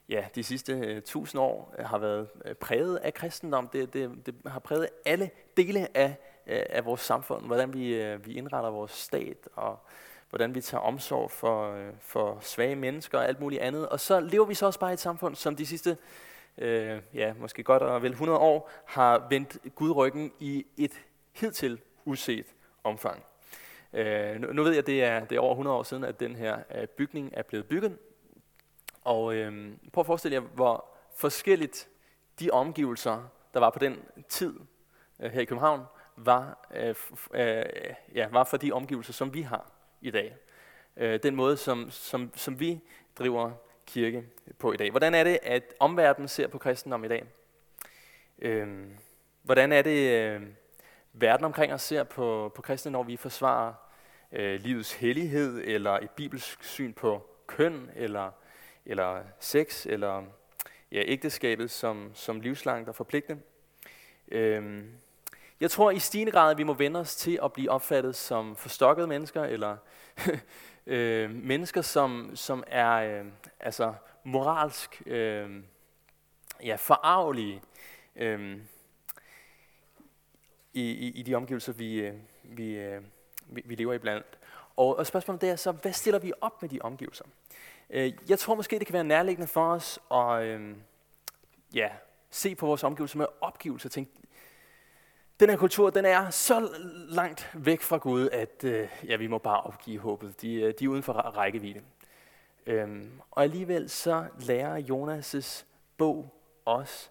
ja, 0.08 0.24
de 0.34 0.42
sidste 0.42 0.72
øh, 0.72 1.02
tusind 1.02 1.40
år 1.40 1.74
øh, 1.78 1.84
har 1.84 1.98
været 1.98 2.28
øh, 2.44 2.54
præget 2.54 2.96
af 2.96 3.14
kristendom. 3.14 3.68
Det, 3.68 3.92
det, 3.92 4.26
det 4.26 4.34
har 4.46 4.58
præget 4.58 4.88
alle 5.04 5.30
dele 5.56 5.96
af, 5.96 6.16
øh, 6.46 6.62
af 6.70 6.84
vores 6.84 7.00
samfund. 7.00 7.46
Hvordan 7.46 7.72
vi, 7.72 7.94
øh, 7.94 8.26
vi 8.26 8.34
indretter 8.34 8.70
vores 8.70 8.92
stat, 8.92 9.48
og 9.54 9.78
hvordan 10.30 10.54
vi 10.54 10.60
tager 10.60 10.82
omsorg 10.82 11.30
for, 11.30 11.72
øh, 11.72 11.92
for 12.00 12.38
svage 12.40 12.76
mennesker 12.76 13.18
og 13.18 13.28
alt 13.28 13.40
muligt 13.40 13.62
andet. 13.62 13.88
Og 13.88 14.00
så 14.00 14.20
lever 14.20 14.46
vi 14.46 14.54
så 14.54 14.66
også 14.66 14.80
bare 14.80 14.90
i 14.90 14.94
et 14.94 15.00
samfund, 15.00 15.34
som 15.34 15.56
de 15.56 15.66
sidste 15.66 15.96
øh, 16.58 17.00
ja, 17.14 17.32
måske 17.40 17.62
godt 17.62 17.82
og 17.82 18.02
vel 18.02 18.10
100 18.10 18.38
år, 18.38 18.70
har 18.84 19.26
vendt 19.30 19.58
Gud 19.74 19.90
ryggen 19.90 20.32
i 20.38 20.66
et 20.76 20.92
hidtil 21.32 21.80
uset 22.04 22.46
omfang. 22.84 23.24
Øh, 23.92 24.40
nu, 24.40 24.52
nu 24.52 24.62
ved 24.62 24.70
jeg, 24.70 24.78
at 24.78 24.86
det 24.86 25.04
er, 25.04 25.24
det 25.24 25.36
er 25.36 25.40
over 25.40 25.52
100 25.52 25.76
år 25.76 25.82
siden, 25.82 26.04
at 26.04 26.20
den 26.20 26.36
her 26.36 26.58
øh, 26.74 26.86
bygning 26.86 27.30
er 27.32 27.42
blevet 27.42 27.66
bygget. 27.66 27.98
Og 29.02 29.34
øh, 29.34 29.72
prøv 29.92 30.02
at 30.02 30.06
forestille 30.06 30.34
jer, 30.34 30.40
hvor 30.40 30.84
forskelligt 31.16 31.88
de 32.40 32.50
omgivelser, 32.50 33.30
der 33.54 33.60
var 33.60 33.70
på 33.70 33.78
den 33.78 34.02
tid 34.28 34.54
øh, 35.20 35.30
her 35.30 35.40
i 35.40 35.44
København, 35.44 35.84
var, 36.16 36.68
øh, 36.74 36.94
øh, 37.34 37.64
ja, 38.14 38.28
var 38.28 38.44
for 38.44 38.56
de 38.56 38.72
omgivelser, 38.72 39.12
som 39.12 39.34
vi 39.34 39.42
har 39.42 39.72
i 40.00 40.10
dag. 40.10 40.36
Øh, 40.96 41.22
den 41.22 41.36
måde, 41.36 41.56
som, 41.56 41.90
som, 41.90 42.32
som 42.36 42.60
vi 42.60 42.80
driver 43.18 43.52
kirke 43.86 44.24
på 44.58 44.72
i 44.72 44.76
dag. 44.76 44.90
Hvordan 44.90 45.14
er 45.14 45.24
det, 45.24 45.38
at 45.42 45.74
omverdenen 45.80 46.28
ser 46.28 46.46
på 46.46 46.58
kristendom 46.58 47.04
i 47.04 47.08
dag? 47.08 47.24
Øh, 48.38 48.86
hvordan 49.42 49.72
er 49.72 49.82
det, 49.82 50.30
øh, 50.30 50.42
verden 51.12 51.44
omkring 51.44 51.72
os 51.72 51.82
ser 51.82 52.02
på, 52.02 52.52
på 52.54 52.62
kristne, 52.62 52.90
når 52.90 53.02
vi 53.02 53.16
forsvarer 53.16 53.72
øh, 54.32 54.60
livets 54.60 54.92
hellighed, 54.92 55.62
eller 55.64 55.92
et 55.92 56.10
bibelsk 56.10 56.64
syn 56.64 56.92
på 56.92 57.26
køn, 57.46 57.90
eller, 57.96 58.30
eller 58.86 59.22
sex, 59.40 59.86
eller 59.86 60.24
ja, 60.92 61.02
ægteskabet 61.06 61.70
som, 61.70 62.10
som 62.14 62.40
livslangt 62.40 62.88
og 62.88 62.94
forpligtende? 62.94 63.42
Øhm, 64.28 64.92
jeg 65.60 65.70
tror 65.70 65.90
i 65.90 65.98
stigende 65.98 66.32
grad, 66.32 66.50
at 66.50 66.58
vi 66.58 66.62
må 66.62 66.72
vende 66.72 67.00
os 67.00 67.16
til 67.16 67.38
at 67.42 67.52
blive 67.52 67.70
opfattet 67.70 68.16
som 68.16 68.56
forstokkede 68.56 69.06
mennesker, 69.06 69.44
eller 69.44 69.76
øh, 70.86 71.30
mennesker, 71.30 71.82
som, 71.82 72.30
som 72.34 72.64
er 72.66 73.20
øh, 73.20 73.26
altså 73.60 73.94
moralsk 74.24 75.02
øh, 75.06 75.62
ja, 76.64 76.74
forarvelige 76.74 77.62
øh, 78.16 78.58
i, 80.72 80.82
i, 80.82 81.10
i 81.10 81.22
de 81.22 81.34
omgivelser, 81.34 81.72
vi, 81.72 81.94
øh, 81.94 82.14
vi, 82.42 82.76
øh, 82.76 83.02
vi, 83.46 83.62
vi 83.64 83.74
lever 83.74 83.92
i 83.92 83.98
blandt. 83.98 84.38
Og, 84.76 84.96
og 84.96 85.06
spørgsmålet 85.06 85.42
er 85.42 85.56
så, 85.56 85.72
hvad 85.72 85.92
stiller 85.92 86.20
vi 86.20 86.32
op 86.40 86.62
med 86.62 86.68
de 86.68 86.78
omgivelser? 86.80 87.24
Øh, 87.90 88.12
jeg 88.28 88.38
tror 88.38 88.54
måske, 88.54 88.78
det 88.78 88.86
kan 88.86 88.94
være 88.94 89.04
nærliggende 89.04 89.48
for 89.48 89.72
os 89.72 89.98
at 90.10 90.42
øh, 90.42 90.76
ja, 91.74 91.88
se 92.30 92.54
på 92.54 92.66
vores 92.66 92.84
omgivelser 92.84 93.18
med 93.18 93.26
opgivelse 93.40 93.86
og 93.86 93.92
tænke, 93.92 94.12
den 95.40 95.50
her 95.50 95.56
kultur, 95.56 95.90
den 95.90 96.04
er 96.04 96.30
så 96.30 96.68
langt 97.08 97.50
væk 97.54 97.80
fra 97.80 97.96
Gud, 97.96 98.28
at 98.32 98.64
øh, 98.64 98.88
ja, 99.06 99.16
vi 99.16 99.26
må 99.26 99.38
bare 99.38 99.60
opgive 99.60 99.98
håbet. 99.98 100.42
De, 100.42 100.72
de 100.72 100.84
er 100.84 100.88
uden 100.88 101.02
for 101.02 101.12
rækkevidde. 101.12 101.80
Øhm, 102.66 103.10
og 103.30 103.42
alligevel 103.42 103.90
så 103.90 104.24
lærer 104.40 104.80
Jonas' 104.80 105.64
bog 105.96 106.34
os, 106.64 107.10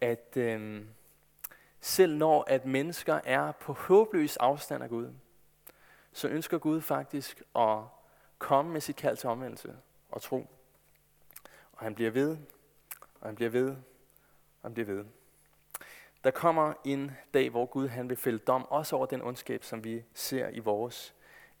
at 0.00 0.36
øhm, 0.36 0.88
selv 1.80 2.16
når 2.16 2.44
at 2.46 2.66
mennesker 2.66 3.20
er 3.24 3.52
på 3.52 3.72
håbløs 3.72 4.36
afstand 4.36 4.82
af 4.82 4.88
Gud, 4.88 5.12
så 6.12 6.28
ønsker 6.28 6.58
Gud 6.58 6.80
faktisk 6.80 7.42
at 7.56 7.78
komme 8.38 8.72
med 8.72 8.80
sit 8.80 8.96
kald 8.96 9.16
til 9.16 9.28
omvendelse 9.28 9.76
og 10.10 10.22
tro. 10.22 10.46
Og 11.72 11.84
han 11.84 11.94
bliver 11.94 12.10
ved, 12.10 12.36
og 13.20 13.28
han 13.28 13.34
bliver 13.34 13.50
ved, 13.50 13.68
og 13.68 14.62
han 14.62 14.74
bliver 14.74 14.86
ved. 14.86 15.04
Der 16.24 16.30
kommer 16.30 16.72
en 16.84 17.10
dag, 17.34 17.50
hvor 17.50 17.66
Gud 17.66 17.88
han 17.88 18.08
vil 18.08 18.16
fælde 18.16 18.38
dom, 18.38 18.64
også 18.64 18.96
over 18.96 19.06
den 19.06 19.22
ondskab, 19.22 19.64
som 19.64 19.84
vi 19.84 20.04
ser 20.14 20.48
i 20.48 20.58
vores 20.58 21.14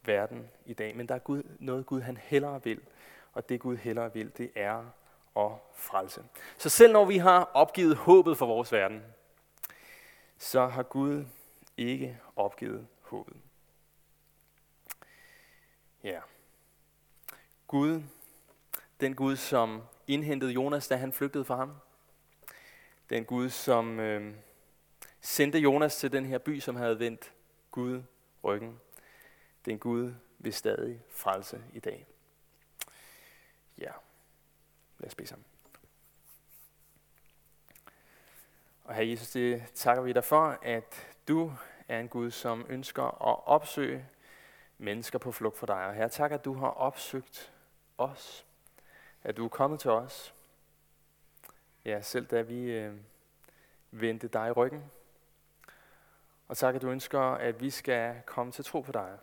verden 0.04 0.50
i 0.66 0.72
dag. 0.72 0.96
Men 0.96 1.08
der 1.08 1.14
er 1.14 1.18
Gud, 1.18 1.42
noget 1.58 1.86
Gud 1.86 2.00
han 2.00 2.16
hellere 2.16 2.64
vil, 2.64 2.80
og 3.32 3.48
det 3.48 3.60
Gud 3.60 3.76
hellere 3.76 4.12
vil, 4.12 4.32
det 4.38 4.50
er 4.54 4.84
at 5.36 5.50
frelse. 5.74 6.24
Så 6.58 6.68
selv 6.68 6.92
når 6.92 7.04
vi 7.04 7.18
har 7.18 7.50
opgivet 7.54 7.96
håbet 7.96 8.38
for 8.38 8.46
vores 8.46 8.72
verden, 8.72 9.02
så 10.40 10.66
har 10.66 10.82
Gud 10.82 11.24
ikke 11.76 12.20
opgivet 12.36 12.86
håbet. 13.00 13.36
Ja. 16.02 16.20
Gud, 17.66 18.02
den 19.00 19.16
Gud, 19.16 19.36
som 19.36 19.82
indhentede 20.06 20.52
Jonas, 20.52 20.88
da 20.88 20.96
han 20.96 21.12
flygtede 21.12 21.44
fra 21.44 21.56
ham. 21.56 21.76
Den 23.10 23.24
Gud, 23.24 23.48
som 23.48 24.00
øh, 24.00 24.34
sendte 25.20 25.58
Jonas 25.58 25.96
til 25.96 26.12
den 26.12 26.24
her 26.24 26.38
by, 26.38 26.60
som 26.60 26.76
havde 26.76 26.98
vendt 26.98 27.32
Gud 27.70 28.02
ryggen. 28.44 28.80
Den 29.64 29.78
Gud 29.78 30.14
vil 30.38 30.52
stadig 30.52 31.02
frelse 31.10 31.64
i 31.72 31.80
dag. 31.80 32.06
Ja, 33.78 33.92
lad 34.98 35.06
os 35.06 35.14
bede 35.14 35.28
sammen. 35.28 35.49
Og 38.90 38.96
her 38.96 39.02
Jesus, 39.02 39.30
det 39.30 39.62
takker 39.74 40.02
vi 40.02 40.12
dig 40.12 40.24
for, 40.24 40.58
at 40.62 41.16
du 41.28 41.52
er 41.88 42.00
en 42.00 42.08
Gud, 42.08 42.30
som 42.30 42.66
ønsker 42.68 43.02
at 43.02 43.46
opsøge 43.46 44.06
mennesker 44.78 45.18
på 45.18 45.32
flugt 45.32 45.58
for 45.58 45.66
dig. 45.66 45.86
Og 45.86 45.94
her 45.94 46.08
tak, 46.08 46.32
at 46.32 46.44
du 46.44 46.54
har 46.54 46.68
opsøgt 46.68 47.52
os. 47.98 48.46
At 49.22 49.36
du 49.36 49.44
er 49.44 49.48
kommet 49.48 49.80
til 49.80 49.90
os. 49.90 50.34
Ja, 51.84 52.00
selv 52.00 52.26
da 52.26 52.40
vi 52.40 52.62
øh, 52.62 52.94
vendte 53.90 54.28
dig 54.28 54.48
i 54.48 54.52
ryggen. 54.52 54.90
Og 56.48 56.56
tak, 56.56 56.74
at 56.74 56.82
du 56.82 56.90
ønsker, 56.90 57.20
at 57.20 57.60
vi 57.60 57.70
skal 57.70 58.22
komme 58.26 58.52
til 58.52 58.64
tro 58.64 58.80
på 58.80 58.92
dig. 58.92 59.18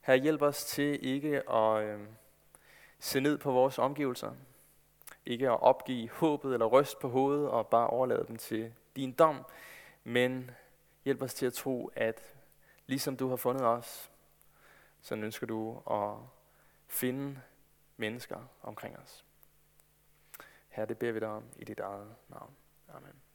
Her 0.00 0.14
hjælp 0.14 0.42
os 0.42 0.64
til 0.64 1.06
ikke 1.06 1.50
at 1.50 1.82
øh, 1.82 2.00
se 2.98 3.20
ned 3.20 3.38
på 3.38 3.52
vores 3.52 3.78
omgivelser. 3.78 4.32
Ikke 5.28 5.50
at 5.50 5.60
opgive 5.60 6.08
håbet 6.10 6.52
eller 6.52 6.66
ryst 6.66 6.98
på 6.98 7.08
hovedet 7.08 7.48
og 7.48 7.66
bare 7.66 7.86
overlade 7.86 8.24
dem 8.28 8.36
til 8.36 8.74
din 8.96 9.12
dom. 9.12 9.46
Men 10.04 10.50
hjælp 11.04 11.22
os 11.22 11.34
til 11.34 11.46
at 11.46 11.52
tro, 11.52 11.90
at 11.96 12.34
ligesom 12.86 13.16
du 13.16 13.28
har 13.28 13.36
fundet 13.36 13.64
os, 13.64 14.10
så 15.00 15.14
ønsker 15.14 15.46
du 15.46 15.82
at 15.90 16.16
finde 16.86 17.40
mennesker 17.96 18.38
omkring 18.62 18.98
os. 18.98 19.24
Her 20.68 20.84
det 20.84 20.98
beder 20.98 21.12
vi 21.12 21.20
dig 21.20 21.28
om 21.28 21.44
i 21.56 21.64
dit 21.64 21.80
eget 21.80 22.14
navn. 22.28 22.56
Amen. 22.88 23.27